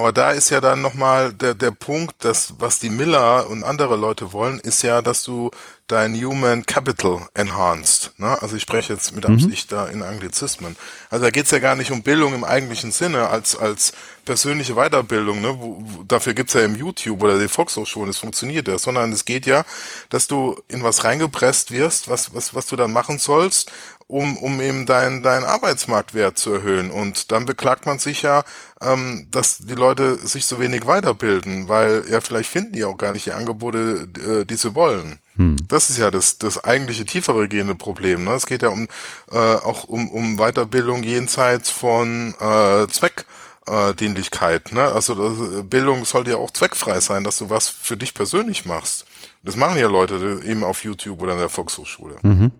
[0.00, 3.96] Aber da ist ja dann nochmal der, der Punkt, dass was die Miller und andere
[3.96, 5.50] Leute wollen, ist ja, dass du
[5.88, 8.12] dein Human Capital enhanced.
[8.16, 8.40] Ne?
[8.40, 9.34] Also ich spreche jetzt mit mhm.
[9.34, 9.76] Absicht mhm.
[9.76, 10.76] da in Anglizismen.
[11.10, 13.92] Also da geht's ja gar nicht um Bildung im eigentlichen Sinne als als
[14.24, 15.42] persönliche Weiterbildung.
[15.42, 15.56] Ne?
[15.58, 18.78] Wo, wo, dafür gibt's ja im YouTube oder die Volkshochschulen, das funktioniert ja.
[18.78, 19.64] Sondern es geht ja,
[20.08, 23.70] dass du in was reingepresst wirst, was was was du dann machen sollst
[24.10, 26.90] um, um eben deinen dein Arbeitsmarktwert zu erhöhen.
[26.90, 28.42] Und dann beklagt man sich ja,
[28.80, 33.12] ähm, dass die Leute sich so wenig weiterbilden, weil ja vielleicht finden die auch gar
[33.12, 35.20] nicht die Angebote, äh, die sie wollen.
[35.36, 35.56] Hm.
[35.68, 38.24] Das ist ja das, das eigentliche tiefere gehende Problem.
[38.24, 38.32] Ne?
[38.32, 38.88] Es geht ja um
[39.30, 43.26] äh, auch um, um Weiterbildung jenseits von äh, Zweck.
[43.66, 44.84] Äh, Dienlichkeit, ne?
[44.84, 49.04] Also das, Bildung sollte ja auch zweckfrei sein, dass du was für dich persönlich machst.
[49.42, 52.16] Das machen ja Leute eben auf YouTube oder in der Volkshochschule.
[52.22, 52.52] Mhm.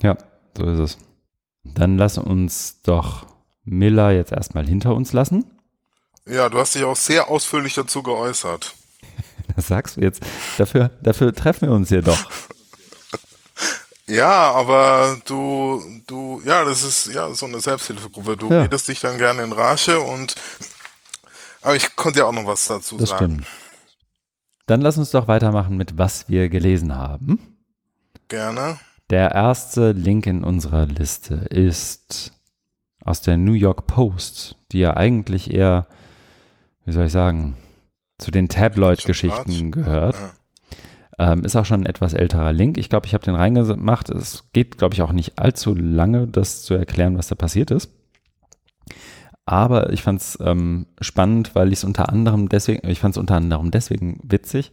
[0.00, 0.16] Ja.
[0.60, 0.98] So ist es.
[1.64, 3.26] Dann lass uns doch
[3.64, 5.44] Miller jetzt erstmal hinter uns lassen.
[6.28, 8.74] Ja, du hast dich auch sehr ausführlich dazu geäußert.
[9.56, 10.22] Das sagst du jetzt.
[10.58, 12.18] Dafür, dafür treffen wir uns hier doch.
[14.06, 18.36] Ja, aber du, du, ja, das ist ja so eine Selbsthilfegruppe.
[18.36, 18.62] Du ja.
[18.62, 20.34] redest dich dann gerne in Rage und
[21.62, 23.44] aber ich konnte ja auch noch was dazu das sagen.
[23.44, 23.46] Stimmt.
[24.66, 27.56] Dann lass uns doch weitermachen mit was wir gelesen haben.
[28.26, 28.80] Gerne.
[29.10, 32.32] Der erste Link in unserer Liste ist
[33.04, 35.88] aus der New York Post, die ja eigentlich eher,
[36.84, 37.56] wie soll ich sagen,
[38.18, 40.16] zu den Tabloid-Geschichten gehört.
[41.18, 42.78] Ähm, ist auch schon ein etwas älterer Link.
[42.78, 44.10] Ich glaube, ich habe den reingemacht.
[44.10, 47.90] Es geht, glaube ich, auch nicht allzu lange, das zu erklären, was da passiert ist.
[49.44, 53.18] Aber ich fand es ähm, spannend, weil ich es unter anderem deswegen, ich fand es
[53.18, 54.70] unter anderem deswegen witzig,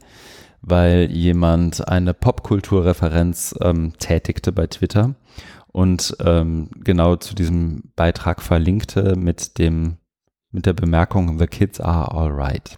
[0.61, 5.15] weil jemand eine Popkulturreferenz ähm, tätigte bei Twitter
[5.67, 9.97] und ähm, genau zu diesem Beitrag verlinkte mit dem
[10.51, 12.77] mit der Bemerkung The Kids are alright.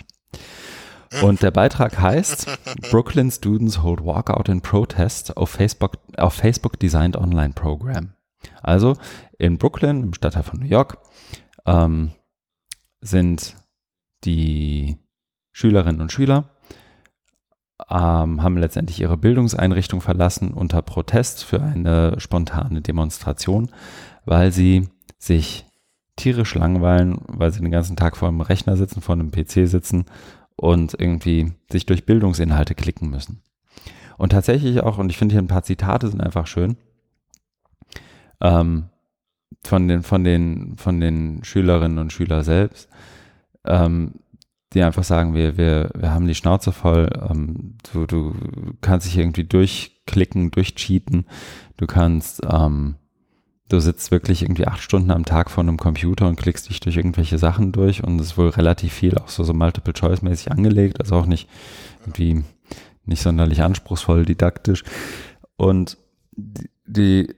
[1.22, 2.48] Und der Beitrag heißt
[2.92, 8.14] Brooklyn Students hold Walkout in Protest auf Facebook, auf Facebook Designed Online Program.
[8.62, 8.96] Also
[9.38, 10.98] in Brooklyn, im Stadtteil von New York,
[11.66, 12.12] ähm,
[13.02, 13.56] sind
[14.24, 14.98] die
[15.52, 16.50] Schülerinnen und Schüler
[17.90, 23.70] ähm, haben letztendlich ihre Bildungseinrichtung verlassen unter Protest für eine spontane Demonstration,
[24.26, 25.66] weil sie sich
[26.16, 30.06] tierisch langweilen, weil sie den ganzen Tag vor einem Rechner sitzen, vor einem PC sitzen
[30.56, 33.42] und irgendwie sich durch Bildungsinhalte klicken müssen.
[34.18, 36.76] Und tatsächlich auch, und ich finde hier ein paar Zitate sind einfach schön,
[38.42, 38.90] ähm,
[39.64, 42.90] von den, von den, von den Schülerinnen und Schülern selbst,
[43.66, 44.16] ähm,
[44.74, 48.36] die einfach sagen, wir, wir, wir haben die Schnauze voll, ähm, du, du
[48.82, 51.26] kannst dich irgendwie durchklicken, durchcheaten,
[51.78, 52.96] du kannst, ähm,
[53.68, 56.98] du sitzt wirklich irgendwie acht Stunden am Tag vor einem Computer und klickst dich durch
[56.98, 61.16] irgendwelche Sachen durch und es ist wohl relativ viel auch so, so Multiple-Choice-mäßig angelegt, also
[61.16, 61.50] auch nicht
[62.02, 62.44] irgendwie
[63.06, 64.84] nicht sonderlich anspruchsvoll didaktisch.
[65.58, 65.98] Und
[66.86, 67.36] die,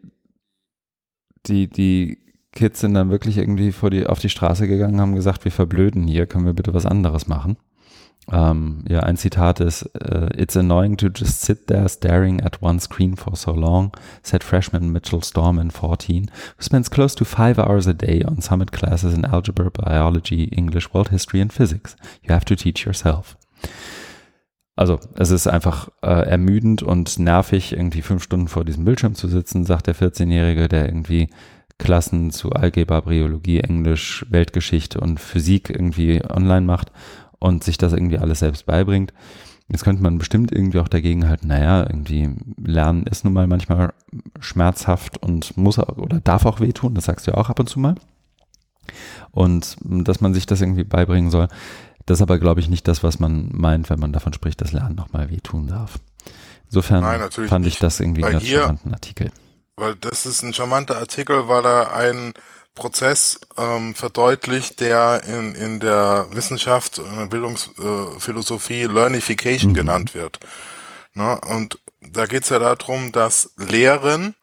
[1.48, 2.20] die, die
[2.54, 6.08] Kids sind dann wirklich irgendwie vor die, auf die Straße gegangen, haben gesagt, wir verblöden
[6.08, 7.58] hier, können wir bitte was anderes machen.
[8.32, 12.80] Ähm, ja, ein Zitat ist, uh, It's annoying to just sit there staring at one
[12.80, 17.88] screen for so long, said freshman Mitchell Storman, 14, who spends close to five hours
[17.88, 21.96] a day on summit classes in algebra, biology, English, world history and physics.
[22.22, 23.38] You have to teach yourself.
[24.76, 29.28] Also es ist einfach äh, ermüdend und nervig, irgendwie fünf Stunden vor diesem Bildschirm zu
[29.28, 31.30] sitzen, sagt der 14-Jährige, der irgendwie
[31.82, 36.92] Klassen zu Algebra, Biologie, Englisch, Weltgeschichte und Physik irgendwie online macht
[37.40, 39.14] und sich das irgendwie alles selbst beibringt.
[39.68, 42.30] Jetzt könnte man bestimmt irgendwie auch dagegen halten, naja, irgendwie
[42.64, 43.94] Lernen ist nun mal manchmal
[44.40, 47.80] schmerzhaft und muss oder darf auch wehtun, das sagst du ja auch ab und zu
[47.80, 47.96] mal.
[49.32, 51.48] Und dass man sich das irgendwie beibringen soll,
[52.06, 54.72] das ist aber, glaube ich, nicht das, was man meint, wenn man davon spricht, dass
[54.72, 56.00] Lernen nochmal wehtun darf.
[56.66, 59.32] Insofern Nein, fand ich das irgendwie einen ganz charmanten Artikel
[59.82, 62.34] weil das ist ein charmanter Artikel, weil er einen
[62.76, 69.76] Prozess ähm, verdeutlicht, der in, in der Wissenschaft, in der Bildungsphilosophie Learnification mhm.
[69.76, 70.40] genannt wird.
[71.16, 71.38] Ne?
[71.42, 74.36] Und da geht es ja darum, dass Lehren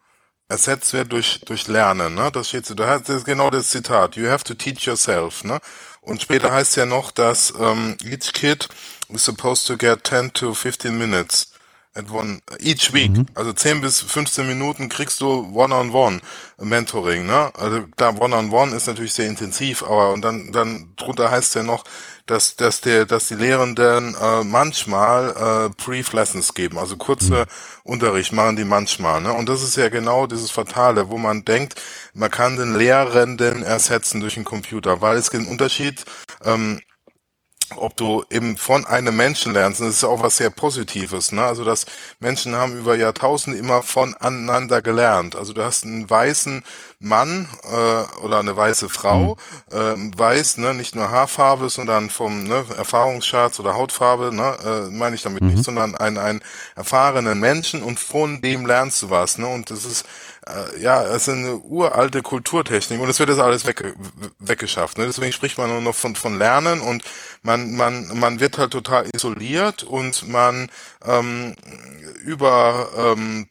[0.49, 2.15] ersetzt wird durch, durch Lernen.
[2.15, 2.31] Ne?
[2.33, 4.17] Das steht so, da das ist genau das Zitat.
[4.17, 5.45] You have to teach yourself.
[5.45, 5.61] Ne?
[6.01, 8.69] Und später heißt ja noch, dass ähm, each kid
[9.09, 11.53] is supposed to get 10 to 15 minutes
[11.99, 13.11] at one, each week.
[13.11, 13.27] Mhm.
[13.35, 16.21] Also 10 bis 15 Minuten kriegst du One-on-One
[16.59, 17.51] Mentoring, ne?
[17.55, 21.85] Also da One-on-One ist natürlich sehr intensiv, aber und dann, dann drunter heißt ja noch,
[22.27, 27.47] dass, dass der, dass die Lehrenden äh, manchmal äh, Brief Lessons geben, also kurze
[27.85, 27.93] mhm.
[27.93, 29.33] Unterricht machen die manchmal, ne?
[29.33, 31.81] Und das ist ja genau dieses Fatale, wo man denkt,
[32.15, 36.05] man kann den Lehrenden ersetzen durch einen Computer, weil es gibt einen Unterschied,
[36.45, 36.81] ähm,
[37.77, 39.81] ob du eben von einem Menschen lernst.
[39.81, 41.33] Und das ist auch was sehr Positives.
[41.33, 41.45] Ne?
[41.45, 41.87] Also dass
[42.21, 45.37] Menschen haben über Jahrtausende immer voneinander gelernt.
[45.37, 46.63] Also du hast einen weißen
[47.01, 49.37] Mann äh, oder eine weiße Frau,
[49.71, 50.13] mhm.
[50.13, 55.15] äh, weiß, ne, nicht nur Haarfarbe, sondern vom ne, Erfahrungsschatz oder Hautfarbe, ne, äh, meine
[55.15, 55.51] ich damit mhm.
[55.51, 56.41] nicht, sondern einen, einen
[56.75, 59.39] erfahrenen Menschen und von dem lernst du was.
[59.39, 59.47] Ne?
[59.47, 60.07] Und das ist
[60.81, 63.95] ja, es ist eine uralte Kulturtechnik und es wird jetzt alles weg,
[64.39, 64.99] weggeschafft.
[64.99, 65.07] Ne?
[65.07, 67.03] Deswegen spricht man nur noch von, von Lernen und
[67.43, 70.71] man, man, man wird halt total isoliert und man
[71.05, 71.55] ähm,
[72.25, 73.47] über ähm.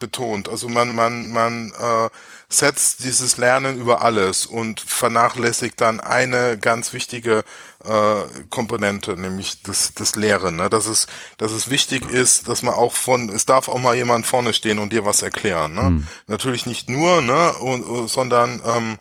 [0.49, 2.09] Also man, man, man äh,
[2.49, 7.43] setzt dieses Lernen über alles und vernachlässigt dann eine ganz wichtige
[7.83, 10.55] äh, Komponente, nämlich das, das Lehren.
[10.55, 10.69] Ne?
[10.69, 11.07] Dass es,
[11.37, 14.79] dass es wichtig ist, dass man auch von, es darf auch mal jemand vorne stehen
[14.79, 15.73] und dir was erklären.
[15.73, 15.81] Ne?
[15.81, 16.07] Mhm.
[16.27, 18.97] Natürlich nicht nur, ne, und, sondern ähm,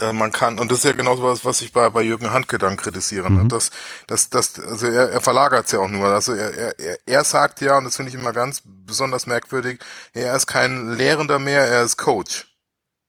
[0.00, 2.58] äh, man kann, und das ist ja genau was, was ich bei, bei Jürgen Handke
[2.58, 3.44] dann kritisiere, ne?
[3.44, 3.48] mhm.
[3.48, 3.70] dass,
[4.06, 6.06] dass, dass, also er, er verlagert es ja auch nur.
[6.06, 9.80] Also er, er, er sagt ja, und das finde ich immer ganz besonders merkwürdig,
[10.12, 12.47] er ist kein Lehrender mehr, er ist Coach.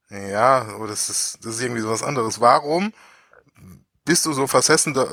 [0.10, 2.42] Ja, aber das ist, das ist irgendwie so was anderes.
[2.42, 2.94] Warum
[4.06, 5.08] bist du so versessen da,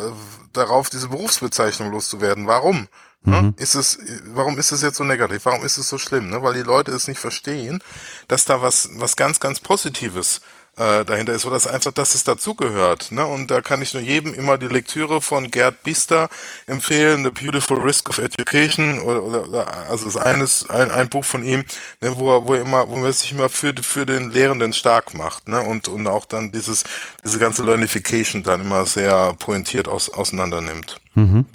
[0.52, 2.46] darauf, diese Berufsbezeichnung loszuwerden?
[2.46, 2.88] Warum?
[3.22, 3.42] Ne?
[3.42, 3.54] Mhm.
[3.58, 5.44] Ist es, warum ist es jetzt so negativ?
[5.44, 6.30] Warum ist es so schlimm?
[6.30, 6.42] Ne?
[6.42, 7.82] Weil die Leute es nicht verstehen,
[8.28, 10.40] dass da was, was ganz, ganz Positives äh,
[10.76, 13.10] dahinter ist, oder dass einfach, dass es dazugehört.
[13.10, 13.24] Ne?
[13.24, 16.28] Und da kann ich nur jedem immer die Lektüre von Gerd Bister
[16.66, 21.42] empfehlen, The Beautiful Risk of Education, oder, oder also das eines, ein, ein Buch von
[21.44, 21.64] ihm,
[22.00, 25.14] ne, wo er, wo er immer, wo er sich immer für, für den Lehrenden stark
[25.14, 25.60] macht, ne?
[25.60, 26.84] Und, und auch dann dieses,
[27.24, 31.00] diese ganze Learnification dann immer sehr pointiert aus, auseinander nimmt.
[31.14, 31.46] Mhm.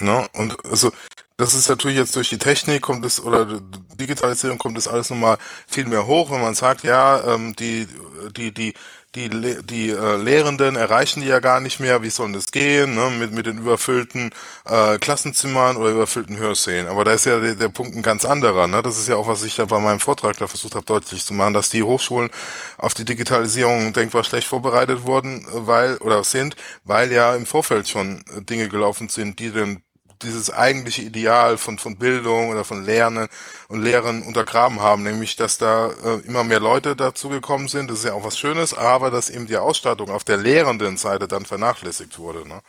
[0.00, 0.26] Ne?
[0.34, 0.92] Und also
[1.38, 3.60] das ist natürlich jetzt durch die Technik kommt es oder
[4.00, 5.36] Digitalisierung kommt es alles nochmal
[5.66, 7.86] viel mehr hoch, wenn man sagt, ja, ähm, die,
[8.34, 8.72] die, die,
[9.14, 9.28] die,
[9.62, 13.32] die äh, Lehrenden erreichen die ja gar nicht mehr, wie soll das gehen, ne, mit,
[13.32, 14.30] mit den überfüllten
[14.64, 16.86] äh, Klassenzimmern oder überfüllten Hörsälen.
[16.86, 18.66] Aber da ist ja der, der Punkt ein ganz anderer.
[18.66, 18.82] Ne?
[18.82, 21.34] Das ist ja auch, was ich da bei meinem Vortrag da versucht habe deutlich zu
[21.34, 22.30] machen, dass die Hochschulen
[22.78, 28.24] auf die Digitalisierung denkbar schlecht vorbereitet wurden, weil oder sind, weil ja im Vorfeld schon
[28.48, 29.82] Dinge gelaufen sind, die den
[30.22, 33.28] dieses eigentliche Ideal von, von Bildung oder von Lernen
[33.68, 38.04] und Lehren untergraben haben, nämlich dass da äh, immer mehr Leute dazugekommen sind, das ist
[38.04, 42.18] ja auch was Schönes, aber dass eben die Ausstattung auf der lehrenden Seite dann vernachlässigt
[42.18, 42.48] wurde.
[42.48, 42.60] Ne?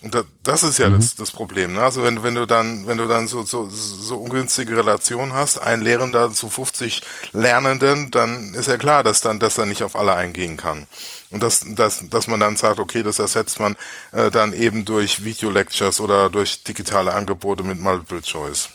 [0.00, 0.96] Und da, das ist ja mhm.
[0.96, 1.74] das, das Problem.
[1.74, 1.82] Ne?
[1.82, 5.80] Also wenn, wenn du dann, wenn du dann so, so, so ungünstige Relationen hast, ein
[5.80, 7.02] Lehrender zu 50
[7.32, 10.86] Lernenden, dann ist ja klar, dass dann, dass er nicht auf alle eingehen kann.
[11.30, 13.76] Und dass, dass, dass man dann sagt, okay, das ersetzt man
[14.12, 18.68] äh, dann eben durch Video-Lectures oder durch digitale Angebote mit Multiple Choice.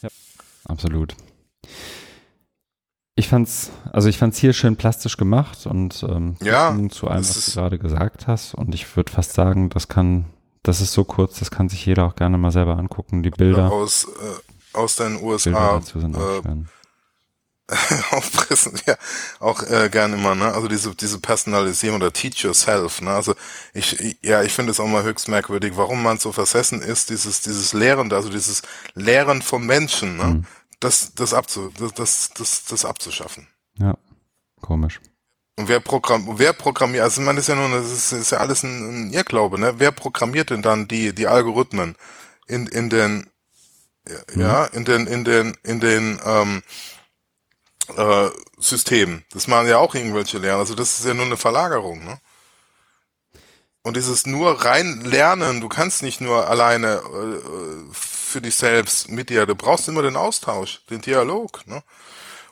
[0.00, 0.08] Ja,
[0.64, 1.14] absolut.
[3.16, 7.46] Ich fand's, also ich fand's hier schön plastisch gemacht und ähm, ja, zu allem, was
[7.46, 8.54] du gerade gesagt hast.
[8.54, 10.26] Und ich würde fast sagen, das kann,
[10.62, 13.22] das ist so kurz, das kann sich jeder auch gerne mal selber angucken.
[13.22, 15.74] Die Bilder aus äh, aus den USA.
[15.78, 16.68] Dazu sind auch äh, schön.
[18.10, 18.96] aufpressen, ja,
[19.38, 20.52] auch äh, gerne immer, ne?
[20.52, 23.10] Also diese diese Personalisierung oder Teach Yourself, ne?
[23.10, 23.34] Also
[23.74, 27.42] ich ja, ich finde es auch mal höchst merkwürdig, warum man so versessen ist, dieses
[27.42, 28.62] dieses Lehren, also dieses
[28.94, 30.24] Lehren von Menschen, ne?
[30.24, 30.44] Mhm.
[30.80, 33.46] Das das abzu das, das das das abzuschaffen.
[33.78, 33.96] Ja,
[34.60, 35.00] komisch.
[35.56, 38.62] Und wer programm wer programmiert, also man ist ja nur, das ist, ist ja alles
[38.62, 39.74] ein, ein Irrglaube, ne?
[39.76, 41.96] Wer programmiert denn dann die die Algorithmen
[42.46, 43.30] in in den
[44.34, 44.78] ja, mhm.
[44.78, 46.62] in den in den in den ähm,
[47.96, 49.22] äh, System.
[49.32, 50.60] Das machen ja auch irgendwelche Lernen.
[50.60, 52.18] Also das ist ja nur eine Verlagerung, ne?
[53.82, 59.30] Und dieses nur rein lernen, du kannst nicht nur alleine äh, für dich selbst mit
[59.30, 61.82] dir, du brauchst immer den Austausch, den Dialog, ne?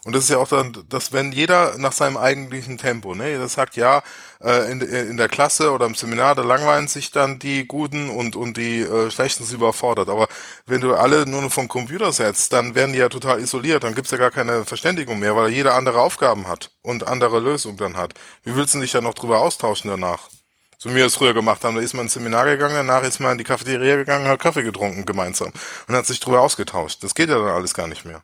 [0.05, 3.48] Und das ist ja auch dann, dass wenn jeder nach seinem eigentlichen Tempo, ne, jeder
[3.48, 4.02] sagt, ja,
[4.40, 8.36] äh, in, in der Klasse oder im Seminar, da langweilen sich dann die Guten und,
[8.36, 10.09] und die äh, Schlechten sind überfordert.
[10.09, 10.28] Aber
[10.66, 14.10] wenn du alle nur vom Computer setzt, dann werden die ja total isoliert, dann gibt's
[14.10, 18.14] ja gar keine Verständigung mehr, weil jeder andere Aufgaben hat und andere Lösungen dann hat.
[18.44, 20.30] Wie willst du dich ja noch drüber austauschen danach?
[20.80, 21.74] So wie wir es früher gemacht haben.
[21.74, 24.62] Da ist man ins Seminar gegangen, danach ist man in die Cafeteria gegangen, hat Kaffee
[24.62, 25.52] getrunken gemeinsam
[25.88, 27.02] und hat sich drüber ausgetauscht.
[27.02, 28.22] Das geht ja dann alles gar nicht mehr.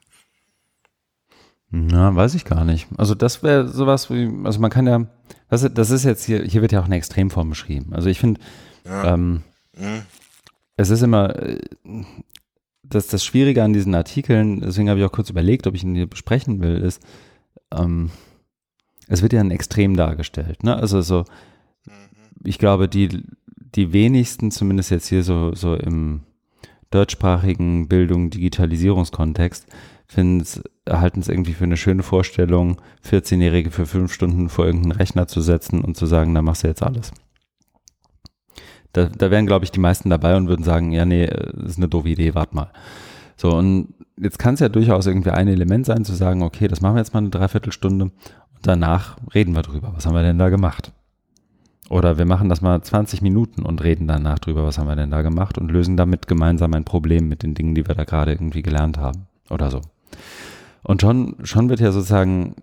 [1.69, 2.87] Na, weiß ich gar nicht.
[2.97, 5.05] Also das wäre sowas wie, also man kann ja,
[5.49, 7.93] was, das ist jetzt hier, hier wird ja auch eine Extremform beschrieben.
[7.93, 8.39] Also ich finde,
[8.85, 9.13] ja.
[9.13, 9.43] ähm,
[9.77, 10.03] mhm.
[10.77, 11.59] es ist immer, äh,
[12.83, 15.95] das, das Schwierige an diesen Artikeln, deswegen habe ich auch kurz überlegt, ob ich ihn
[15.95, 17.01] hier besprechen will, ist,
[17.73, 18.11] ähm,
[19.09, 20.63] es wird ja ein Extrem dargestellt.
[20.63, 20.73] Ne?
[20.73, 21.25] Also so.
[22.45, 23.23] Ich glaube, die,
[23.75, 26.21] die wenigsten, zumindest jetzt hier so, so im
[26.91, 29.67] deutschsprachigen Bildung, Digitalisierungskontext,
[30.87, 35.41] halten es irgendwie für eine schöne Vorstellung, 14-Jährige für fünf Stunden vor irgendeinen Rechner zu
[35.41, 37.11] setzen und zu sagen, da machst du jetzt alles.
[38.93, 41.89] Da, da wären, glaube ich, die meisten dabei und würden sagen, ja, nee, ist eine
[41.89, 42.71] doofe Idee, wart mal.
[43.35, 46.79] So, und jetzt kann es ja durchaus irgendwie ein Element sein, zu sagen, okay, das
[46.79, 48.13] machen wir jetzt mal eine Dreiviertelstunde und
[48.61, 49.91] danach reden wir drüber.
[49.93, 50.93] Was haben wir denn da gemacht?
[51.89, 55.11] Oder wir machen das mal 20 Minuten und reden danach drüber, was haben wir denn
[55.11, 58.31] da gemacht und lösen damit gemeinsam ein Problem mit den Dingen, die wir da gerade
[58.31, 59.81] irgendwie gelernt haben oder so.
[60.81, 62.55] Und schon, schon wird ja sozusagen,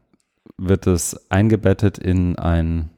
[0.59, 2.91] wird es eingebettet in ein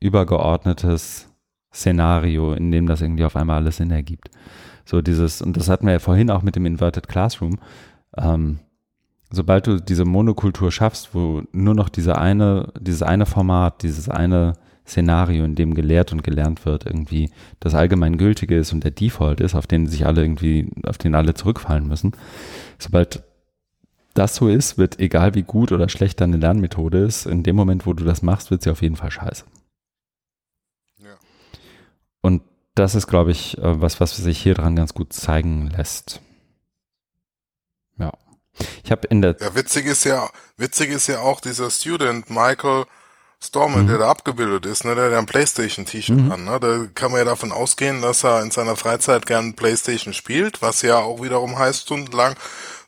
[0.00, 1.28] übergeordnetes
[1.72, 4.30] Szenario, in dem das irgendwie auf einmal alles Sinn ergibt.
[4.84, 7.58] So dieses, und das hatten wir ja vorhin auch mit dem Inverted Classroom.
[8.16, 8.58] Ähm,
[9.30, 14.54] sobald du diese Monokultur schaffst, wo nur noch diese eine, dieses eine Format, dieses eine
[14.86, 17.30] Szenario, in dem gelehrt und gelernt wird, irgendwie
[17.60, 21.34] das allgemeingültige ist und der Default ist, auf den sich alle irgendwie, auf den alle
[21.34, 22.12] zurückfallen müssen.
[22.78, 23.22] Sobald
[24.12, 27.86] das so ist, wird egal wie gut oder schlecht deine Lernmethode ist, in dem Moment,
[27.86, 29.44] wo du das machst, wird sie auf jeden Fall scheiße.
[30.98, 31.16] Ja.
[32.20, 32.42] Und
[32.74, 36.20] das ist, glaube ich, äh, was, was sich hier dran ganz gut zeigen lässt.
[37.98, 38.12] Ja.
[38.84, 39.36] Ich habe in der.
[39.40, 42.84] Ja, witzig ist ja, witzig ist ja auch dieser Student Michael
[43.44, 43.88] Stormer, mhm.
[43.88, 46.32] der da abgebildet ist, ne, der hat ein Playstation-T-Shirt mhm.
[46.32, 50.14] an, ne, da kann man ja davon ausgehen, dass er in seiner Freizeit gern Playstation
[50.14, 52.36] spielt, was ja auch wiederum heißt, stundenlang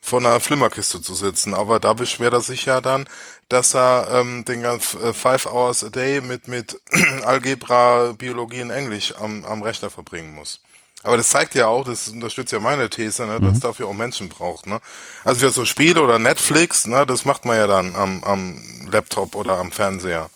[0.01, 1.53] vor einer Flimmerkiste zu sitzen.
[1.53, 3.07] Aber da beschwert er sich ja dann,
[3.49, 6.81] dass er ähm, den ganzen äh, Five Hours a Day mit mit
[7.23, 10.61] Algebra, Biologie und Englisch am, am Rechner verbringen muss.
[11.03, 13.59] Aber das zeigt ja auch, das unterstützt ja meine These, ne, dass mhm.
[13.59, 14.65] dafür auch Menschen braucht.
[14.65, 14.79] Ne?
[15.23, 18.59] Also für so Spiele oder Netflix, ne, das macht man ja dann am, am
[18.91, 20.29] Laptop oder am Fernseher.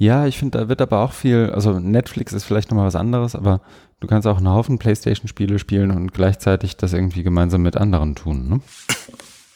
[0.00, 3.34] Ja, ich finde, da wird aber auch viel, also Netflix ist vielleicht nochmal was anderes,
[3.34, 3.60] aber
[4.00, 8.48] du kannst auch einen Haufen Playstation-Spiele spielen und gleichzeitig das irgendwie gemeinsam mit anderen tun.
[8.48, 8.60] Ne?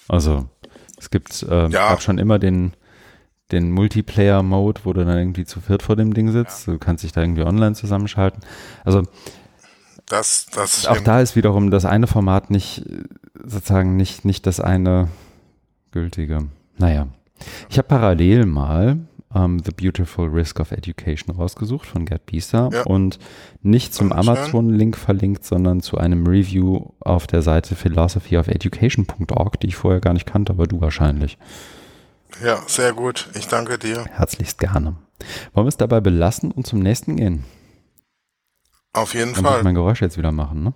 [0.06, 0.46] Also
[0.98, 1.98] es gibt äh, ja.
[1.98, 2.74] schon immer den,
[3.52, 6.66] den Multiplayer-Mode, wo du dann irgendwie zu viert vor dem Ding sitzt.
[6.66, 6.74] Ja.
[6.74, 8.42] Du kannst dich da irgendwie online zusammenschalten.
[8.84, 9.02] Also
[10.04, 12.84] das, das auch da ist wiederum das eine Format nicht
[13.42, 15.08] sozusagen nicht, nicht das eine
[15.90, 16.50] gültige.
[16.76, 17.06] Naja.
[17.70, 18.98] Ich habe parallel mal
[19.34, 22.82] um, The Beautiful Risk of Education rausgesucht von Gerd Bieser ja.
[22.82, 23.18] und
[23.62, 30.00] nicht zum Amazon-Link verlinkt, sondern zu einem Review auf der Seite philosophyofeducation.org, die ich vorher
[30.00, 31.38] gar nicht kannte, aber du wahrscheinlich.
[32.42, 33.28] Ja, sehr gut.
[33.34, 34.04] Ich danke dir.
[34.10, 34.96] Herzlichst gerne.
[35.52, 37.44] Wollen wir es dabei belassen und zum nächsten gehen?
[38.92, 39.52] Auf jeden Dann Fall.
[39.52, 40.72] Muss ich mein Geräusch jetzt wieder machen, ne?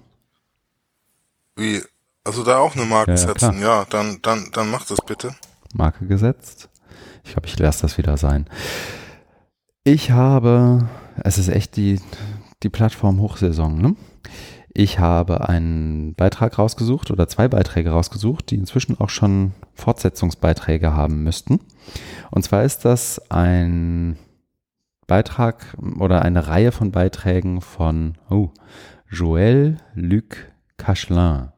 [1.56, 1.82] Wie?
[2.24, 3.60] Also da auch eine Marke ja, ja, setzen?
[3.60, 5.34] Ja, dann, dann, dann mach das bitte.
[5.72, 6.68] Marke gesetzt.
[7.28, 8.46] Ich glaube, ich lasse das wieder sein.
[9.84, 10.88] Ich habe,
[11.22, 12.00] es ist echt die,
[12.62, 13.96] die Plattform Hochsaison, ne?
[14.72, 21.22] Ich habe einen Beitrag rausgesucht oder zwei Beiträge rausgesucht, die inzwischen auch schon Fortsetzungsbeiträge haben
[21.22, 21.60] müssten.
[22.30, 24.16] Und zwar ist das ein
[25.06, 28.52] Beitrag oder eine Reihe von Beiträgen von oh,
[29.10, 31.52] Joël Luc Cachelin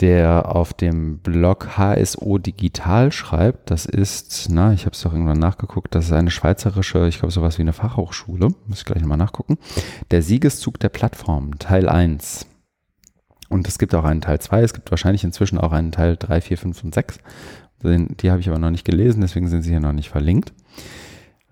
[0.00, 3.70] der auf dem Blog HSO Digital schreibt.
[3.70, 7.32] Das ist, na, ich habe es doch irgendwann nachgeguckt, das ist eine schweizerische, ich glaube
[7.32, 9.58] sowas wie eine Fachhochschule, muss ich gleich nochmal nachgucken.
[10.10, 12.46] Der Siegeszug der Plattform, Teil 1.
[13.48, 16.40] Und es gibt auch einen Teil 2, es gibt wahrscheinlich inzwischen auch einen Teil 3,
[16.42, 17.18] 4, 5 und 6.
[17.82, 20.52] Die habe ich aber noch nicht gelesen, deswegen sind sie hier noch nicht verlinkt.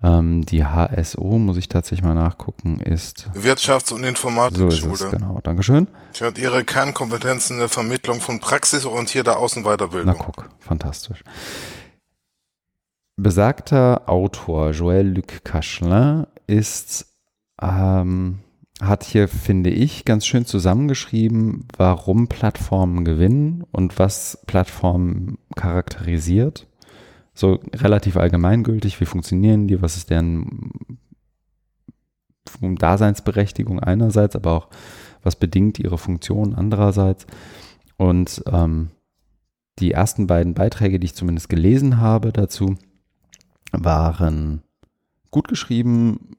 [0.03, 4.95] Ähm, die HSO, muss ich tatsächlich mal nachgucken, ist Wirtschafts- und Informatikschule.
[4.95, 5.39] So genau.
[5.41, 5.87] Dankeschön.
[6.13, 10.15] Sie hat ihre Kernkompetenzen in der Vermittlung von praxisorientierter Außenweiterbildung.
[10.15, 11.23] Na guck, fantastisch.
[13.15, 17.07] Besagter Autor Joël Luc Cachelin ist,
[17.59, 18.39] ähm,
[18.79, 26.67] hat hier, finde ich, ganz schön zusammengeschrieben, warum Plattformen gewinnen und was Plattformen charakterisiert
[27.37, 30.71] so relativ allgemeingültig, wie funktionieren die, was ist deren
[32.61, 34.67] Daseinsberechtigung einerseits, aber auch
[35.21, 37.27] was bedingt ihre Funktion andererseits.
[37.97, 38.89] Und ähm,
[39.79, 42.75] die ersten beiden Beiträge, die ich zumindest gelesen habe dazu,
[43.71, 44.63] waren
[45.29, 46.31] gut geschrieben.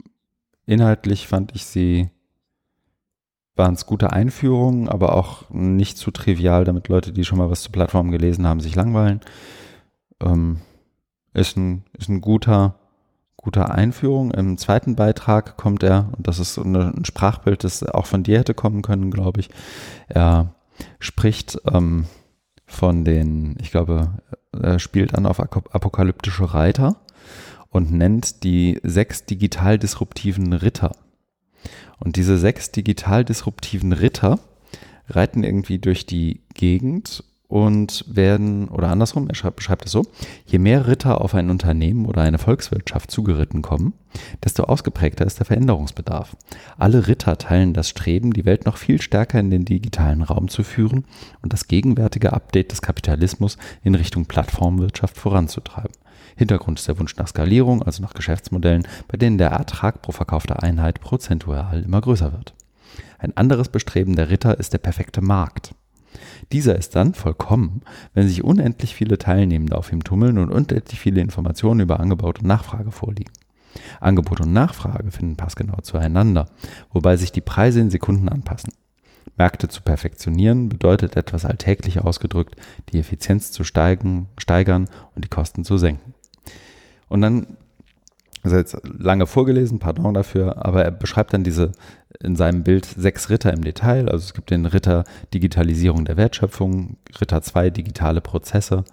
[0.67, 2.11] Inhaltlich fand ich sie,
[3.55, 7.63] waren es gute Einführungen, aber auch nicht zu trivial, damit Leute, die schon mal was
[7.63, 9.21] zu Plattformen gelesen haben, sich langweilen.
[10.21, 10.59] Ähm,
[11.39, 12.75] ist ein, ist ein guter,
[13.37, 14.31] guter Einführung.
[14.31, 18.55] Im zweiten Beitrag kommt er, und das ist ein Sprachbild, das auch von dir hätte
[18.55, 19.51] kommen können, glaube ich.
[20.09, 20.55] Er
[20.99, 22.07] spricht ähm,
[22.67, 24.11] von den, ich glaube,
[24.53, 26.97] er spielt an auf apokalyptische Reiter
[27.71, 30.93] und nennt die sechs digital disruptiven Ritter.
[31.99, 34.39] Und diese sechs digital disruptiven Ritter
[35.09, 40.05] reiten irgendwie durch die Gegend und werden, oder andersrum, er schreibt, beschreibt es so,
[40.47, 43.95] je mehr Ritter auf ein Unternehmen oder eine Volkswirtschaft zugeritten kommen,
[44.45, 46.37] desto ausgeprägter ist der Veränderungsbedarf.
[46.77, 50.63] Alle Ritter teilen das Streben, die Welt noch viel stärker in den digitalen Raum zu
[50.63, 51.07] führen
[51.41, 55.93] und das gegenwärtige Update des Kapitalismus in Richtung Plattformwirtschaft voranzutreiben.
[56.37, 60.63] Hintergrund ist der Wunsch nach Skalierung, also nach Geschäftsmodellen, bei denen der Ertrag pro verkaufter
[60.63, 62.53] Einheit prozentual immer größer wird.
[63.19, 65.75] Ein anderes Bestreben der Ritter ist der perfekte Markt.
[66.53, 67.83] Dieser ist dann vollkommen,
[68.15, 72.47] wenn sich unendlich viele Teilnehmende auf ihm tummeln und unendlich viele Informationen über Angebot und
[72.47, 73.33] Nachfrage vorliegen.
[74.01, 76.49] Angebot und Nachfrage finden passgenau zueinander,
[76.93, 78.73] wobei sich die Preise in Sekunden anpassen.
[79.37, 82.57] Märkte zu perfektionieren bedeutet etwas alltäglich ausgedrückt,
[82.91, 86.15] die Effizienz zu steigen, steigern und die Kosten zu senken.
[87.09, 87.57] Und dann,
[88.43, 91.73] also jetzt lange vorgelesen, pardon dafür, aber er beschreibt dann diese
[92.21, 94.09] in seinem Bild sechs Ritter im Detail.
[94.09, 95.05] Also es gibt den Ritter
[95.35, 98.85] Digitalisierung der Wertschöpfung, Ritter 2 digitale Prozesse,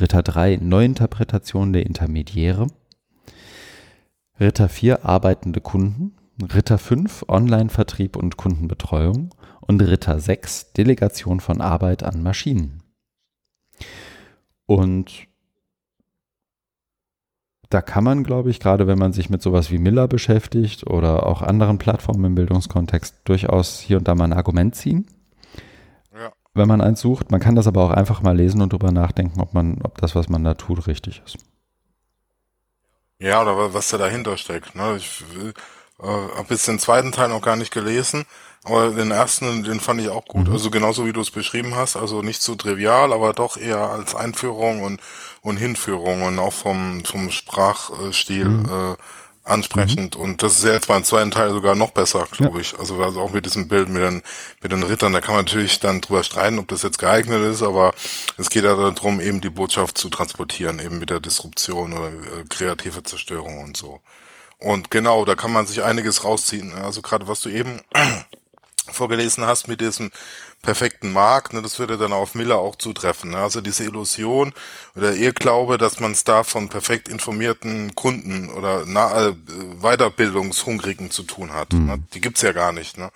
[0.00, 2.68] Ritter 3 Neuinterpretation der Intermediäre,
[4.40, 6.14] Ritter 4 arbeitende Kunden,
[6.54, 12.82] Ritter 5 Online-Vertrieb und Kundenbetreuung und Ritter 6 Delegation von Arbeit an Maschinen.
[14.66, 15.27] Und
[17.68, 21.26] da kann man, glaube ich, gerade wenn man sich mit sowas wie Miller beschäftigt oder
[21.26, 25.06] auch anderen Plattformen im Bildungskontext, durchaus hier und da mal ein Argument ziehen.
[26.14, 26.32] Ja.
[26.54, 27.30] Wenn man eins sucht.
[27.30, 30.14] Man kann das aber auch einfach mal lesen und drüber nachdenken, ob man, ob das,
[30.14, 31.36] was man da tut, richtig ist.
[33.18, 34.74] Ja, oder was da dahinter steckt.
[34.74, 34.96] Ne?
[34.96, 35.24] Ich
[36.00, 38.24] äh, habe jetzt den zweiten Teil noch gar nicht gelesen.
[38.64, 40.48] Aber den ersten, den fand ich auch gut.
[40.48, 40.52] Mhm.
[40.52, 44.14] Also genauso wie du es beschrieben hast, also nicht so trivial, aber doch eher als
[44.14, 45.00] Einführung und,
[45.42, 48.64] und Hinführung und auch vom, vom Sprachstil mhm.
[48.66, 48.96] äh,
[49.48, 50.16] ansprechend.
[50.16, 50.22] Mhm.
[50.22, 52.60] Und das ist ja jetzt beim zweiten Teil sogar noch besser, glaube ja.
[52.60, 52.78] ich.
[52.78, 54.22] Also, also auch mit diesem Bild mit den,
[54.60, 57.62] mit den Rittern, da kann man natürlich dann drüber streiten, ob das jetzt geeignet ist,
[57.62, 57.94] aber
[58.36, 62.44] es geht ja darum, eben die Botschaft zu transportieren, eben mit der Disruption oder äh,
[62.48, 64.00] kreative Zerstörung und so.
[64.58, 66.72] Und genau, da kann man sich einiges rausziehen.
[66.74, 67.80] Also gerade was du eben
[68.92, 70.10] vorgelesen hast mit diesem
[70.62, 73.30] perfekten Markt, ne, das würde dann auf Miller auch zutreffen.
[73.30, 73.38] Ne?
[73.38, 74.52] Also diese Illusion
[74.96, 79.34] oder Irrglaube, dass man es da von perfekt informierten Kunden oder na, äh,
[79.80, 81.72] Weiterbildungshungrigen zu tun hat.
[81.72, 81.86] Mhm.
[81.86, 82.02] Ne?
[82.14, 82.98] Die gibt's ja gar nicht.
[82.98, 83.10] Ne?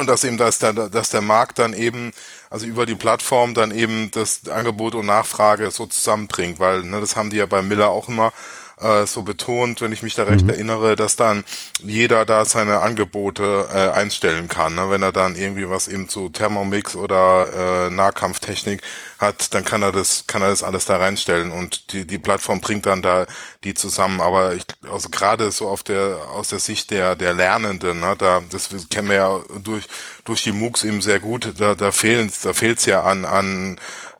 [0.00, 2.12] Und dass eben, dass der, dass der Markt dann eben,
[2.50, 7.16] also über die Plattform dann eben das Angebot und Nachfrage so zusammenbringt, weil ne, das
[7.16, 8.32] haben die ja bei Miller auch immer
[8.80, 10.50] äh, so betont, wenn ich mich da recht mhm.
[10.50, 11.44] erinnere, dass dann
[11.82, 14.74] jeder da seine Angebote äh, einstellen kann.
[14.74, 14.90] Ne?
[14.90, 18.82] Wenn er dann irgendwie was eben zu Thermomix oder äh, Nahkampftechnik
[19.18, 22.60] hat, dann kann er das, kann er das alles da reinstellen und die, die Plattform
[22.60, 23.26] bringt dann da
[23.64, 24.20] die zusammen.
[24.20, 28.42] Aber ich, also gerade so auf der, aus der Sicht der, der Lernenden, ne, da,
[28.50, 29.86] das kennen wir ja durch,
[30.24, 33.78] durch die MOOCs eben sehr gut, da, da fehlen, da fehlt's ja an, an,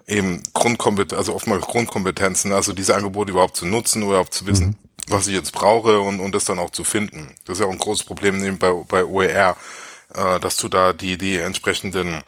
[0.09, 4.67] eben Grundkompetenzen, also oftmals Grundkompetenzen, also diese Angebote überhaupt zu nutzen oder überhaupt zu wissen,
[4.69, 4.77] mhm.
[5.09, 7.35] was ich jetzt brauche und, und das dann auch zu finden.
[7.45, 9.57] Das ist ja auch ein großes Problem eben bei, bei OER,
[10.15, 12.23] äh, dass du da die, die entsprechenden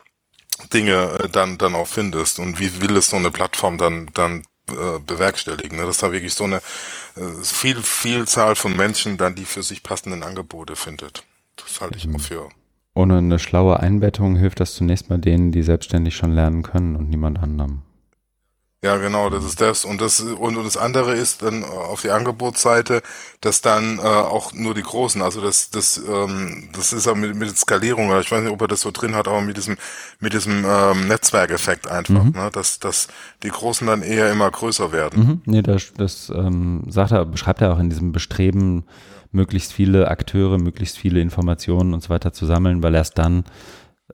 [0.72, 4.44] Dinge äh, dann, dann auch findest und wie will es so eine Plattform dann, dann
[4.68, 5.86] äh, bewerkstelligen, ne?
[5.86, 6.56] dass da wirklich so eine
[7.16, 11.24] äh, viel, Vielzahl von Menschen dann die für sich passenden Angebote findet.
[11.56, 12.16] Das halte ich mhm.
[12.16, 12.48] auch für
[12.94, 17.08] ohne eine schlaue Einbettung hilft das zunächst mal denen, die selbstständig schon lernen können und
[17.08, 17.82] niemand anderem.
[18.82, 19.84] Ja, genau, das ist das.
[19.84, 23.02] Und das und das andere ist dann auf die Angebotsseite,
[23.42, 27.34] dass dann äh, auch nur die Großen, also das das ähm, das ist ja mit,
[27.34, 29.76] mit Skalierung, ich weiß nicht, ob er das so drin hat, aber mit diesem
[30.18, 32.32] mit diesem ähm, Netzwerkeffekt einfach, mhm.
[32.32, 33.08] ne, dass dass
[33.42, 35.26] die Großen dann eher immer größer werden.
[35.26, 35.42] Mhm.
[35.44, 38.84] Nee, das, das ähm, sagt er, beschreibt er auch in diesem Bestreben.
[39.32, 43.44] Möglichst viele Akteure, möglichst viele Informationen und so weiter zu sammeln, weil erst dann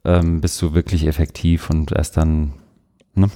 [0.05, 2.55] ähm, bist du wirklich effektiv und erst dann,
[3.15, 3.31] ne?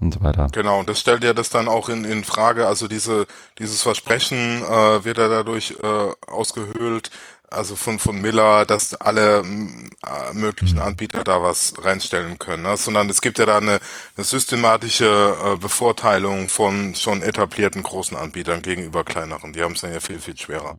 [0.00, 0.48] Und so weiter.
[0.52, 3.26] Genau, und das stellt ja das dann auch in, in Frage, also diese,
[3.58, 7.10] dieses Versprechen äh, wird ja dadurch äh, ausgehöhlt,
[7.54, 10.82] also von, von Miller, dass alle äh, möglichen mhm.
[10.82, 12.76] Anbieter da was reinstellen können, ne?
[12.76, 13.80] sondern es gibt ja da eine,
[14.16, 19.52] eine systematische äh, Bevorteilung von schon etablierten großen Anbietern gegenüber kleineren.
[19.52, 20.76] Die haben es dann ja viel, viel schwerer.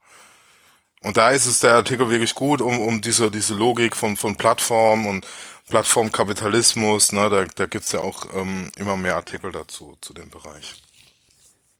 [1.06, 4.36] Und da ist es der Artikel wirklich gut, um, um diese, diese Logik von, von
[4.38, 5.23] Plattform und
[5.69, 10.82] Plattformkapitalismus, ne, da, da gibt's ja auch ähm, immer mehr Artikel dazu, zu dem Bereich.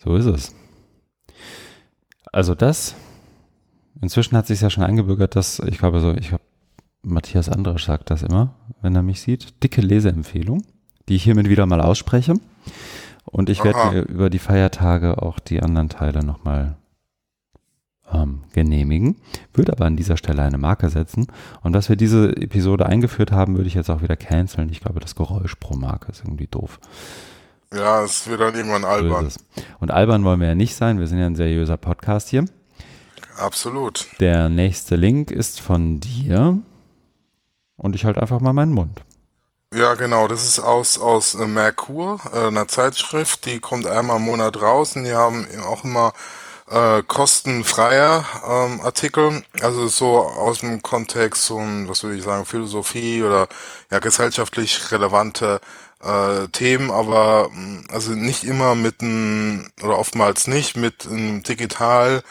[0.04, 0.54] So ist es.
[2.32, 2.94] Also das,
[4.00, 6.44] inzwischen hat sich ja schon eingebürgert, dass, ich glaube so, ich habe,
[7.02, 8.54] Matthias Andresch sagt das immer,
[8.84, 10.64] wenn er mich sieht, dicke Leseempfehlung,
[11.10, 12.36] die ich hiermit wieder mal ausspreche.
[13.26, 16.78] Und ich werde mir über die Feiertage auch die anderen Teile nochmal
[18.12, 19.16] ähm, genehmigen,
[19.54, 21.28] würde aber an dieser Stelle eine Marke setzen.
[21.62, 24.70] Und dass wir diese Episode eingeführt haben, würde ich jetzt auch wieder canceln.
[24.70, 26.80] Ich glaube, das Geräusch pro Marke ist irgendwie doof.
[27.74, 29.30] Ja, es wird dann irgendwann albern.
[29.30, 29.40] So
[29.80, 31.00] Und albern wollen wir ja nicht sein.
[31.00, 32.46] Wir sind ja ein seriöser Podcast hier.
[33.38, 34.08] Absolut.
[34.20, 36.60] Der nächste Link ist von dir.
[37.76, 39.02] Und ich halte einfach mal meinen Mund.
[39.74, 40.28] Ja, genau.
[40.30, 43.46] Das ist aus, aus äh, Merkur, äh, einer Zeitschrift.
[43.46, 46.14] Die kommt einmal im Monat raus und die haben auch immer
[46.70, 52.46] äh, kostenfreie ähm, Artikel, also so aus dem Kontext so ein, was würde ich sagen,
[52.46, 53.48] Philosophie oder
[53.92, 55.62] ja gesellschaftlich relevante
[56.04, 62.24] äh, Themen, aber mm, also nicht immer mit einem oder oftmals nicht mit einem digital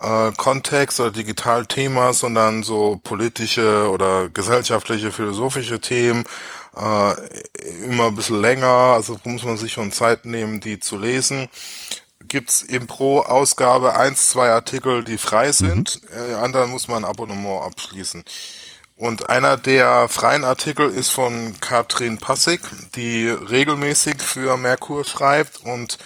[0.00, 6.24] äh, Kontext oder Digitalthema, sondern so politische oder gesellschaftliche, philosophische Themen
[6.76, 7.14] äh,
[7.84, 11.48] immer ein bisschen länger, also muss man sich schon Zeit nehmen, die zu lesen
[12.30, 15.52] gibt's eben pro Ausgabe eins, zwei Artikel, die frei mhm.
[15.52, 16.00] sind.
[16.02, 16.32] Mhm.
[16.32, 18.24] Äh, anderen muss man ein Abonnement abschließen.
[18.96, 22.60] Und einer der freien Artikel ist von Katrin Passig,
[22.94, 25.98] die regelmäßig für Merkur schreibt und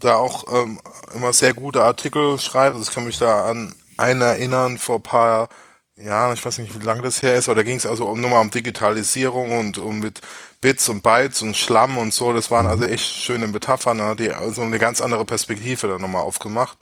[0.00, 0.78] da auch ähm,
[1.14, 2.76] immer sehr gute Artikel schreibt.
[2.76, 5.48] Also ich kann mich da an einen erinnern vor paar
[5.96, 8.20] ja, ich weiß nicht, wie lange das her ist, aber da ging es also um,
[8.20, 10.20] nochmal um Digitalisierung und um mit
[10.60, 12.32] Bits und Bytes und Schlamm und so.
[12.32, 16.22] Das waren also echt schöne Metaphern, ne, die also eine ganz andere Perspektive da nochmal
[16.22, 16.78] aufgemacht.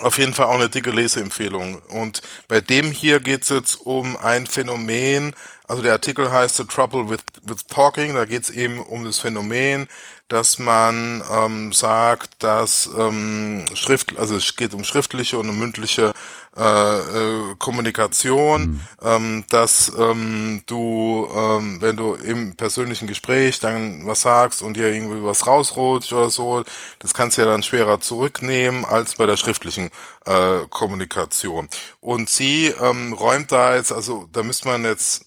[0.00, 1.80] Auf jeden Fall auch eine dicke Leseempfehlung.
[1.88, 5.34] Und bei dem hier geht es jetzt um ein Phänomen,
[5.66, 9.18] also der Artikel heißt The Trouble with, with Talking, da geht es eben um das
[9.18, 9.88] Phänomen,
[10.28, 16.12] dass man ähm, sagt, dass ähm, Schrift, also es geht um schriftliche und um mündliche
[16.58, 18.80] äh, äh, Kommunikation, mhm.
[19.02, 24.92] ähm, dass ähm, du, ähm, wenn du im persönlichen Gespräch dann was sagst und dir
[24.92, 26.64] irgendwie was rausrutscht oder so,
[26.98, 29.90] das kannst du ja dann schwerer zurücknehmen als bei der schriftlichen
[30.26, 31.68] äh, Kommunikation.
[32.00, 35.24] Und sie ähm, räumt da jetzt, also da müsste man jetzt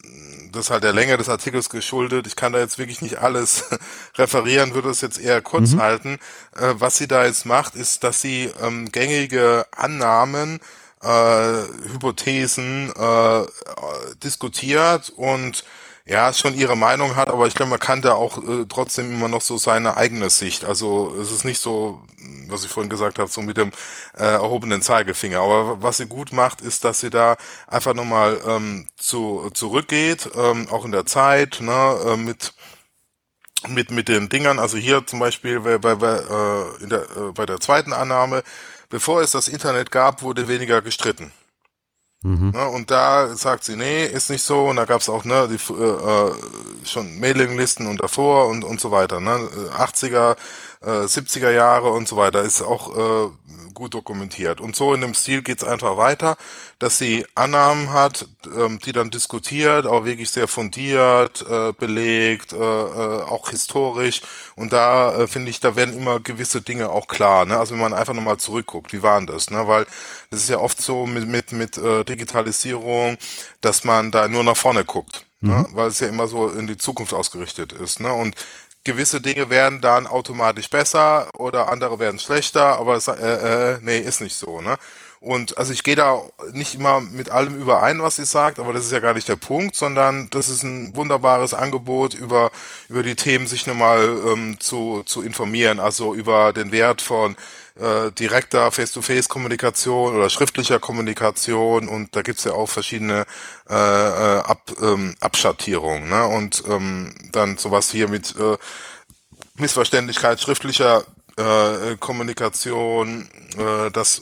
[0.52, 2.28] das ist halt der Länge des Artikels geschuldet.
[2.28, 3.70] Ich kann da jetzt wirklich nicht alles
[4.18, 5.82] referieren, würde es jetzt eher kurz mhm.
[5.82, 6.20] halten.
[6.58, 10.60] Äh, was sie da jetzt macht, ist, dass sie ähm, gängige Annahmen,
[11.02, 13.46] äh, Hypothesen äh,
[14.24, 15.64] diskutiert und
[16.06, 19.28] ja, schon ihre Meinung hat, aber ich glaube, man kann da auch äh, trotzdem immer
[19.28, 20.66] noch so seine eigene Sicht.
[20.66, 22.02] Also es ist nicht so,
[22.48, 23.72] was ich vorhin gesagt habe, so mit dem
[24.18, 25.40] äh, erhobenen Zeigefinger.
[25.40, 27.38] Aber was sie gut macht, ist, dass sie da
[27.68, 32.54] einfach nochmal ähm, zu, zurückgeht, ähm, auch in der Zeit, ne, äh, mit
[33.68, 34.58] mit mit den Dingern.
[34.60, 38.44] Also hier zum Beispiel bei, bei, bei, äh, in der, äh, bei der zweiten Annahme,
[38.92, 41.32] bevor es das Internet gab, wurde weniger gestritten.
[42.24, 42.52] Mhm.
[42.52, 44.66] Ne, und da sagt sie, nee, ist nicht so.
[44.66, 46.34] Und da gab's auch ne, die, äh, äh
[46.86, 49.20] schon Mailinglisten und davor und, und so weiter.
[49.20, 49.32] Ne?
[49.76, 50.36] 80er,
[50.82, 53.30] äh, 70er Jahre und so weiter ist auch äh,
[53.74, 54.62] gut dokumentiert.
[54.62, 56.38] Und so in dem Stil geht's einfach weiter,
[56.80, 62.58] dass sie Annahmen hat, ähm, die dann diskutiert, auch wirklich sehr fundiert, äh, belegt, äh,
[62.58, 64.22] äh, auch historisch.
[64.56, 67.46] Und da äh, finde ich, da werden immer gewisse Dinge auch klar.
[67.46, 67.58] Ne?
[67.58, 69.50] Also wenn man einfach nochmal zurückguckt, wie waren das?
[69.50, 69.68] Ne?
[69.68, 69.86] Weil
[70.32, 73.18] es ist ja oft so mit, mit, mit äh, Digitalisierung,
[73.62, 75.26] dass man da nur nach vorne guckt.
[75.42, 75.54] Ne?
[75.54, 75.62] Mhm.
[75.62, 75.68] Ne?
[75.74, 78.00] Weil es ja immer so in die Zukunft ausgerichtet ist.
[78.00, 78.12] Ne?
[78.14, 78.36] Und
[78.84, 84.00] gewisse Dinge werden dann automatisch besser oder andere werden schlechter, aber es, äh, äh, nee,
[84.00, 84.78] ist nicht so, ne?
[85.22, 86.20] Und also ich gehe da
[86.52, 89.36] nicht immer mit allem überein, was sie sagt, aber das ist ja gar nicht der
[89.36, 92.50] Punkt, sondern das ist ein wunderbares Angebot, über,
[92.90, 97.36] über die Themen sich nochmal ähm, zu, zu informieren, also über den Wert von
[97.80, 103.26] äh, direkter Face-to-Face-Kommunikation oder schriftlicher Kommunikation und da gibt's ja auch verschiedene
[103.70, 106.10] äh, äh, Ab, ähm, Abschattierungen.
[106.10, 106.26] Ne?
[106.26, 108.58] Und ähm, dann sowas hier mit äh,
[109.56, 111.06] Missverständlichkeit schriftlicher
[111.38, 114.22] äh, Kommunikation, äh, das,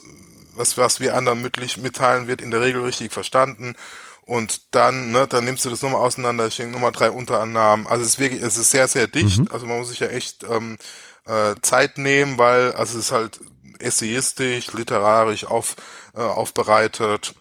[0.54, 3.74] was, was wir anderen mündlich mitteilen, wird in der Regel richtig verstanden.
[4.22, 7.88] Und dann, ne, dann nimmst du das nochmal auseinander, ich denke Nummer drei Unterannahmen.
[7.88, 9.40] Also es ist wirklich, es ist sehr, sehr dicht.
[9.40, 9.48] Mhm.
[9.50, 10.78] Also man muss sich ja echt ähm,
[11.26, 13.40] äh, Zeit nehmen, weil also es ist halt
[13.78, 15.76] essayistisch, literarisch auf,
[16.14, 17.34] äh, aufbereitet.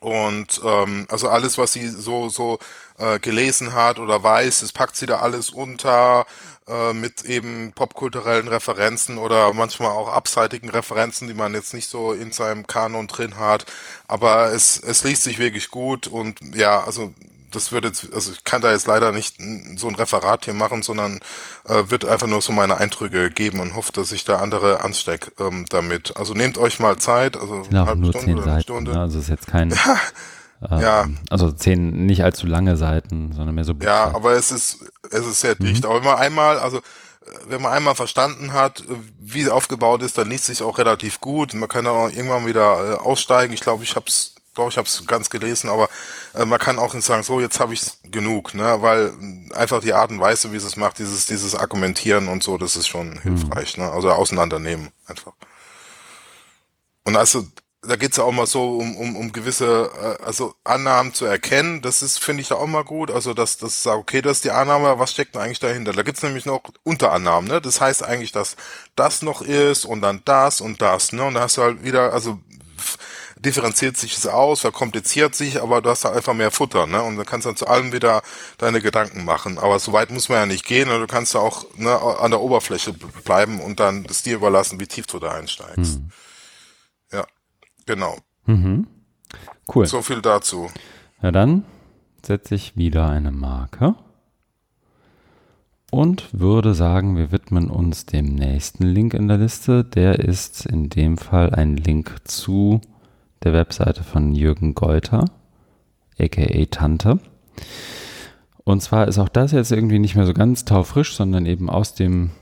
[0.00, 2.58] Und ähm, also alles, was sie so so
[2.98, 6.26] äh, gelesen hat oder weiß, das packt sie da alles unter
[6.66, 12.12] äh, mit eben popkulturellen Referenzen oder manchmal auch abseitigen Referenzen, die man jetzt nicht so
[12.12, 13.66] in seinem Kanon drin hat.
[14.08, 17.14] Aber es es liest sich wirklich gut und ja, also
[17.56, 19.36] das wird jetzt, also ich kann da jetzt leider nicht
[19.76, 21.20] so ein Referat hier machen, sondern
[21.64, 25.32] äh, wird einfach nur so meine Eindrücke geben und hoffe, dass ich da andere anstecke
[25.42, 26.16] ähm, damit.
[26.16, 28.90] Also nehmt euch mal Zeit, also genau, eine halbe nur Stunde zehn Seiten, Stunde.
[28.92, 29.00] Ne?
[29.00, 29.76] Also ist jetzt kein äh,
[30.70, 31.08] ja.
[31.30, 35.40] Also zehn nicht allzu lange Seiten, sondern mehr so Ja, aber es ist es ist
[35.40, 35.84] sehr dicht.
[35.84, 35.90] Mhm.
[35.90, 36.80] Aber immer einmal, also
[37.48, 38.84] wenn man einmal verstanden hat,
[39.18, 41.54] wie es aufgebaut ist, dann liest sich auch relativ gut.
[41.54, 43.52] Man kann dann auch irgendwann wieder äh, aussteigen.
[43.52, 45.88] Ich glaube, ich habe es doch, ich habe es ganz gelesen, aber
[46.34, 49.12] äh, man kann auch nicht sagen, so jetzt habe ich genug, ne, weil
[49.54, 52.76] einfach die Art und Weise, wie es es macht, dieses dieses Argumentieren und so, das
[52.76, 53.20] ist schon mhm.
[53.20, 55.32] hilfreich, ne, also auseinandernehmen einfach.
[57.04, 57.46] Und also
[57.88, 61.82] da geht's ja auch mal so um, um, um gewisse äh, also Annahmen zu erkennen.
[61.82, 63.10] Das ist, finde ich, da auch mal gut.
[63.10, 65.92] Also dass das sagt, okay, das ist die Annahme, was steckt denn eigentlich dahinter?
[65.92, 67.60] Da gibt's nämlich noch Unterannahmen, ne?
[67.60, 68.56] Das heißt eigentlich, dass
[68.96, 71.24] das noch ist und dann das und das, ne?
[71.24, 72.38] Und da hast du halt wieder, also
[73.38, 77.02] differenziert sich es aus, verkompliziert sich, aber du hast da einfach mehr Futter, ne?
[77.02, 78.22] Und dann kannst du dann zu allem wieder
[78.58, 79.58] deine Gedanken machen.
[79.58, 82.30] Aber so weit muss man ja nicht gehen, und du kannst ja auch ne, an
[82.30, 82.92] der Oberfläche
[83.24, 86.00] bleiben und dann es dir überlassen, wie tief du da einsteigst.
[86.00, 86.10] Mhm.
[87.12, 87.26] Ja,
[87.84, 88.16] genau.
[88.46, 88.86] Mhm.
[89.72, 89.86] Cool.
[89.86, 90.70] So viel dazu.
[91.22, 91.64] Ja, dann
[92.24, 93.94] setze ich wieder eine Marke
[95.90, 99.84] und würde sagen, wir widmen uns dem nächsten Link in der Liste.
[99.84, 102.80] Der ist in dem Fall ein Link zu
[103.46, 105.24] der Webseite von Jürgen Geuter,
[106.18, 107.20] aka Tante.
[108.64, 111.94] Und zwar ist auch das jetzt irgendwie nicht mehr so ganz taufrisch, sondern eben aus
[111.94, 112.32] dem,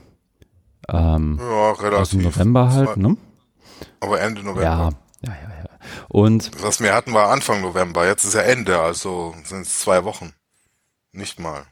[0.89, 3.17] ähm, ja, aus dem November halt, ne?
[3.99, 4.63] Aber Ende November.
[4.63, 4.89] Ja,
[5.21, 5.69] ja, ja, ja.
[6.07, 10.03] Und was wir hatten war Anfang November, jetzt ist ja Ende, also sind es zwei
[10.03, 10.33] Wochen.
[11.11, 11.65] Nicht mal.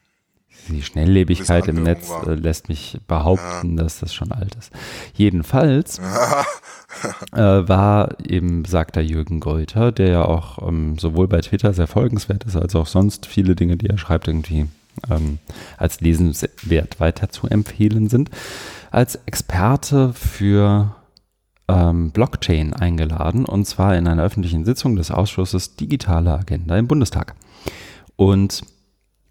[0.70, 3.84] Die Schnelllebigkeit im Netz äh, lässt mich behaupten, ja.
[3.84, 4.72] dass das schon alt ist.
[5.14, 6.00] Jedenfalls
[7.34, 11.88] äh, war eben, sagt der Jürgen Geuter, der ja auch ähm, sowohl bei Twitter sehr
[11.88, 14.68] folgenswert ist, als auch sonst viele Dinge, die er schreibt, irgendwie
[15.10, 15.40] ähm,
[15.78, 18.30] als lesenswert weiter zu empfehlen sind,
[18.92, 20.96] als Experte für
[21.68, 27.36] ähm, Blockchain eingeladen und zwar in einer öffentlichen Sitzung des Ausschusses Digitale Agenda im Bundestag.
[28.16, 28.64] Und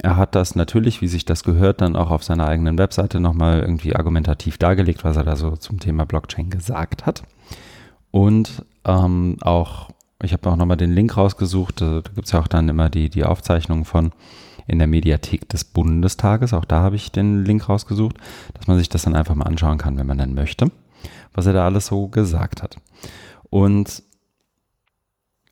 [0.02, 3.60] er hat das natürlich, wie sich das gehört, dann auch auf seiner eigenen Webseite nochmal
[3.60, 7.22] irgendwie argumentativ dargelegt, was er da so zum Thema Blockchain gesagt hat.
[8.10, 12.40] Und ähm, auch, ich habe auch nochmal den Link rausgesucht, da, da gibt es ja
[12.40, 14.10] auch dann immer die, die Aufzeichnungen von
[14.66, 16.52] in der Mediathek des Bundestages.
[16.52, 18.16] Auch da habe ich den Link rausgesucht,
[18.54, 20.72] dass man sich das dann einfach mal anschauen kann, wenn man dann möchte,
[21.32, 22.76] was er da alles so gesagt hat.
[23.50, 24.02] Und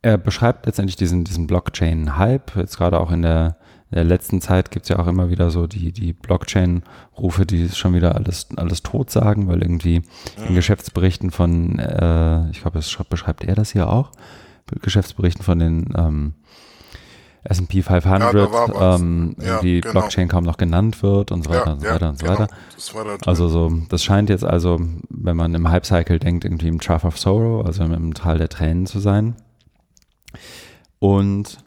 [0.03, 3.57] er beschreibt letztendlich diesen, diesen Blockchain-Hype, jetzt gerade auch in der
[3.91, 7.69] in der letzten Zeit gibt es ja auch immer wieder so die, die Blockchain-Rufe, die
[7.71, 10.03] schon wieder alles, alles tot sagen, weil irgendwie
[10.49, 14.13] in Geschäftsberichten von, äh, ich glaube, das beschreibt er das hier auch,
[14.81, 16.35] Geschäftsberichten von den ähm,
[17.43, 19.93] S&P 500, ja, ähm, ja, die genau.
[19.93, 22.39] Blockchain kaum noch genannt wird und so weiter ja, und so weiter und so genau.
[22.39, 23.27] weiter.
[23.27, 27.19] also so, das scheint jetzt also, wenn man im Hype-Cycle denkt, irgendwie im Trough of
[27.19, 29.35] Sorrow, also im Tal der Tränen zu sein.
[31.01, 31.65] Und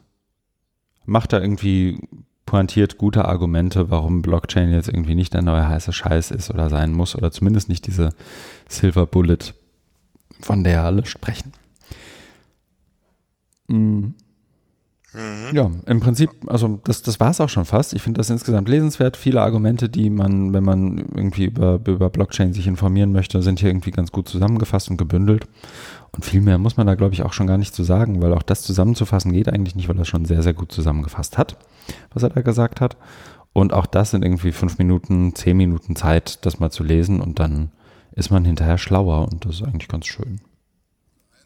[1.06, 1.98] macht da irgendwie
[2.46, 6.92] pointiert gute Argumente, warum Blockchain jetzt irgendwie nicht der neue heiße Scheiß ist oder sein
[6.92, 8.10] muss oder zumindest nicht diese
[8.68, 9.54] Silver Bullet,
[10.40, 11.52] von der alle sprechen.
[13.68, 14.14] Mhm.
[15.52, 17.94] Ja, im Prinzip, also das, das war es auch schon fast.
[17.94, 19.16] Ich finde das insgesamt lesenswert.
[19.16, 23.68] Viele Argumente, die man, wenn man irgendwie über, über Blockchain sich informieren möchte, sind hier
[23.68, 25.46] irgendwie ganz gut zusammengefasst und gebündelt.
[26.14, 28.32] Und viel mehr muss man da, glaube ich, auch schon gar nicht zu sagen, weil
[28.32, 31.56] auch das zusammenzufassen geht eigentlich nicht, weil er schon sehr, sehr gut zusammengefasst hat,
[32.12, 32.96] was er da gesagt hat.
[33.52, 37.38] Und auch das sind irgendwie fünf Minuten, zehn Minuten Zeit, das mal zu lesen und
[37.40, 37.72] dann
[38.12, 40.40] ist man hinterher schlauer und das ist eigentlich ganz schön.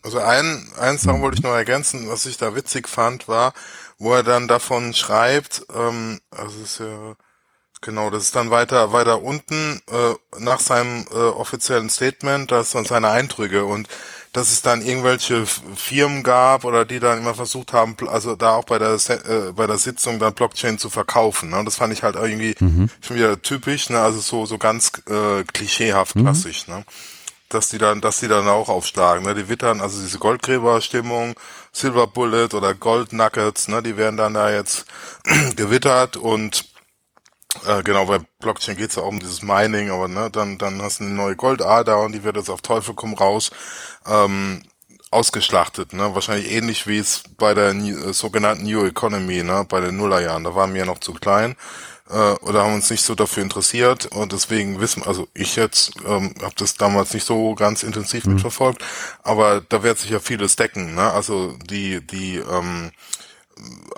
[0.02, 1.20] Also ein, eins mhm.
[1.22, 3.52] wollte ich noch ergänzen, was ich da witzig fand, war,
[3.98, 7.14] wo er dann davon schreibt, ähm, also ist ja
[7.80, 12.88] Genau, das ist dann weiter weiter unten äh, nach seinem äh, offiziellen Statement, das sind
[12.88, 13.88] seine Eindrücke und
[14.32, 18.64] dass es dann irgendwelche Firmen gab oder die dann immer versucht haben, also da auch
[18.64, 21.50] bei der äh, bei der Sitzung dann Blockchain zu verkaufen.
[21.50, 21.62] Ne?
[21.64, 22.90] Das fand ich halt irgendwie mhm.
[23.00, 24.00] schon wieder typisch, ne?
[24.00, 26.22] also so so ganz äh, klischeehaft mhm.
[26.22, 26.84] klassisch, ne?
[27.48, 29.24] dass die dann dass die dann auch aufschlagen.
[29.24, 29.34] Ne?
[29.34, 31.34] Die wittern also diese Goldgräberstimmung,
[31.72, 33.82] Silver Bullet oder Gold Nuggets, ne?
[33.82, 34.84] die werden dann da jetzt
[35.56, 36.66] gewittert und
[37.66, 40.82] äh, genau, bei Blockchain geht es ja auch um dieses Mining, aber ne, dann, dann
[40.82, 43.50] hast du eine neue Goldader und die wird jetzt auf Teufel komm raus
[44.06, 44.62] ähm,
[45.10, 46.14] ausgeschlachtet, ne?
[46.14, 50.44] Wahrscheinlich ähnlich wie es bei der äh, sogenannten New Economy, ne, bei den Nullerjahren.
[50.44, 51.56] Da waren wir ja noch zu klein
[52.10, 56.34] äh, oder haben uns nicht so dafür interessiert und deswegen wissen, also ich jetzt ähm,
[56.42, 58.34] habe das damals nicht so ganz intensiv mhm.
[58.34, 58.84] mitverfolgt,
[59.22, 61.10] aber da wird sich ja vieles decken, ne?
[61.10, 62.90] Also die die ähm,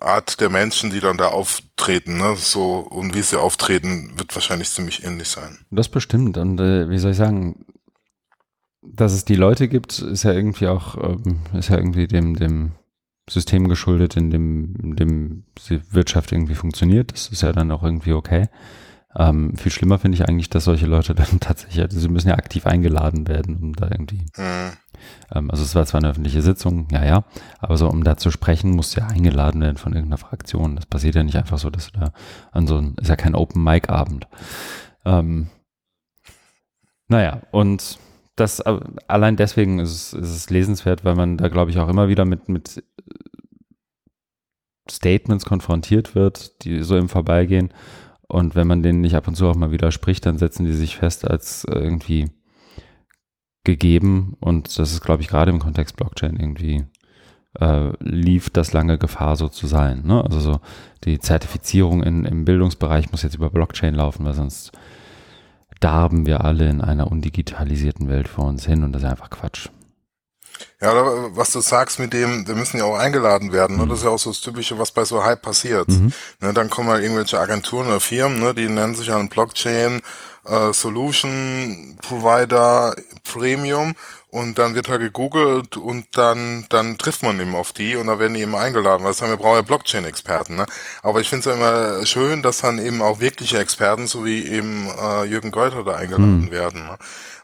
[0.01, 4.70] Art der Menschen, die dann da auftreten, ne, so und wie sie auftreten, wird wahrscheinlich
[4.70, 5.59] ziemlich ähnlich sein.
[5.70, 6.39] Das bestimmt.
[6.39, 7.65] Und äh, wie soll ich sagen,
[8.82, 12.73] dass es die Leute gibt, ist ja irgendwie auch, ähm, ist ja irgendwie dem, dem
[13.28, 17.12] System geschuldet, in dem, in dem die Wirtschaft irgendwie funktioniert.
[17.12, 18.49] Das ist ja dann auch irgendwie okay.
[19.16, 22.37] Ähm, viel schlimmer finde ich eigentlich, dass solche Leute dann tatsächlich, also sie müssen ja
[22.37, 24.24] aktiv eingeladen werden, um da irgendwie.
[24.37, 24.73] Mhm.
[25.32, 27.24] Ähm, also es war zwar eine öffentliche Sitzung, ja, ja,
[27.59, 30.77] aber so, um da zu sprechen, musst du ja eingeladen werden von irgendeiner Fraktion.
[30.77, 32.12] Das passiert ja nicht einfach so, dass du da
[32.53, 34.28] an so ein, ist ja kein Open-Mic-Abend.
[35.05, 35.49] Ähm,
[37.09, 37.99] naja, und
[38.37, 38.78] das äh,
[39.09, 42.24] allein deswegen ist es, ist es lesenswert, weil man da, glaube ich, auch immer wieder
[42.24, 42.85] mit, mit
[44.89, 47.73] Statements konfrontiert wird, die so im Vorbeigehen
[48.31, 50.97] und wenn man denen nicht ab und zu auch mal widerspricht, dann setzen die sich
[50.97, 52.31] fest als irgendwie
[53.65, 54.36] gegeben.
[54.40, 56.85] Und das ist, glaube ich, gerade im Kontext Blockchain irgendwie
[57.59, 60.02] äh, lief das lange Gefahr, so zu sein.
[60.05, 60.23] Ne?
[60.24, 60.61] Also so
[61.05, 64.73] die Zertifizierung in, im Bildungsbereich muss jetzt über Blockchain laufen, weil sonst
[65.81, 69.69] darben wir alle in einer undigitalisierten Welt vor uns hin und das ist einfach Quatsch.
[70.81, 73.77] Ja, was du sagst mit dem, wir müssen ja auch eingeladen werden.
[73.77, 73.86] Ne?
[73.86, 75.89] Das ist ja auch so das Typische, was bei so Hype passiert.
[75.89, 76.12] Mhm.
[76.40, 80.01] Ne, dann kommen halt irgendwelche Agenturen oder Firmen, ne, die nennen sich einen Blockchain
[80.47, 82.94] äh, Solution Provider
[83.24, 83.94] Premium
[84.28, 88.19] und dann wird halt gegoogelt und dann dann trifft man eben auf die und da
[88.19, 90.57] werden die eben eingeladen, weil wir brauchen ja Blockchain-Experten.
[90.57, 90.66] Ne?
[91.02, 94.47] Aber ich finde es ja immer schön, dass dann eben auch wirkliche Experten, so wie
[94.47, 96.51] eben äh, Jürgen Geuter da eingeladen mhm.
[96.51, 96.85] werden.
[96.85, 96.97] Ne?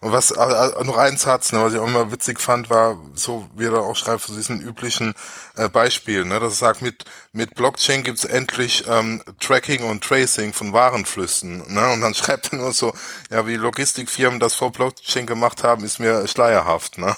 [0.06, 2.96] Und was, äh, äh, noch ein Satz, ne, was ich auch immer witzig fand, war,
[3.14, 5.14] so wie er da auch schreibt, zu diesen üblichen
[5.56, 10.52] äh, Beispielen, ne, dass er sagt, mit, mit Blockchain gibt's endlich ähm, Tracking und Tracing
[10.52, 11.74] von Warenflüssen.
[11.74, 12.94] Ne, und dann schreibt er nur so,
[13.32, 16.98] ja, wie Logistikfirmen das vor Blockchain gemacht haben, ist mir schleierhaft.
[16.98, 17.16] Ne?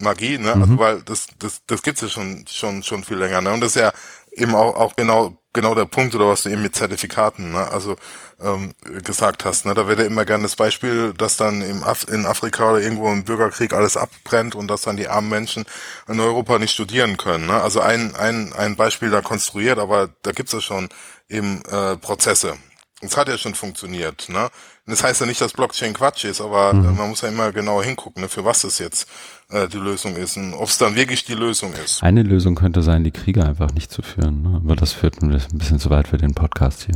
[0.00, 0.56] Magie, ne?
[0.56, 0.62] Mhm.
[0.62, 3.52] Also weil das, das, das gibt's ja schon, schon, schon viel länger, ne?
[3.52, 3.92] Und das ist ja
[4.32, 7.68] eben auch, auch genau, genau der Punkt, oder was du eben mit Zertifikaten, ne?
[7.72, 7.96] Also
[8.40, 9.66] ähm, gesagt hast.
[9.66, 9.74] Ne?
[9.74, 13.10] Da wird ja immer gerne das Beispiel, dass dann im Af in Afrika oder irgendwo
[13.10, 15.64] im Bürgerkrieg alles abbrennt und dass dann die armen Menschen
[16.06, 17.46] in Europa nicht studieren können.
[17.46, 17.60] Ne?
[17.60, 20.88] Also ein, ein, ein Beispiel da konstruiert, aber da gibt's ja schon
[21.28, 22.56] eben äh, Prozesse.
[23.00, 24.28] Es hat ja schon funktioniert.
[24.28, 24.48] Ne?
[24.88, 26.96] Das heißt ja nicht, dass Blockchain Quatsch ist, aber mhm.
[26.96, 29.08] man muss ja immer genauer hingucken, ne, für was es jetzt
[29.50, 32.04] äh, die Lösung ist und ob es dann wirklich die Lösung ist.
[32.04, 34.42] Eine Lösung könnte sein, die Kriege einfach nicht zu führen.
[34.42, 34.60] Ne?
[34.62, 36.94] Aber das führt ein bisschen zu weit für den Podcast hier.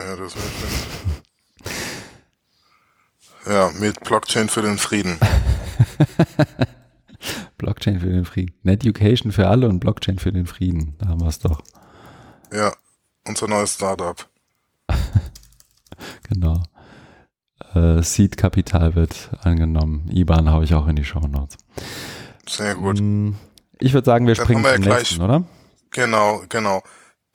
[0.00, 0.34] Ja, das.
[3.46, 5.18] Ja, mit Blockchain für den Frieden.
[7.58, 8.54] Blockchain für den Frieden.
[8.64, 10.94] Education für alle und Blockchain für den Frieden.
[10.98, 11.62] Da haben wir es doch.
[12.52, 12.72] Ja,
[13.26, 14.28] unser neues Startup.
[16.28, 16.62] genau.
[17.76, 20.08] Äh, Seed Kapital wird angenommen.
[20.10, 21.58] IBAN habe ich auch in die Show Notes.
[22.48, 22.98] Sehr gut.
[23.00, 23.32] Mm,
[23.78, 25.44] ich würde sagen, wir Dann springen zum ja nächsten, oder?
[25.90, 26.82] Genau, genau.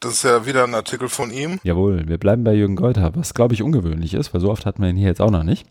[0.00, 1.60] Das ist ja wieder ein Artikel von ihm.
[1.62, 4.80] Jawohl, wir bleiben bei Jürgen Goldher, was glaube ich ungewöhnlich ist, weil so oft hat
[4.80, 5.64] man ihn hier jetzt auch noch nicht.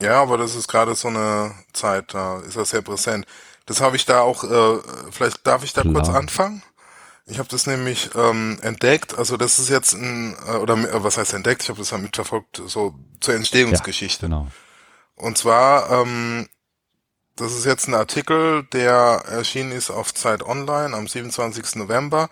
[0.00, 3.26] Ja, aber das ist gerade so eine Zeit, da ist er sehr präsent.
[3.66, 4.78] Das habe ich da auch, äh,
[5.10, 5.94] vielleicht darf ich da Klar.
[5.94, 6.62] kurz anfangen?
[7.30, 11.16] Ich habe das nämlich ähm, entdeckt, also das ist jetzt ein, äh, oder äh, was
[11.16, 14.26] heißt entdeckt, ich habe das ja mitverfolgt, so zur Entstehungsgeschichte.
[14.26, 14.48] Ja, genau.
[15.14, 16.48] Und zwar, ähm,
[17.36, 21.76] das ist jetzt ein Artikel, der erschienen ist auf Zeit Online am 27.
[21.76, 22.28] November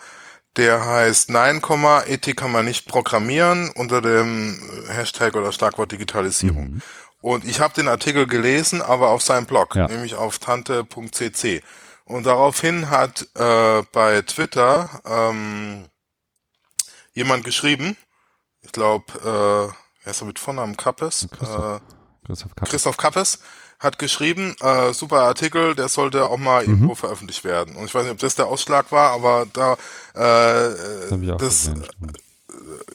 [0.58, 1.62] der heißt Nein,
[2.06, 6.72] Ethik kann man nicht programmieren unter dem Hashtag oder Schlagwort Digitalisierung.
[6.72, 6.82] Mhm.
[7.20, 9.88] Und ich habe den Artikel gelesen, aber auf seinem Blog, ja.
[9.88, 11.62] nämlich auf tante.cc.
[12.08, 15.84] Und daraufhin hat äh, bei Twitter ähm,
[17.12, 17.98] jemand geschrieben,
[18.62, 19.74] ich glaube, äh,
[20.04, 21.28] wer ist er mit Vornamen Kappes?
[21.30, 22.70] Christoph, äh, Christoph Kappes.
[22.70, 23.38] Christoph Kappes
[23.78, 26.70] hat geschrieben, äh, super Artikel, der sollte auch mal mhm.
[26.70, 27.76] irgendwo veröffentlicht werden.
[27.76, 29.74] Und ich weiß nicht, ob das der Ausschlag war, aber da
[30.14, 31.72] äh, das, das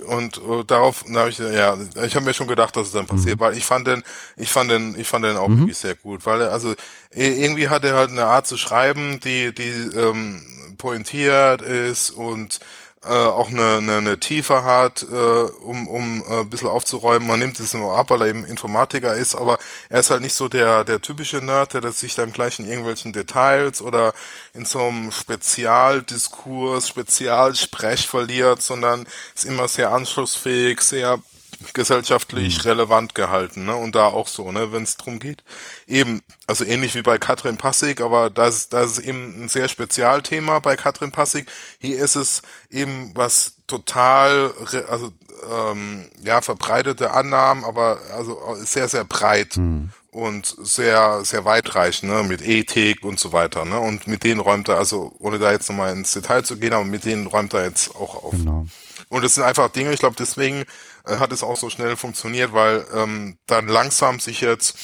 [0.07, 3.05] und uh, darauf da habe ich ja ich habe mir schon gedacht dass es dann
[3.05, 3.39] passiert mhm.
[3.41, 4.03] weil ich fand den
[4.37, 5.59] ich fand den ich fand den auch mhm.
[5.59, 6.73] wirklich sehr gut weil er also
[7.11, 10.41] irgendwie hat er halt eine Art zu schreiben die die ähm,
[10.77, 12.59] pointiert ist und
[13.05, 17.27] äh, auch eine, eine, eine Tiefe hat, äh, um, um äh, ein bisschen aufzuräumen.
[17.27, 19.59] Man nimmt es nur ab, weil er eben Informatiker ist, aber
[19.89, 23.13] er ist halt nicht so der, der typische Nerd, der sich dann gleich in irgendwelchen
[23.13, 24.13] Details oder
[24.53, 29.05] in so einem Spezialdiskurs, Spezialsprech verliert, sondern
[29.35, 31.19] ist immer sehr anschlussfähig, sehr
[31.73, 32.69] gesellschaftlich mhm.
[32.69, 33.75] relevant gehalten, ne?
[33.75, 35.43] Und da auch so, ne, wenn es drum geht.
[35.87, 40.59] Eben, also ähnlich wie bei Katrin Passig, aber das, das ist eben ein sehr Spezialthema
[40.59, 41.49] bei Katrin Passig.
[41.79, 44.51] Hier ist es eben was total,
[44.89, 45.11] also
[45.51, 49.57] ähm, ja, verbreitete Annahmen, aber also sehr, sehr breit.
[49.57, 54.39] Mhm und sehr, sehr weitreichend, ne, mit Ethik und so weiter, ne, und mit denen
[54.39, 57.53] räumt er, also, ohne da jetzt nochmal ins Detail zu gehen, aber mit denen räumt
[57.53, 58.31] er jetzt auch auf.
[58.31, 58.67] Genau.
[59.09, 60.65] Und es sind einfach Dinge, ich glaube, deswegen
[61.05, 64.77] äh, hat es auch so schnell funktioniert, weil ähm, dann langsam sich jetzt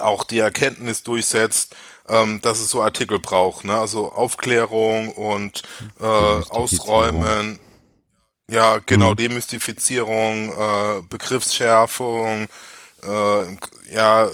[0.00, 1.76] auch die Erkenntnis durchsetzt,
[2.08, 3.78] ähm, dass es so Artikel braucht, ne?
[3.78, 5.62] Also Aufklärung und
[6.00, 7.58] äh, Ausräumen,
[8.50, 9.16] Ja, genau, mhm.
[9.16, 12.46] Demystifizierung, äh, Begriffsschärfung,
[13.02, 13.56] äh,
[13.92, 14.30] ja, äh,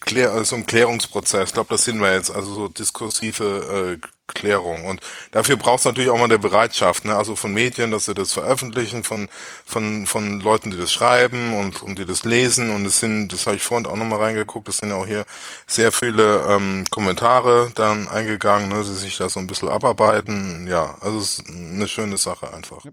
[0.00, 1.48] klär, so ein Klärungsprozess.
[1.50, 4.84] Ich glaube, das sind wir jetzt, also so diskursive äh, Klärung.
[4.86, 5.00] Und
[5.32, 7.16] dafür braucht es natürlich auch mal eine Bereitschaft, ne?
[7.16, 9.28] also von Medien, dass sie das veröffentlichen, von,
[9.64, 12.70] von, von Leuten, die das schreiben und, und die das lesen.
[12.70, 15.24] Und es sind, das habe ich vorhin auch nochmal reingeguckt, es sind ja auch hier
[15.66, 18.82] sehr viele ähm, Kommentare dann eingegangen, ne?
[18.82, 20.66] die sich da so ein bisschen abarbeiten.
[20.68, 22.84] Ja, also es ist eine schöne Sache einfach.
[22.84, 22.92] Ja,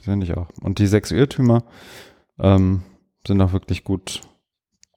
[0.00, 0.48] finde ich auch.
[0.60, 1.64] Und die sechs Irrtümer
[2.38, 2.82] ähm,
[3.26, 4.20] sind auch wirklich gut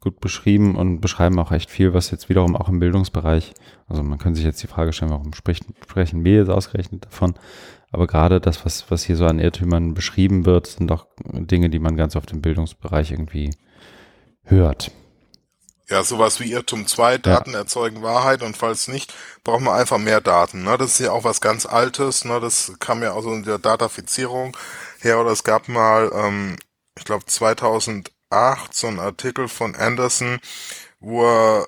[0.06, 3.54] gut beschrieben und beschreiben auch echt viel, was jetzt wiederum auch im Bildungsbereich,
[3.88, 7.34] also man könnte sich jetzt die Frage stellen, warum sprechen, sprechen wir jetzt ausgerechnet davon?
[7.92, 11.80] Aber gerade das, was, was hier so an Irrtümern beschrieben wird, sind auch Dinge, die
[11.80, 13.52] man ganz oft im Bildungsbereich irgendwie
[14.44, 14.92] hört.
[15.90, 17.60] Ja, sowas wie Irrtum 2, Daten ja.
[17.60, 19.14] erzeugen Wahrheit und falls nicht,
[19.44, 20.64] braucht man einfach mehr Daten.
[20.64, 20.78] Ne?
[20.78, 22.40] Das ist ja auch was ganz Altes, ne?
[22.40, 24.56] das kam ja auch so in der Datafizierung
[25.00, 26.58] her oder es gab mal, ähm,
[26.98, 30.40] ich glaube 2000 2008 so ein Artikel von Anderson,
[31.00, 31.68] wo er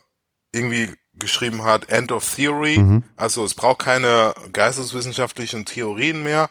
[0.51, 2.77] irgendwie geschrieben hat, End of Theory.
[2.77, 3.03] Mhm.
[3.15, 6.49] Also es braucht keine geisteswissenschaftlichen Theorien mehr.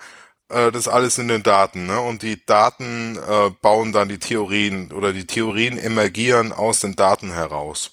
[0.49, 1.87] Äh, das alles in den Daten.
[1.87, 2.01] Ne?
[2.01, 7.33] Und die Daten äh, bauen dann die Theorien oder die Theorien emergieren aus den Daten
[7.33, 7.93] heraus.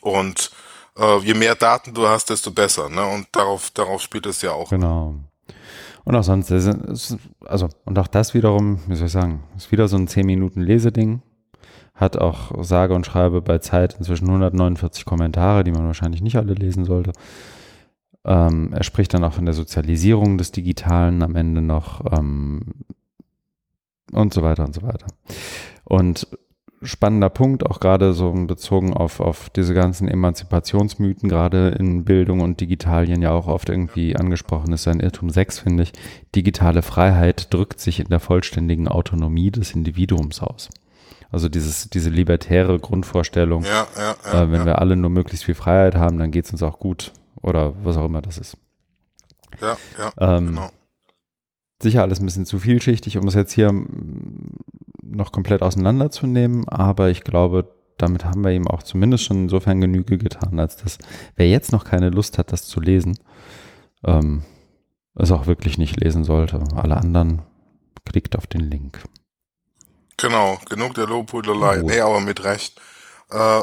[0.00, 0.50] Und
[0.96, 2.88] äh, je mehr Daten du hast, desto besser.
[2.88, 3.04] Ne?
[3.06, 4.70] Und darauf, darauf spielt es ja auch.
[4.70, 5.14] Genau.
[6.08, 6.50] Und auch sonst,
[7.44, 10.62] also, und auch das wiederum, wie soll ich sagen, ist wieder so ein 10 Minuten
[10.62, 11.20] Leseding.
[11.94, 16.54] Hat auch sage und schreibe bei Zeit inzwischen 149 Kommentare, die man wahrscheinlich nicht alle
[16.54, 17.12] lesen sollte.
[18.24, 22.62] Ähm, er spricht dann auch von der Sozialisierung des Digitalen am Ende noch ähm,
[24.10, 25.08] und so weiter und so weiter.
[25.84, 26.26] Und
[26.82, 32.60] spannender Punkt, auch gerade so bezogen auf, auf diese ganzen Emanzipationsmythen, gerade in Bildung und
[32.60, 35.92] Digitalien ja auch oft irgendwie angesprochen ist, ein Irrtum 6, finde ich.
[36.34, 40.70] Digitale Freiheit drückt sich in der vollständigen Autonomie des Individuums aus.
[41.30, 45.54] Also dieses, diese libertäre Grundvorstellung, ja, ja, ja, äh, wenn wir alle nur möglichst viel
[45.54, 48.56] Freiheit haben, dann geht es uns auch gut oder was auch immer das ist.
[49.60, 50.70] Ja, ja, ähm, genau.
[51.80, 53.72] Sicher alles ein bisschen zu vielschichtig, um es jetzt hier
[55.02, 60.18] noch komplett auseinanderzunehmen, aber ich glaube, damit haben wir ihm auch zumindest schon insofern Genüge
[60.18, 60.98] getan, als dass
[61.36, 63.18] wer jetzt noch keine Lust hat, das zu lesen,
[64.04, 64.42] ähm,
[65.14, 66.62] es auch wirklich nicht lesen sollte.
[66.74, 67.42] Alle anderen
[68.04, 69.02] klickt auf den Link.
[70.16, 71.82] Genau, genug der Lobhudelei.
[71.82, 71.86] Oh.
[71.86, 72.80] Nee, aber mit Recht.
[73.30, 73.62] Äh,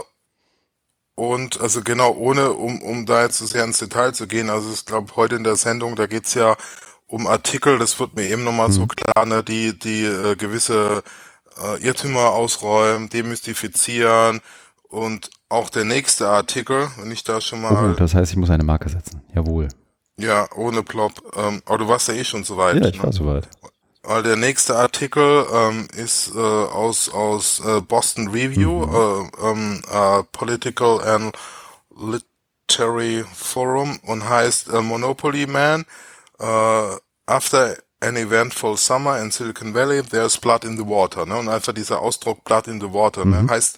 [1.16, 4.72] und also genau, ohne, um, um da jetzt so sehr ins Detail zu gehen, also
[4.72, 6.58] ich glaube, heute in der Sendung, da geht's ja
[7.08, 8.74] um Artikel, das wird mir eben nochmal mhm.
[8.74, 11.04] so klar, ne, die, die äh, gewisse
[11.62, 14.42] äh, Irrtümer ausräumen, demystifizieren
[14.90, 17.92] und auch der nächste Artikel, wenn ich da schon mal.
[17.92, 19.22] Oh, das heißt, ich muss eine Marke setzen.
[19.34, 19.68] Jawohl.
[20.18, 21.14] Ja, ohne Plop.
[21.36, 22.82] Ähm, aber du warst ja eh schon so weit.
[22.82, 23.04] Ja, ich ne?
[23.04, 23.48] war so weit.
[24.04, 29.30] Weil der nächste Artikel ähm, ist äh, aus aus äh, Boston Review, mhm.
[29.42, 31.36] äh, ähm, äh, Political and
[31.98, 35.86] Literary Forum und heißt äh, Monopoly Man.
[36.40, 36.98] Äh,
[37.28, 41.26] after an eventful summer in Silicon Valley, there's blood in the water.
[41.26, 41.38] Ne?
[41.38, 43.38] Und einfach dieser Ausdruck blood in the water ne?
[43.38, 43.46] mhm.
[43.46, 43.52] ne?
[43.52, 43.78] heißt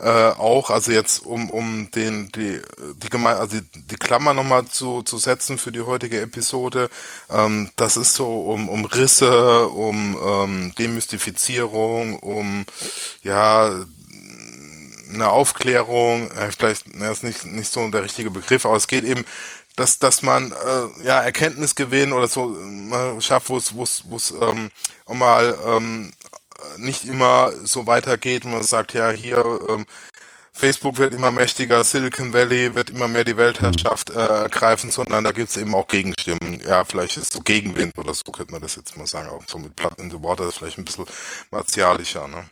[0.00, 2.60] äh, auch, also jetzt um um den die
[3.02, 6.88] die Geme also die, die Klammer nochmal zu zu setzen für die heutige Episode,
[7.30, 12.64] ähm, das ist so um um Risse, um ähm, Demystifizierung, um
[13.22, 13.70] ja
[15.12, 19.04] eine Aufklärung, äh, vielleicht ne, ist nicht nicht so der richtige Begriff, aber es geht
[19.04, 19.24] eben
[19.78, 24.16] dass dass man äh, ja Erkenntnisgewinn oder so äh, schafft, wo es wo es wo
[24.16, 24.70] es ähm,
[25.06, 26.12] mal ähm,
[26.76, 29.86] nicht immer so weitergeht, man sagt ja hier ähm,
[30.52, 35.30] Facebook wird immer mächtiger, Silicon Valley wird immer mehr die Weltherrschaft äh, ergreifen, sondern da
[35.30, 36.60] gibt's eben auch Gegenstimmen.
[36.66, 39.58] Ja, vielleicht ist so Gegenwind oder so könnte man das jetzt mal sagen, auch so
[39.58, 41.06] mit Blood in the Water ist vielleicht ein bisschen
[41.52, 42.26] martialischer.
[42.26, 42.50] Ne?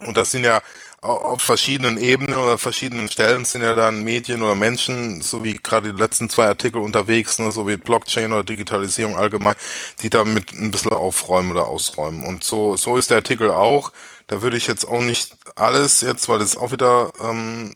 [0.00, 0.60] Und das sind ja
[1.00, 5.92] auf verschiedenen Ebenen oder verschiedenen Stellen sind ja dann Medien oder Menschen, so wie gerade
[5.92, 9.54] die letzten zwei Artikel unterwegs, ne, so wie Blockchain oder Digitalisierung allgemein,
[10.02, 12.24] die damit ein bisschen aufräumen oder ausräumen.
[12.24, 13.92] Und so, so ist der Artikel auch.
[14.26, 17.74] Da würde ich jetzt auch nicht alles jetzt, weil es auch wieder ähm,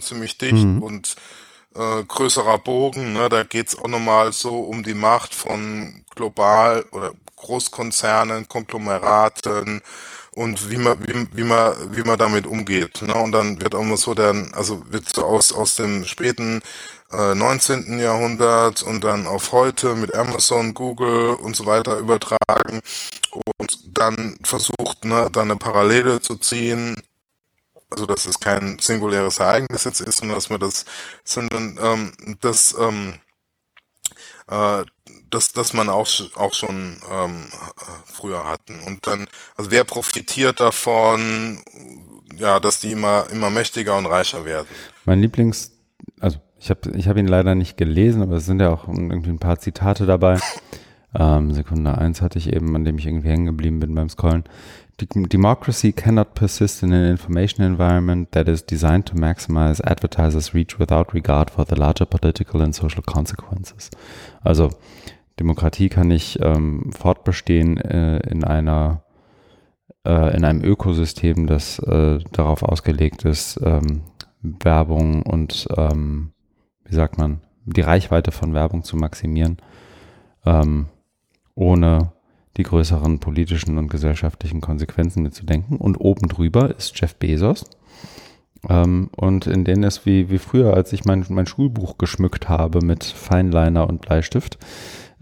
[0.00, 0.82] ziemlich dicht mhm.
[0.82, 1.16] und
[1.76, 7.12] äh, größerer Bogen, ne, da geht's auch nochmal so um die Macht von global oder
[7.36, 9.82] Großkonzernen, Konglomeraten,
[10.34, 13.02] und wie man, wie, wie man, wie man damit umgeht.
[13.02, 13.14] Ne?
[13.14, 16.60] Und dann wird auch mal so dann, also wird so aus, aus dem späten
[17.12, 17.98] äh, 19.
[17.98, 22.80] Jahrhundert und dann auf heute mit Amazon, Google und so weiter übertragen
[23.30, 26.96] und dann versucht, ne, da eine Parallele zu ziehen.
[27.90, 30.84] Also dass es kein singuläres Ereignis jetzt ist, sondern dass man das,
[31.22, 33.14] sondern ähm, das ähm,
[34.48, 34.84] äh,
[35.34, 37.46] das, das man auch, auch schon ähm,
[38.06, 38.80] früher hatten.
[38.86, 41.62] Und dann, also wer profitiert davon,
[42.36, 44.66] ja, dass die immer, immer mächtiger und reicher werden?
[45.04, 45.72] Mein Lieblings,
[46.20, 49.30] also ich habe ich hab ihn leider nicht gelesen, aber es sind ja auch irgendwie
[49.30, 50.38] ein paar Zitate dabei.
[51.16, 54.42] Ähm, Sekunde eins hatte ich eben, an dem ich irgendwie hängen geblieben bin beim Scrollen.
[54.98, 61.14] Democracy cannot persist in an information environment that is designed to maximize advertisers' reach without
[61.14, 63.90] regard for the larger political and social consequences.
[64.42, 64.70] Also
[65.40, 69.02] Demokratie kann nicht ähm, fortbestehen äh, in einer
[70.04, 74.02] äh, in einem Ökosystem, das äh, darauf ausgelegt ist, ähm,
[74.42, 76.32] Werbung und ähm,
[76.84, 79.56] wie sagt man, die Reichweite von Werbung zu maximieren,
[80.44, 80.86] ähm,
[81.54, 82.12] ohne
[82.56, 85.78] die größeren politischen und gesellschaftlichen Konsequenzen mitzudenken.
[85.78, 87.64] Und oben drüber ist Jeff Bezos.
[88.68, 92.84] Ähm, und in denen es wie, wie früher, als ich mein, mein Schulbuch geschmückt habe
[92.84, 94.58] mit Feinliner und Bleistift,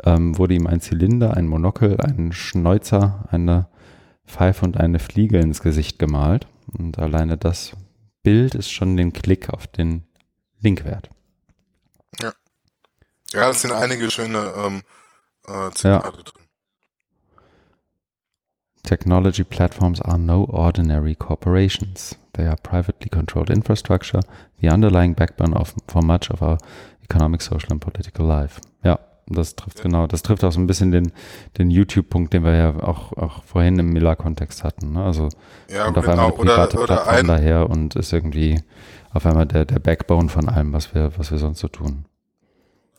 [0.04, 3.68] ähm, wurde ihm ein Zylinder, ein Monokel, ein Schnäuzer, eine
[4.26, 6.46] Pfeife und eine Fliege ins Gesicht gemalt.
[6.66, 7.72] Und alleine das
[8.22, 10.04] Bild ist schon den Klick auf den
[10.60, 11.10] Link wert.
[12.20, 12.32] Ja.
[13.32, 14.82] Ja, das sind einige schöne ähm,
[15.46, 16.22] äh, Zitate ja.
[16.22, 16.42] drin.
[18.82, 22.16] Technology platforms are no ordinary corporations.
[22.32, 24.20] They are privately controlled infrastructure,
[24.60, 26.58] the underlying backbone of, for much of our
[27.02, 28.60] economic, social and political life.
[28.82, 31.12] Ja, das trifft genau, das trifft auch so ein bisschen den,
[31.58, 34.92] den YouTube-Punkt, den wir ja auch, auch vorhin im Miller-Kontext hatten.
[34.92, 35.04] Ne?
[35.04, 35.28] Also
[35.68, 36.12] ja, kommt auf genau.
[36.12, 38.62] einmal eine private oder, oder Plattform daher und ist irgendwie
[39.12, 42.06] auf einmal der, der Backbone von allem, was wir, was wir sonst so tun.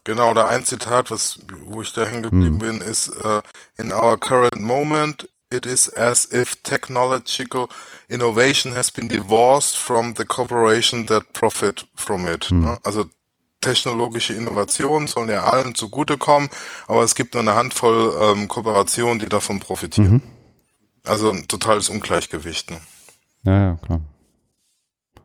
[0.05, 2.79] Genau, oder ein Zitat, was, wo ich da hängen geblieben hm.
[2.79, 3.41] bin, ist, uh,
[3.77, 7.69] in our current moment, it is as if technological
[8.09, 12.49] innovation has been divorced from the corporation that profit from it.
[12.49, 12.61] Hm.
[12.61, 12.77] Ne?
[12.83, 13.05] Also
[13.63, 16.49] technologische Innovationen sollen ja allen zugutekommen,
[16.87, 20.11] aber es gibt nur eine Handvoll ähm, Kooperationen, die davon profitieren.
[20.11, 20.21] Mhm.
[21.05, 22.71] Also ein totales Ungleichgewicht.
[22.71, 22.77] Ne?
[23.43, 24.01] Ja, ja, klar.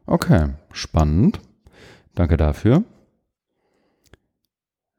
[0.06, 1.40] Okay, spannend.
[2.14, 2.82] Danke dafür.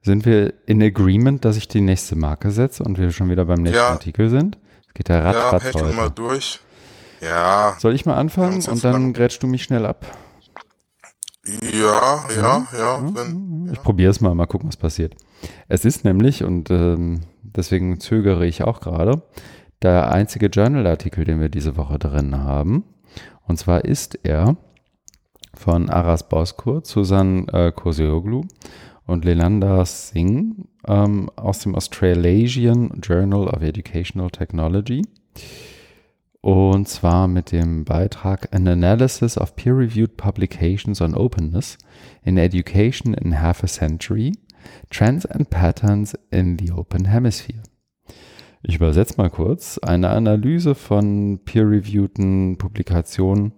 [0.02, 3.62] Sind wir in Agreement, dass ich die nächste Marke setze und wir schon wieder beim
[3.62, 3.90] nächsten ja.
[3.90, 4.58] Artikel sind?
[4.88, 5.96] Es geht ja ratzfatz ja, heute.
[5.96, 6.60] mal durch.
[7.22, 7.76] Ja.
[7.80, 10.06] Soll ich mal anfangen und dann grätschst du mich schnell ab?
[11.74, 13.02] Ja, ja, ja.
[13.02, 13.74] Wenn, ja.
[13.74, 15.16] Ich probiere es mal, mal gucken, was passiert.
[15.68, 19.22] Es ist nämlich, und ähm, deswegen zögere ich auch gerade,
[19.82, 22.84] der einzige Journal-Artikel, den wir diese Woche drin haben.
[23.48, 24.58] Und zwar ist er
[25.54, 28.44] von Aras Boskur, Susan äh, Koseoglu
[29.06, 35.02] und Lelanda Singh ähm, aus dem Australasian Journal of Educational Technology.
[36.42, 41.78] Und zwar mit dem Beitrag An Analysis of Peer-Reviewed Publications on Openness
[42.24, 44.32] in Education in Half a Century,
[44.90, 47.64] Trends and Patterns in the Open Hemisphere.
[48.62, 49.78] Ich übersetze mal kurz.
[49.80, 53.54] Eine Analyse von peer-reviewten Publikationen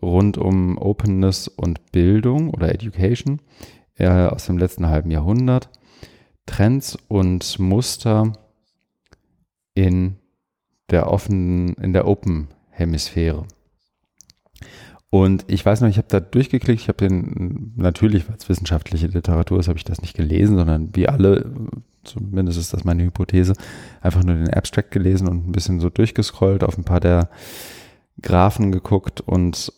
[0.00, 3.40] rund um Openness und Bildung oder Education
[3.96, 5.70] äh, aus dem letzten halben Jahrhundert.
[6.46, 8.32] Trends und Muster
[9.74, 10.16] in
[10.90, 13.46] der offenen, in der Open Hemisphäre.
[15.10, 19.06] Und ich weiß noch, ich habe da durchgeklickt, ich habe den, natürlich, weil es wissenschaftliche
[19.06, 21.52] Literatur ist, habe ich das nicht gelesen, sondern wie alle,
[22.02, 23.52] zumindest ist das meine Hypothese,
[24.00, 27.28] einfach nur den Abstract gelesen und ein bisschen so durchgescrollt, auf ein paar der
[28.22, 29.72] Graphen geguckt und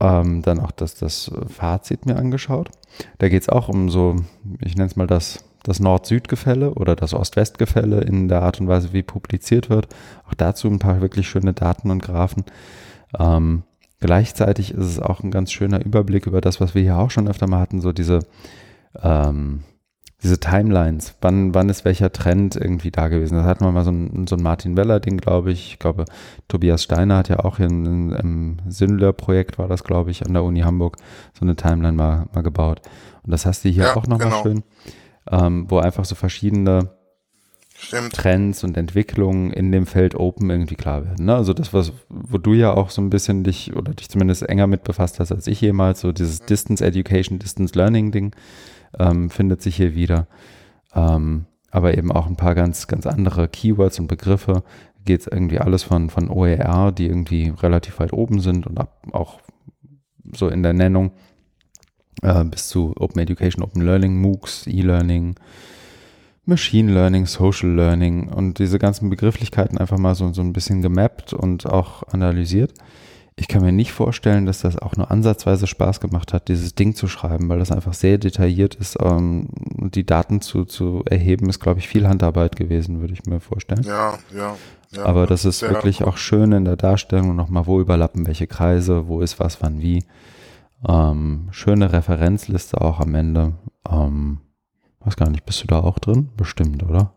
[0.00, 2.70] ähm, dann auch das, das Fazit mir angeschaut.
[3.18, 4.16] Da geht es auch um so,
[4.60, 8.92] ich nenne es mal das das Nord-Süd-Gefälle oder das Ost-West-Gefälle in der Art und Weise,
[8.92, 9.88] wie publiziert wird.
[10.28, 12.44] Auch dazu ein paar wirklich schöne Daten und Graphen.
[13.18, 13.62] Ähm,
[14.00, 17.28] gleichzeitig ist es auch ein ganz schöner Überblick über das, was wir hier auch schon
[17.28, 18.20] öfter mal hatten, so diese,
[19.02, 19.64] ähm,
[20.22, 21.14] diese Timelines.
[21.20, 23.36] Wann, wann ist welcher Trend irgendwie da gewesen?
[23.36, 25.72] Das hatten wir mal so ein, so ein Martin Weller-Ding, glaube ich.
[25.72, 26.04] Ich glaube,
[26.48, 30.60] Tobias Steiner hat ja auch hier im Sindler-Projekt, war das, glaube ich, an der Uni
[30.60, 30.96] Hamburg,
[31.38, 32.80] so eine Timeline mal, mal gebaut.
[33.22, 34.42] Und das hast du hier ja, auch nochmal genau.
[34.42, 34.64] schön
[35.30, 36.90] ähm, wo einfach so verschiedene
[37.80, 38.12] Stimmt.
[38.12, 41.26] Trends und Entwicklungen in dem Feld Open irgendwie klar werden.
[41.26, 41.36] Ne?
[41.36, 44.66] Also das, was, wo du ja auch so ein bisschen dich oder dich zumindest enger
[44.66, 48.34] mit befasst hast als ich jemals, so dieses Distance Education, Distance Learning Ding,
[48.98, 50.26] ähm, findet sich hier wieder.
[50.92, 54.64] Ähm, aber eben auch ein paar ganz, ganz andere Keywords und Begriffe.
[55.04, 59.02] Geht es irgendwie alles von, von OER, die irgendwie relativ weit oben sind und ab,
[59.12, 59.38] auch
[60.34, 61.12] so in der Nennung
[62.22, 65.36] äh, bis zu Open Education, Open Learning, MOOCs, E-Learning,
[66.48, 71.34] Machine Learning, Social Learning und diese ganzen Begrifflichkeiten einfach mal so, so ein bisschen gemappt
[71.34, 72.72] und auch analysiert.
[73.36, 76.94] ich kann mir nicht vorstellen, dass das auch nur ansatzweise Spaß gemacht hat, dieses Ding
[76.94, 78.96] zu schreiben, weil das einfach sehr detailliert ist.
[79.00, 79.48] Ähm,
[79.94, 83.84] die Daten zu, zu erheben, ist, glaube ich, viel Handarbeit gewesen, würde ich mir vorstellen.
[83.84, 84.56] Ja, ja.
[84.90, 89.06] ja Aber das ist wirklich auch schön in der Darstellung nochmal, wo überlappen welche Kreise,
[89.06, 90.02] wo ist was, wann, wie.
[90.86, 93.54] Ähm, schöne Referenzliste auch am Ende.
[93.88, 94.40] Ähm,
[95.00, 96.30] weiß gar nicht, bist du da auch drin?
[96.36, 97.12] Bestimmt, oder?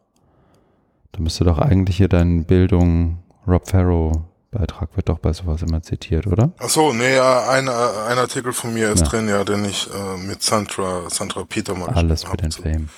[1.11, 4.13] Da müsste doch eigentlich hier deine Bildung Rob Farrow
[4.51, 6.51] Beitrag wird doch bei sowas immer zitiert, oder?
[6.59, 9.07] Ach so, nee, ja, ein, ein Artikel von mir ist ja.
[9.07, 12.89] drin, ja, den ich äh, mit Sandra, Sandra Peter mal Alles für den Fame.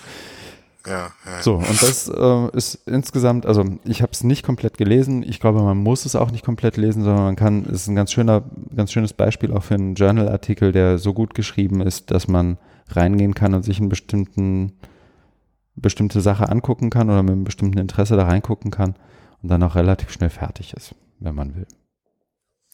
[0.85, 1.41] Ja, ja.
[1.41, 5.23] So, und das äh, ist insgesamt, also ich habe es nicht komplett gelesen.
[5.23, 7.95] Ich glaube, man muss es auch nicht komplett lesen, sondern man kann, es ist ein
[7.95, 8.43] ganz schöner,
[8.75, 12.57] ganz schönes Beispiel auch für einen Journal-Artikel, der so gut geschrieben ist, dass man
[12.89, 14.73] reingehen kann und sich einen bestimmten,
[15.75, 18.95] bestimmte Sache angucken kann oder mit einem bestimmten Interesse da reingucken kann
[19.41, 21.67] und dann auch relativ schnell fertig ist wenn man will.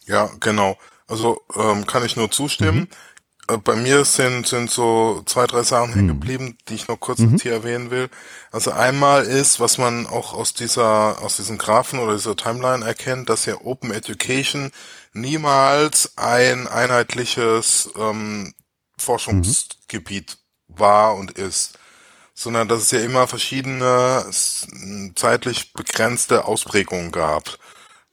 [0.06, 0.78] Ja, genau.
[1.08, 2.80] Also ähm, kann ich nur zustimmen.
[2.80, 2.88] Mhm.
[3.50, 5.96] Äh, bei mir sind, sind so zwei, drei Sachen mhm.
[5.96, 7.38] hängen geblieben, die ich noch kurz mhm.
[7.38, 8.10] hier erwähnen will.
[8.52, 13.30] Also einmal ist, was man auch aus dieser, aus diesen Graphen oder dieser Timeline erkennt,
[13.30, 14.72] dass ja Open Education
[15.14, 18.54] niemals ein einheitliches ähm,
[18.98, 21.78] Forschungsgebiet war und ist
[22.36, 24.24] sondern dass es ja immer verschiedene
[25.16, 27.58] zeitlich begrenzte Ausprägungen gab.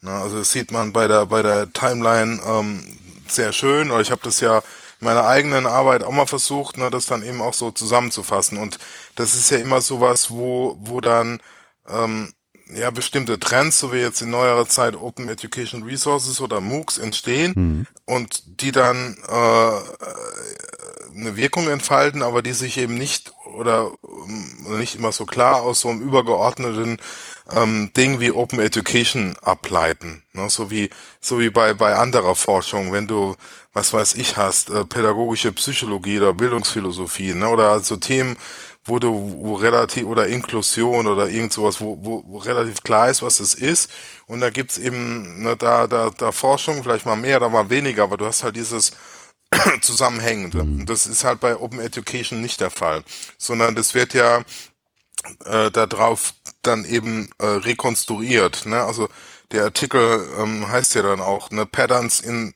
[0.00, 2.98] Na, also das sieht man bei der bei der Timeline ähm,
[3.28, 3.92] sehr schön.
[3.92, 4.62] Oder ich habe das ja
[5.00, 8.58] meiner eigenen Arbeit auch mal versucht, ne, das dann eben auch so zusammenzufassen.
[8.58, 8.78] Und
[9.14, 11.40] das ist ja immer sowas, wo wo dann
[11.88, 12.32] ähm,
[12.74, 17.52] ja bestimmte Trends, so wie jetzt in neuerer Zeit Open Education Resources oder MOOCs entstehen
[17.54, 17.86] mhm.
[18.04, 19.70] und die dann äh,
[21.14, 23.92] eine Wirkung entfalten, aber die sich eben nicht oder,
[24.66, 26.98] oder nicht immer so klar aus so einem übergeordneten
[27.52, 30.22] ähm, Ding wie Open Education ableiten.
[30.32, 30.48] Ne?
[30.50, 33.36] So wie so wie bei bei anderer Forschung, wenn du
[33.72, 37.48] was weiß ich hast, äh, pädagogische Psychologie oder Bildungsphilosophie, ne?
[37.48, 38.36] oder also Themen,
[38.84, 43.22] wo du wo relativ oder Inklusion oder irgend sowas, wo, wo, wo relativ klar ist,
[43.22, 43.90] was es ist.
[44.26, 48.04] Und da gibt's eben ne, da da da Forschung vielleicht mal mehr, da mal weniger,
[48.04, 48.92] aber du hast halt dieses
[49.80, 50.60] Zusammenhängende.
[50.60, 50.86] Und mhm.
[50.86, 53.02] das ist halt bei Open Education nicht der Fall,
[53.38, 54.44] sondern das wird ja
[55.44, 58.66] äh, darauf dann eben äh, rekonstruiert.
[58.66, 58.82] Ne?
[58.82, 59.08] Also
[59.52, 62.54] der Artikel ähm, heißt ja dann auch ne Patterns in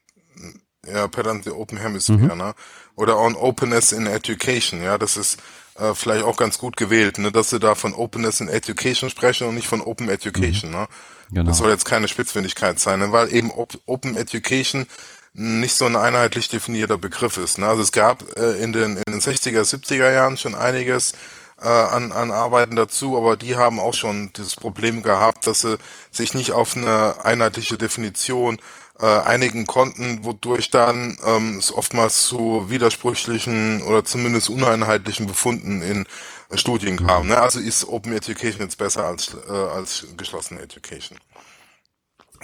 [0.86, 2.38] ja Patterns in Open Hemisphere, mhm.
[2.38, 2.54] ne?
[2.96, 4.82] Oder on Openness in Education.
[4.82, 5.38] Ja, das ist
[5.78, 9.46] äh, vielleicht auch ganz gut gewählt, ne, dass sie da von Openness in Education sprechen
[9.46, 10.70] und nicht von Open Education.
[10.70, 10.76] Mhm.
[10.76, 10.88] Ne?
[11.30, 11.44] Genau.
[11.44, 13.12] Das soll jetzt keine Spitzfindigkeit sein, ne?
[13.12, 14.86] weil eben Op Open Education
[15.32, 17.58] nicht so ein einheitlich definierter Begriff ist.
[17.58, 17.66] Ne?
[17.66, 21.12] Also es gab äh, in, den, in den 60er, 70er Jahren schon einiges,
[21.60, 25.78] äh, an, an Arbeiten dazu, aber die haben auch schon dieses Problem gehabt, dass sie
[26.10, 28.58] sich nicht auf eine einheitliche Definition
[28.98, 36.06] äh, einigen konnten, wodurch dann ähm, es oftmals zu widersprüchlichen oder zumindest uneinheitlichen Befunden in
[36.50, 37.28] äh, Studien kam.
[37.28, 37.40] Ne?
[37.40, 41.18] Also ist Open Education jetzt besser als, äh, als geschlossene Education.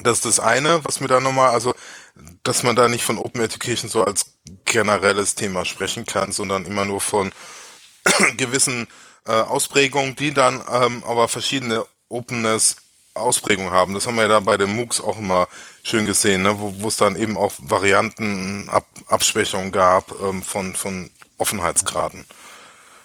[0.02, 1.74] Das ist das eine, was mir da nochmal, also,
[2.42, 4.26] dass man da nicht von Open Education so als
[4.64, 7.32] generelles Thema sprechen kann, sondern immer nur von
[8.36, 8.86] gewissen
[9.26, 12.76] äh, Ausprägungen, die dann ähm, aber verschiedene Openness
[13.14, 13.94] Ausprägungen haben.
[13.94, 15.48] Das haben wir ja da bei den MOOCs auch immer
[15.82, 16.56] schön gesehen, ne?
[16.58, 22.26] wo es dann eben auch Varianten, Ab Abschwächungen gab ähm, von, von Offenheitsgraden.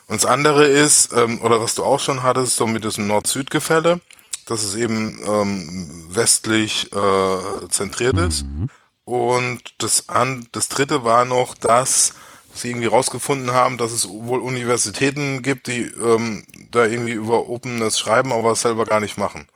[0.08, 4.02] Und das andere ist, ähm, oder was du auch schon hattest, so mit diesem Nord-Süd-Gefälle,
[4.46, 8.44] dass es eben ähm, westlich äh, zentriert ist.
[8.44, 8.70] Mhm.
[9.12, 12.14] Und das, an, das dritte war noch, dass
[12.54, 18.00] sie irgendwie rausgefunden haben, dass es wohl Universitäten gibt, die ähm, da irgendwie über Openness
[18.00, 19.48] schreiben, aber es selber gar nicht machen.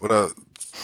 [0.00, 0.30] Oder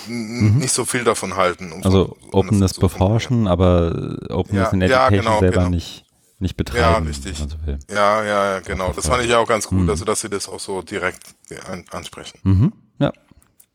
[0.07, 0.59] mhm.
[0.59, 1.73] nicht so viel davon halten.
[1.73, 5.71] Um also so, um Openness beforschen, aber Openness ja, in Education ja, genau, selber genau.
[5.71, 6.05] nicht
[6.39, 6.81] nicht betreiben.
[6.81, 7.39] Ja, richtig.
[7.39, 7.47] So
[7.93, 8.93] ja, ja, ja, genau.
[8.93, 9.91] Das fand ich ja auch ganz gut, mhm.
[9.91, 11.35] also dass sie das auch so direkt
[11.69, 12.39] an, ansprechen.
[12.45, 12.73] Mhm.
[13.01, 13.13] Ja.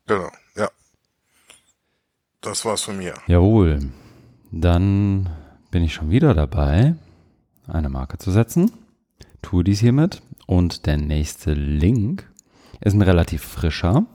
[0.05, 0.69] Genau, ja.
[2.39, 3.13] Das war's von mir.
[3.27, 3.89] Jawohl.
[4.51, 5.29] Dann
[5.71, 6.95] bin ich schon wieder dabei
[7.67, 8.71] eine Marke zu setzen.
[9.41, 10.21] Tue dies hiermit.
[10.45, 12.29] Und der nächste Link
[12.79, 14.05] ist ein relativ frischer.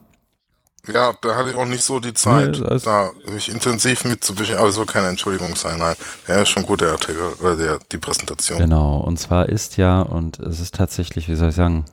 [0.92, 4.68] Ja, da hatte ich auch nicht so die Zeit, ja, da mich intensiv mitzubischen, aber
[4.68, 5.94] es soll keine Entschuldigung sein, nein.
[6.26, 8.58] Ja, ist schon gut, der Artikel, oder der, die Präsentation.
[8.58, 11.84] Genau, und zwar ist ja, und es ist tatsächlich, wie soll ich sagen,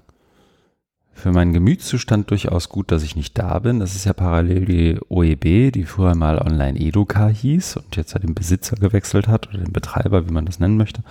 [1.20, 3.80] für meinen Gemütszustand durchaus gut, dass ich nicht da bin.
[3.80, 8.20] Das ist ja parallel die OEB, die früher mal Online Educa hieß und jetzt ja
[8.20, 11.04] den Besitzer gewechselt hat oder den Betreiber, wie man das nennen möchte.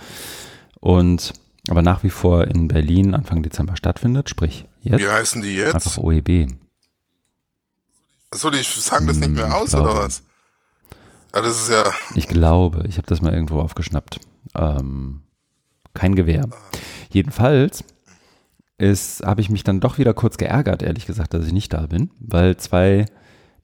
[0.79, 1.33] Und
[1.69, 5.01] aber nach wie vor in Berlin Anfang Dezember stattfindet, sprich jetzt.
[5.01, 5.75] Wie heißen die jetzt?
[5.75, 6.47] Einfach OEB.
[8.31, 10.23] Achso, die sagen das nicht mehr hm, aus, oder was?
[11.31, 11.83] Ah, das ist ja.
[12.15, 14.19] Ich glaube, ich habe das mal irgendwo aufgeschnappt.
[14.55, 15.21] Ähm,
[15.93, 16.47] kein Gewehr.
[17.11, 17.83] Jedenfalls
[18.79, 21.85] ist, habe ich mich dann doch wieder kurz geärgert, ehrlich gesagt, dass ich nicht da
[21.85, 23.05] bin, weil zwei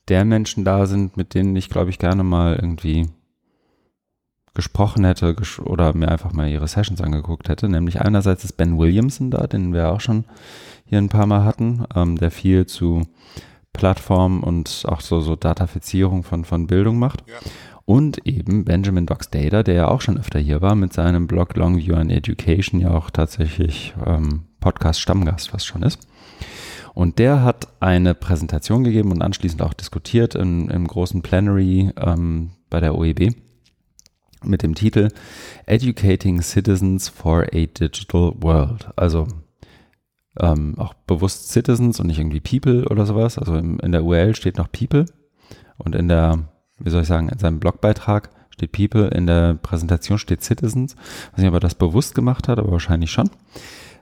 [0.08, 3.08] der Menschen da sind, mit denen ich, glaube ich, gerne mal irgendwie
[4.54, 7.68] gesprochen hätte oder mir einfach mal ihre Sessions angeguckt hätte.
[7.68, 10.26] Nämlich einerseits ist Ben Williamson da, den wir auch schon
[10.86, 13.04] hier ein paar Mal hatten, ähm, der viel zu
[13.74, 17.24] Plattform und auch so, so Datafizierung von, von Bildung macht.
[17.28, 17.36] Ja.
[17.84, 21.96] Und eben Benjamin Doxdata, der ja auch schon öfter hier war, mit seinem Blog Longview
[21.96, 26.08] and Education ja auch tatsächlich ähm, Podcast-Stammgast was schon ist.
[26.96, 32.52] Und der hat eine Präsentation gegeben und anschließend auch diskutiert in, im großen Plenary ähm,
[32.70, 33.36] bei der OEB
[34.44, 35.10] mit dem Titel
[35.68, 38.88] Educating Citizens for a Digital World.
[38.96, 39.28] Also
[40.40, 43.38] ähm, auch bewusst Citizens und nicht irgendwie People oder sowas.
[43.38, 45.06] Also im, in der URL steht noch People
[45.78, 46.40] und in der,
[46.80, 50.94] wie soll ich sagen, in seinem Blogbeitrag steht People, in der Präsentation steht Citizens.
[50.94, 53.30] Ich weiß nicht, ob er das bewusst gemacht hat, aber wahrscheinlich schon.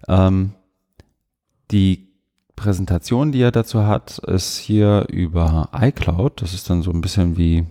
[0.07, 0.53] Ähm,
[1.71, 2.07] die
[2.55, 6.41] Präsentation, die er dazu hat, ist hier über iCloud.
[6.41, 7.65] Das ist dann so ein bisschen wie,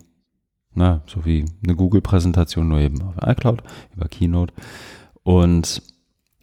[0.75, 3.63] na, so wie eine Google-Präsentation, nur eben auf iCloud,
[3.95, 4.53] über Keynote.
[5.23, 5.83] Und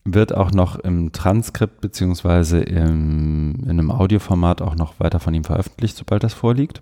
[0.06, 5.44] wird auch noch im Transkript beziehungsweise im, in einem Audioformat auch noch weiter von ihm
[5.44, 6.82] veröffentlicht, sobald das vorliegt.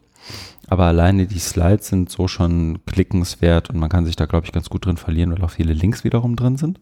[0.67, 4.51] Aber alleine die Slides sind so schon klickenswert und man kann sich da, glaube ich,
[4.51, 6.79] ganz gut drin verlieren, weil auch viele Links wiederum drin sind.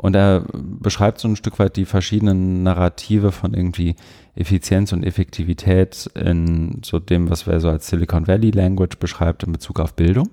[0.00, 3.96] Und er beschreibt so ein Stück weit die verschiedenen Narrative von irgendwie
[4.34, 9.52] Effizienz und Effektivität in so dem, was wir so als Silicon Valley Language beschreibt in
[9.52, 10.30] Bezug auf Bildung,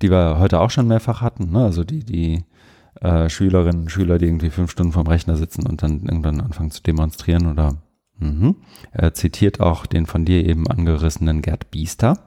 [0.00, 1.50] die wir heute auch schon mehrfach hatten.
[1.50, 1.64] Ne?
[1.64, 2.44] Also die, die
[3.00, 6.70] äh, Schülerinnen und Schüler, die irgendwie fünf Stunden vorm Rechner sitzen und dann irgendwann anfangen
[6.70, 7.78] zu demonstrieren oder
[8.20, 8.54] mh.
[8.92, 12.20] er zitiert auch den von dir eben angerissenen Gerd Biester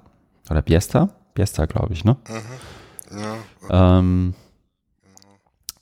[0.49, 2.17] oder Biester, Biester glaube ich, ne?
[2.27, 3.17] Mhm.
[3.69, 3.99] Ja.
[3.99, 4.33] Ähm,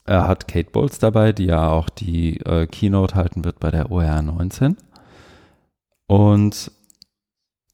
[0.06, 3.91] er hat Kate Bowles dabei, die ja auch die äh, Keynote halten wird bei der
[3.91, 4.77] OR 19.
[6.07, 6.72] Und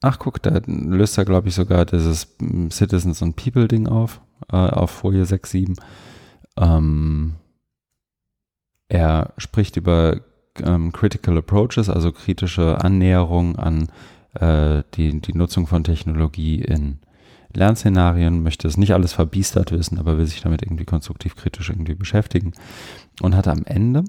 [0.02, 2.36] ach guck, da löst er, glaube ich, sogar dieses
[2.72, 4.22] Citizens und People Ding auf,
[4.52, 5.76] äh, auf Folie 6, 7.
[6.58, 7.36] Ähm,
[8.88, 10.22] er spricht über
[10.64, 13.90] ähm, Critical Approaches, also kritische Annäherung an
[14.34, 17.00] äh, die, die Nutzung von Technologie in
[17.58, 21.96] Lernszenarien, möchte es nicht alles verbiestert wissen, aber will sich damit irgendwie konstruktiv kritisch irgendwie
[21.96, 22.54] beschäftigen.
[23.22, 24.04] Und hat am Ende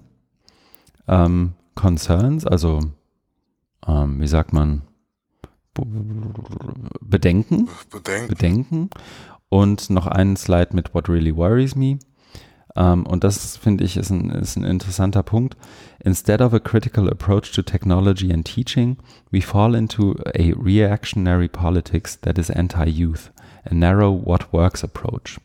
[1.08, 2.80] ähm, Concerns, also
[3.86, 4.82] ähm, wie sagt man,
[5.74, 8.90] Bedenken, Bedenken, Bedenken.
[9.48, 11.98] Und noch einen Slide mit What Really Worries Me
[12.74, 15.56] um, ähm, und das finde ich ist ein, ist ein interessanter Punkt.
[16.00, 18.96] Instead of a critical approach to technology and teaching,
[19.30, 23.30] we fall into a reactionary politics that is anti-youth,
[23.64, 25.38] a narrow what works approach.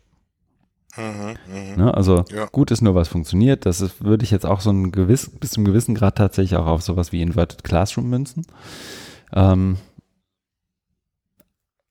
[0.98, 1.78] Mhm, mh.
[1.78, 2.46] ne, also ja.
[2.46, 3.66] gut ist nur, was funktioniert.
[3.66, 6.66] Das ist, würde ich jetzt auch so ein gewiss, bis zum gewissen Grad tatsächlich auch
[6.66, 8.48] auf sowas wie Inverted Classroom münzen.
[9.34, 9.78] Ähm,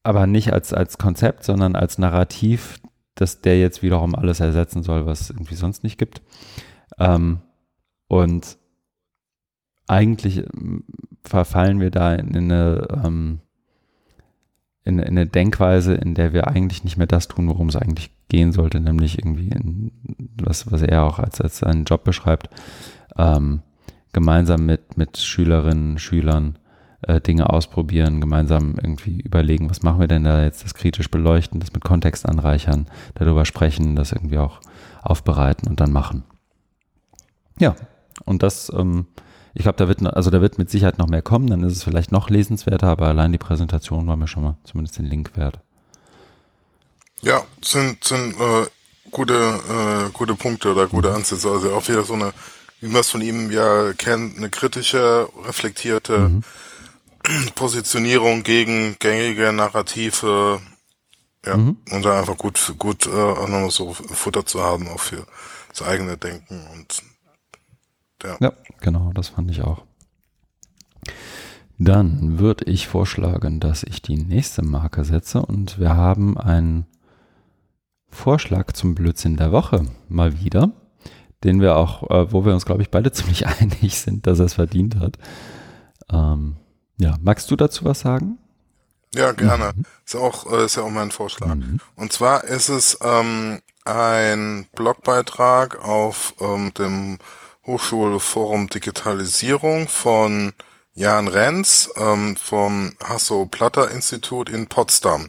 [0.02, 2.80] aber nicht als, als Konzept, sondern als Narrativ,
[3.16, 6.22] dass der jetzt wiederum alles ersetzen soll, was es irgendwie sonst nicht gibt.
[6.98, 7.40] Ähm,
[8.08, 8.58] und
[9.88, 10.84] eigentlich ähm,
[11.24, 13.40] verfallen wir da in eine, ähm,
[14.84, 18.10] in, in, eine Denkweise, in der wir eigentlich nicht mehr das tun, worum es eigentlich
[18.28, 19.92] gehen sollte, nämlich irgendwie in,
[20.40, 22.50] was, was er auch als, als seinen Job beschreibt,
[23.16, 23.62] ähm,
[24.12, 26.58] gemeinsam mit, mit Schülerinnen, Schülern
[27.02, 31.60] äh, Dinge ausprobieren, gemeinsam irgendwie überlegen, was machen wir denn da jetzt, das kritisch beleuchten,
[31.60, 34.60] das mit Kontext anreichern, darüber sprechen, das irgendwie auch
[35.02, 36.24] aufbereiten und dann machen.
[37.58, 37.76] Ja,
[38.24, 39.06] und das, ähm,
[39.54, 41.82] ich glaube, da wird, also da wird mit Sicherheit noch mehr kommen, dann ist es
[41.82, 45.60] vielleicht noch lesenswerter, aber allein die Präsentation war mir schon mal zumindest den Link wert.
[47.22, 48.66] Ja, sind, sind äh,
[49.10, 51.12] gute, äh, gute Punkte oder gute.
[51.12, 51.50] Ansätze.
[51.50, 52.32] Also auch wieder so eine,
[52.80, 56.42] wie man es von ihm ja kennt, eine kritische, reflektierte mhm.
[57.54, 60.60] Positionierung gegen gängige Narrative,
[61.44, 61.76] ja, mhm.
[61.90, 65.26] und da einfach gut, gut, äh, auch nochmal so Futter zu haben, auch für
[65.68, 67.02] das eigene Denken und,
[68.22, 68.36] ja.
[68.40, 69.84] Ja, genau, das fand ich auch.
[71.78, 76.86] Dann würde ich vorschlagen, dass ich die nächste Marke setze und wir haben einen
[78.08, 80.72] Vorschlag zum Blödsinn der Woche mal wieder,
[81.44, 84.46] den wir auch, äh, wo wir uns, glaube ich, beide ziemlich einig sind, dass er
[84.46, 85.18] es verdient hat.
[86.10, 86.56] Ähm,
[86.98, 88.38] ja, magst du dazu was sagen?
[89.14, 89.72] Ja, gerne.
[89.74, 89.84] Mhm.
[90.04, 91.54] Ist auch äh, ist ja auch mein Vorschlag.
[91.54, 91.80] Mhm.
[91.94, 97.18] Und zwar ist es ähm, ein Blogbeitrag auf ähm, dem
[97.66, 100.52] Hochschulforum Digitalisierung von
[100.94, 105.28] Jan Renz ähm, vom Hasso-Platter-Institut in Potsdam.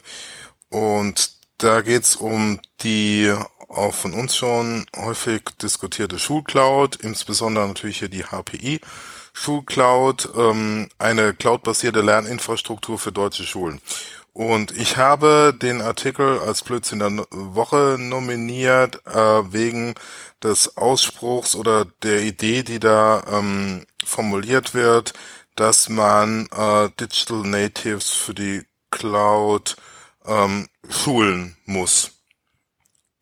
[0.69, 3.33] und da geht's um die
[3.67, 8.79] auch von uns schon häufig diskutierte Schulcloud, insbesondere natürlich hier die HPI.
[9.39, 13.79] Schulcloud, ähm, eine cloudbasierte Lerninfrastruktur für deutsche Schulen.
[14.33, 19.93] Und ich habe den Artikel als Blödsinn der Woche nominiert, äh, wegen
[20.41, 25.13] des Ausspruchs oder der Idee, die da ähm, formuliert wird,
[25.55, 29.77] dass man äh, Digital Natives für die Cloud
[30.25, 32.11] ähm, schulen muss.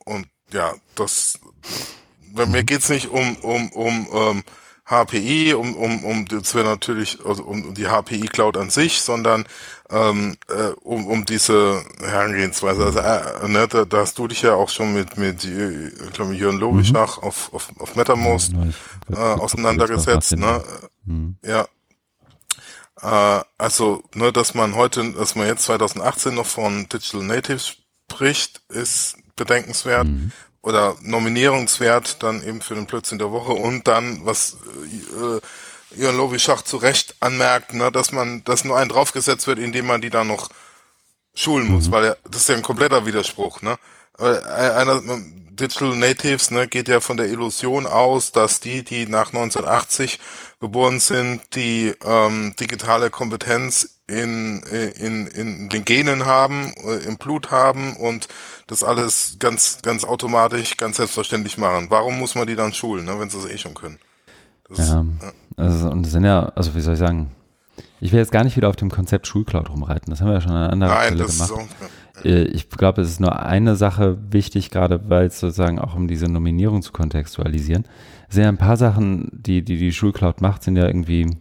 [0.06, 1.40] Und ja, das,
[2.34, 4.44] bei mir geht's nicht um, um, um ähm,
[4.88, 9.45] HPI, um, um, um, das wäre natürlich, also um die HPI Cloud an sich, sondern
[9.90, 12.86] ähm, äh, um, um diese Herangehensweise.
[12.86, 16.14] Also, äh, ne, da, da hast du dich ja auch schon mit, mit äh, ich
[16.14, 17.24] glaube, Jörn Lobischach mhm.
[17.24, 18.53] auf, auf, auf MetaMost
[19.12, 20.38] äh, auseinandergesetzt.
[20.38, 20.64] Ne?
[21.06, 21.38] Mhm.
[21.44, 21.68] Ja.
[23.02, 27.78] Äh, also, ne, dass man heute, dass man jetzt 2018 noch von Digital Natives
[28.12, 30.07] spricht, ist bedenkenswert.
[30.07, 30.32] Mhm
[30.66, 34.58] oder nominierungswert dann eben für den Plötzlich der Woche und dann, was
[35.14, 35.40] äh,
[35.96, 40.02] Jörn Lovischach zu Recht anmerkt, ne, dass man, dass nur ein draufgesetzt wird, indem man
[40.02, 40.50] die dann noch
[41.36, 41.92] schulen muss, mhm.
[41.92, 43.78] weil das ist ja ein kompletter Widerspruch, ne?
[44.18, 45.02] Einer,
[45.56, 50.20] Digital Natives ne, geht ja von der Illusion aus, dass die, die nach 1980
[50.60, 54.61] geboren sind, die ähm, digitale Kompetenz in,
[54.99, 58.27] in, in den Genen haben, äh, im Blut haben und
[58.68, 61.88] das alles ganz, ganz automatisch, ganz selbstverständlich machen.
[61.90, 63.98] Warum muss man die dann schulen, ne, wenn sie es eh schon können?
[64.69, 67.32] Das, ja, ja, also und das sind ja, also wie soll ich sagen,
[67.99, 70.11] ich will jetzt gar nicht wieder auf dem Konzept Schulcloud rumreiten.
[70.11, 71.52] Das haben wir ja schon an anderer Nein, Stelle gemacht.
[71.52, 75.95] Auch, äh, ich glaube, es ist nur eine Sache wichtig, gerade weil es sozusagen auch
[75.95, 77.86] um diese Nominierung zu kontextualisieren.
[78.27, 81.38] Es sind ja ein paar Sachen, die die, die Schulcloud macht, sind ja irgendwie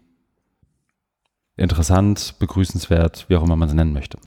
[1.57, 4.19] interessant, begrüßenswert, wie auch immer man es nennen möchte.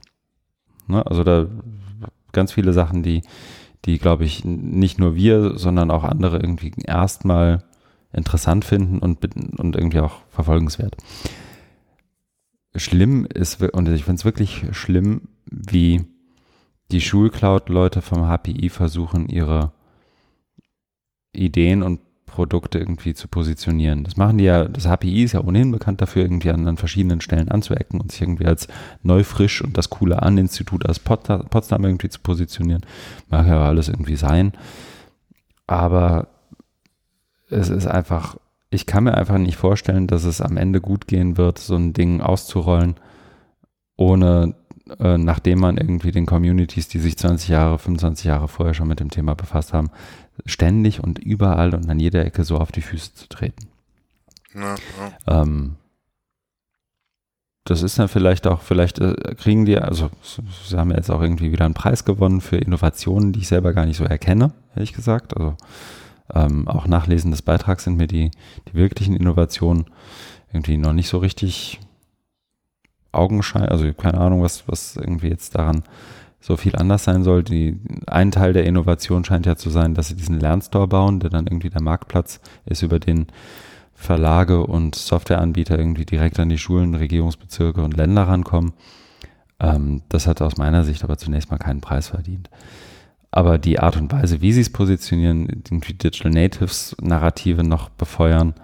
[0.86, 1.06] Ne?
[1.06, 1.46] Also da
[2.32, 3.22] ganz viele Sachen, die,
[3.84, 7.64] die glaube ich nicht nur wir, sondern auch andere irgendwie erstmal
[8.12, 9.24] interessant finden und,
[9.58, 10.96] und irgendwie auch verfolgenswert.
[12.74, 16.04] Schlimm ist, und ich finde es wirklich schlimm, wie
[16.90, 19.72] die Schulcloud-Leute vom HPI versuchen, ihre
[21.32, 22.00] Ideen und
[22.38, 24.04] Produkte irgendwie zu positionieren.
[24.04, 27.20] Das machen die ja, das HPI ist ja ohnehin bekannt dafür, irgendwie an, an verschiedenen
[27.20, 28.68] Stellen anzuecken und sich irgendwie als
[29.02, 32.82] neu, frisch und das coole An-Institut aus Potsdam irgendwie zu positionieren.
[33.28, 34.52] Mag ja alles irgendwie sein.
[35.66, 36.28] Aber
[37.50, 38.36] es ist einfach,
[38.70, 41.92] ich kann mir einfach nicht vorstellen, dass es am Ende gut gehen wird, so ein
[41.92, 42.94] Ding auszurollen,
[43.96, 44.54] ohne
[44.98, 49.00] äh, nachdem man irgendwie den Communities, die sich 20 Jahre, 25 Jahre vorher schon mit
[49.00, 49.90] dem Thema befasst haben,
[50.46, 53.68] ständig und überall und an jeder Ecke so auf die Füße zu treten.
[54.54, 54.74] Ja,
[55.26, 55.42] ja.
[55.42, 55.76] Ähm,
[57.64, 61.52] das ist dann vielleicht auch, vielleicht äh, kriegen die, also sie haben jetzt auch irgendwie
[61.52, 65.36] wieder einen Preis gewonnen für Innovationen, die ich selber gar nicht so erkenne, ehrlich gesagt.
[65.36, 65.54] Also
[66.34, 68.30] ähm, auch Nachlesen des Beitrags sind mir die,
[68.68, 69.84] die wirklichen Innovationen
[70.50, 71.78] irgendwie noch nicht so richtig
[73.18, 75.82] Augenschein, also keine Ahnung, was, was irgendwie jetzt daran
[76.40, 77.42] so viel anders sein soll.
[77.42, 81.30] Die, ein Teil der Innovation scheint ja zu sein, dass sie diesen Lernstore bauen, der
[81.30, 83.26] dann irgendwie der Marktplatz ist, über den
[83.94, 88.72] Verlage und Softwareanbieter irgendwie direkt an die Schulen, Regierungsbezirke und Länder rankommen.
[89.58, 92.48] Ähm, das hat aus meiner Sicht aber zunächst mal keinen Preis verdient.
[93.30, 98.54] Aber die Art und Weise, wie sie es positionieren, irgendwie Digital Natives Narrative noch befeuern,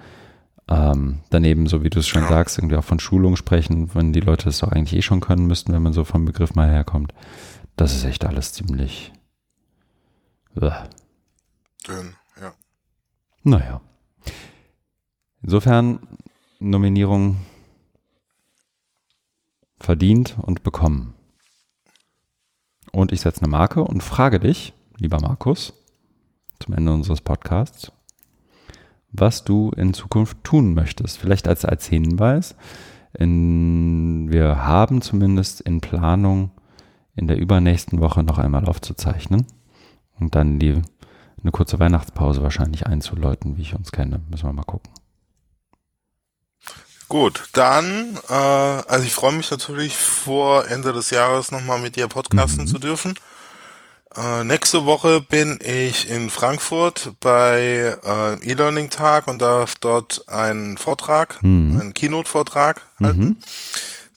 [0.68, 4.20] ähm, daneben, so wie du es schon sagst, irgendwie auch von Schulung sprechen, wenn die
[4.20, 7.12] Leute es doch eigentlich eh schon können müssten, wenn man so vom Begriff mal herkommt.
[7.76, 9.12] Das ist echt alles ziemlich.
[10.56, 10.88] Uah.
[11.86, 12.54] Dünn, ja.
[13.42, 13.80] Naja.
[15.42, 16.00] Insofern
[16.60, 17.36] Nominierung
[19.78, 21.14] verdient und bekommen.
[22.92, 25.74] Und ich setze eine Marke und frage dich, lieber Markus,
[26.60, 27.92] zum Ende unseres Podcasts,
[29.14, 31.18] was du in Zukunft tun möchtest.
[31.18, 32.56] Vielleicht als, als Hinweis.
[33.16, 36.50] In, wir haben zumindest in Planung,
[37.14, 39.46] in der übernächsten Woche noch einmal aufzuzeichnen
[40.18, 40.82] und dann die,
[41.40, 44.20] eine kurze Weihnachtspause wahrscheinlich einzuläuten, wie ich uns kenne.
[44.28, 44.90] Müssen wir mal gucken.
[47.08, 52.08] Gut, dann, äh, also ich freue mich natürlich vor Ende des Jahres nochmal mit dir
[52.08, 52.68] podcasten mhm.
[52.68, 53.14] zu dürfen.
[54.16, 61.42] Äh, nächste Woche bin ich in Frankfurt bei äh, E-Learning-Tag und darf dort einen Vortrag,
[61.42, 61.80] mhm.
[61.80, 63.24] einen Keynote-Vortrag halten.
[63.24, 63.36] Mhm.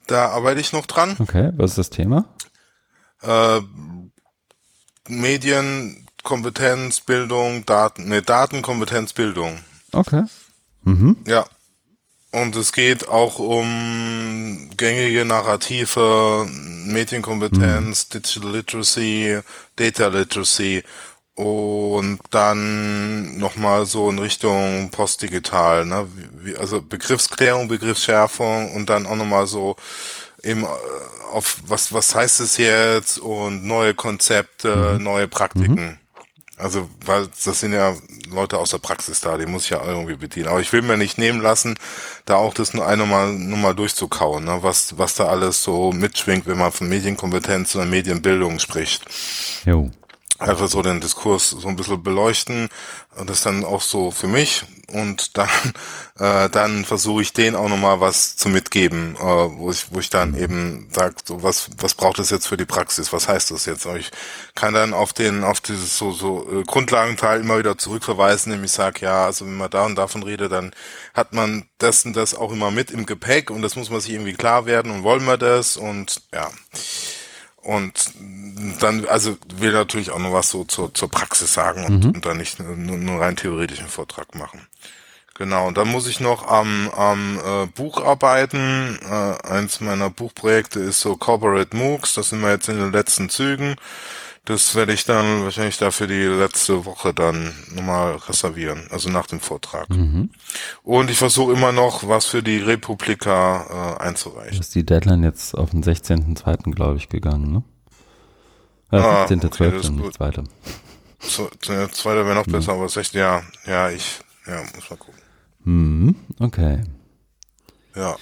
[0.06, 1.16] Da arbeite ich noch dran.
[1.20, 2.26] Okay, was ist das Thema?
[3.24, 3.62] Äh,
[5.08, 9.58] Medienkompetenz, Bildung, Daten, ne, Datenkompetenz, Bildung.
[9.92, 10.24] Okay.
[10.84, 11.18] Mhm.
[11.26, 11.46] Ja.
[12.32, 16.46] Und es geht auch um gängige Narrative,
[16.86, 18.14] Medienkompetenz, mhm.
[18.14, 19.40] Digital Literacy,
[19.76, 20.84] Data Literacy
[21.38, 26.08] und dann nochmal so in Richtung postdigital, ne?
[26.60, 29.76] Also Begriffsklärung, Begriffsschärfung und dann auch nochmal so
[30.44, 30.68] eben äh,
[31.32, 35.04] auf was was heißt es jetzt und neue Konzepte, mhm.
[35.04, 36.00] neue Praktiken.
[36.58, 37.96] Also, weil das sind ja
[38.32, 40.48] Leute aus der Praxis da, die muss ich ja irgendwie bedienen.
[40.48, 41.78] Aber ich will mir nicht nehmen lassen,
[42.26, 44.60] da auch das nur einmal nur mal durchzukauen, ne?
[44.62, 49.06] was, was da alles so mitschwingt, wenn man von Medienkompetenz oder Medienbildung spricht.
[49.66, 49.92] Jo
[50.40, 52.70] einfach so den Diskurs so ein bisschen beleuchten
[53.16, 55.50] und das dann auch so für mich und dann
[56.20, 60.10] äh, dann versuche ich denen auch nochmal was zu mitgeben, äh, wo ich wo ich
[60.10, 63.66] dann eben sage, so was was braucht es jetzt für die Praxis, was heißt das
[63.66, 63.86] jetzt?
[63.86, 64.12] Und ich
[64.56, 69.06] kann dann auf den auf dieses so so äh, Grundlagenteil immer wieder zurückverweisen, nämlich sage
[69.06, 70.72] ja, also wenn man da und davon redet, dann
[71.14, 74.12] hat man das und das auch immer mit im Gepäck und das muss man sich
[74.12, 76.52] irgendwie klar werden und wollen wir das und ja.
[77.68, 78.14] Und
[78.80, 82.12] dann, also will natürlich auch noch was so zur, zur Praxis sagen und, mhm.
[82.12, 84.66] und dann nicht nur, nur rein theoretischen Vortrag machen.
[85.36, 88.98] Genau, und dann muss ich noch am, am äh, Buch arbeiten.
[89.04, 93.28] Äh, eins meiner Buchprojekte ist so Corporate MOOCs, das sind wir jetzt in den letzten
[93.28, 93.76] Zügen.
[94.48, 99.42] Das werde ich dann wahrscheinlich dafür die letzte Woche dann nochmal reservieren, also nach dem
[99.42, 99.90] Vortrag.
[99.90, 100.30] Mhm.
[100.84, 104.58] Und ich versuche immer noch was für die Republika äh, einzureichen.
[104.58, 106.74] ist die Deadline jetzt auf den 16.02.
[106.74, 107.64] glaube ich gegangen, ne?
[108.94, 109.48] Äh, ah, 16.12.
[109.48, 110.44] Okay, nicht zweite.
[111.20, 112.54] So, der zweite wäre noch mhm.
[112.54, 115.22] besser, aber 16, ja, ja, ich, ja, muss mal gucken.
[115.66, 116.84] Mhm, okay.
[117.96, 118.16] Ja,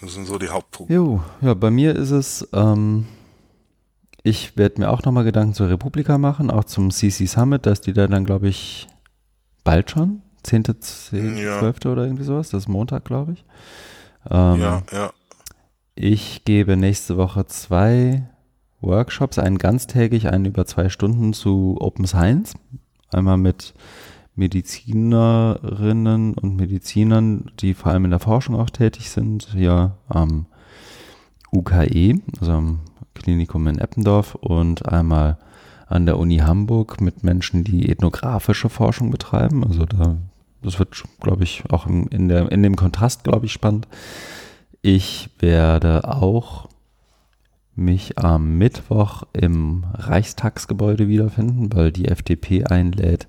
[0.00, 0.92] das sind so die Hauptpunkte.
[0.92, 3.06] Jo, ja, bei mir ist es, ähm,
[4.26, 7.92] ich werde mir auch nochmal Gedanken zur Republika machen, auch zum CC Summit, dass die
[7.92, 8.88] da dann, glaube ich,
[9.62, 11.60] bald schon, 10., 10., ja.
[11.60, 11.86] 12.
[11.86, 13.44] oder irgendwie sowas, das ist Montag, glaube ich.
[14.28, 15.12] Ähm, ja, ja.
[15.94, 18.28] Ich gebe nächste Woche zwei
[18.80, 22.54] Workshops, einen ganztägig, einen über zwei Stunden zu Open Science.
[23.12, 23.74] Einmal mit
[24.34, 30.46] Medizinerinnen und Medizinern, die vor allem in der Forschung auch tätig sind, hier am
[31.52, 32.80] UKE, also am
[33.16, 35.38] Klinikum in Eppendorf und einmal
[35.86, 39.64] an der Uni Hamburg mit Menschen, die ethnografische Forschung betreiben.
[39.64, 40.16] Also da,
[40.62, 43.86] das wird, glaube ich, auch in, der, in dem Kontrast, glaube ich, spannend.
[44.82, 46.68] Ich werde auch
[47.76, 53.28] mich am Mittwoch im Reichstagsgebäude wiederfinden, weil die FDP einlädt,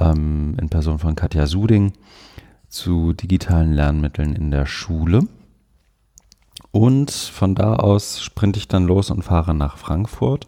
[0.00, 1.92] ähm, in Person von Katja Suding,
[2.68, 5.26] zu digitalen Lernmitteln in der Schule.
[6.78, 10.46] Und von da aus sprinte ich dann los und fahre nach Frankfurt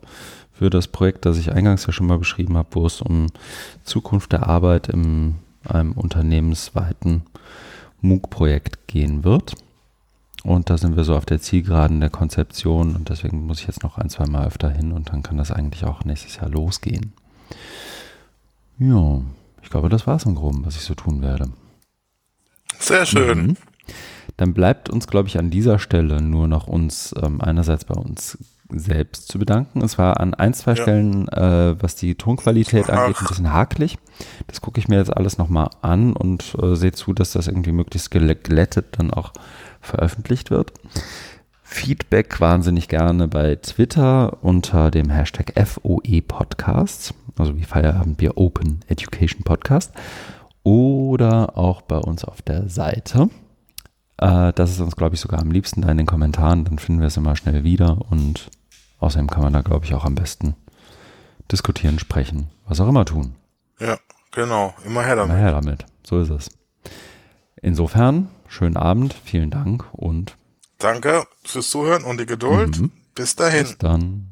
[0.53, 3.27] für das Projekt, das ich eingangs ja schon mal beschrieben habe, wo es um
[3.83, 5.35] Zukunft der Arbeit in
[5.65, 7.23] einem unternehmensweiten
[8.01, 9.57] MOOC-Projekt gehen wird.
[10.45, 13.83] Und da sind wir so auf der Zielgeraden der Konzeption und deswegen muss ich jetzt
[13.83, 17.13] noch ein, zwei Mal öfter hin und dann kann das eigentlich auch nächstes Jahr losgehen.
[18.79, 19.21] Ja,
[19.65, 21.51] ich glaube, das war es im Groben, was ich so tun werde.
[22.79, 23.47] Sehr schön.
[23.49, 23.57] Mhm
[24.41, 28.39] dann bleibt uns, glaube ich, an dieser Stelle nur noch uns ähm, einerseits bei uns
[28.73, 29.83] selbst zu bedanken.
[29.83, 30.83] Es war an ein, zwei ja.
[30.83, 33.01] Stellen, äh, was die Tonqualität Ach.
[33.01, 33.99] angeht, ein bisschen hakelig.
[34.47, 37.73] Das gucke ich mir jetzt alles nochmal an und äh, sehe zu, dass das irgendwie
[37.73, 39.33] möglichst glättet dann auch
[39.83, 40.73] veröffentlicht wird.
[41.63, 49.43] Feedback wahnsinnig gerne bei Twitter unter dem Hashtag FOE Podcast, also wie Feierabendbier Open Education
[49.43, 49.93] Podcast,
[50.63, 53.29] oder auch bei uns auf der Seite.
[54.21, 56.65] Äh, das ist uns, glaube ich, sogar am liebsten da in den Kommentaren.
[56.65, 58.51] Dann finden wir es immer schnell wieder und
[58.99, 60.55] außerdem kann man da, glaube ich, auch am besten
[61.51, 63.35] diskutieren, sprechen, was auch immer tun.
[63.81, 63.99] Ja,
[64.31, 64.75] genau.
[64.85, 65.31] Immer her damit.
[65.31, 65.87] Immer her damit.
[66.05, 66.51] So ist es.
[67.63, 70.37] Insofern, schönen Abend, vielen Dank und
[70.79, 72.81] Danke fürs Zuhören und die Geduld.
[72.81, 72.91] Mhm.
[73.15, 73.65] Bis dahin.
[73.65, 74.30] Bis dann.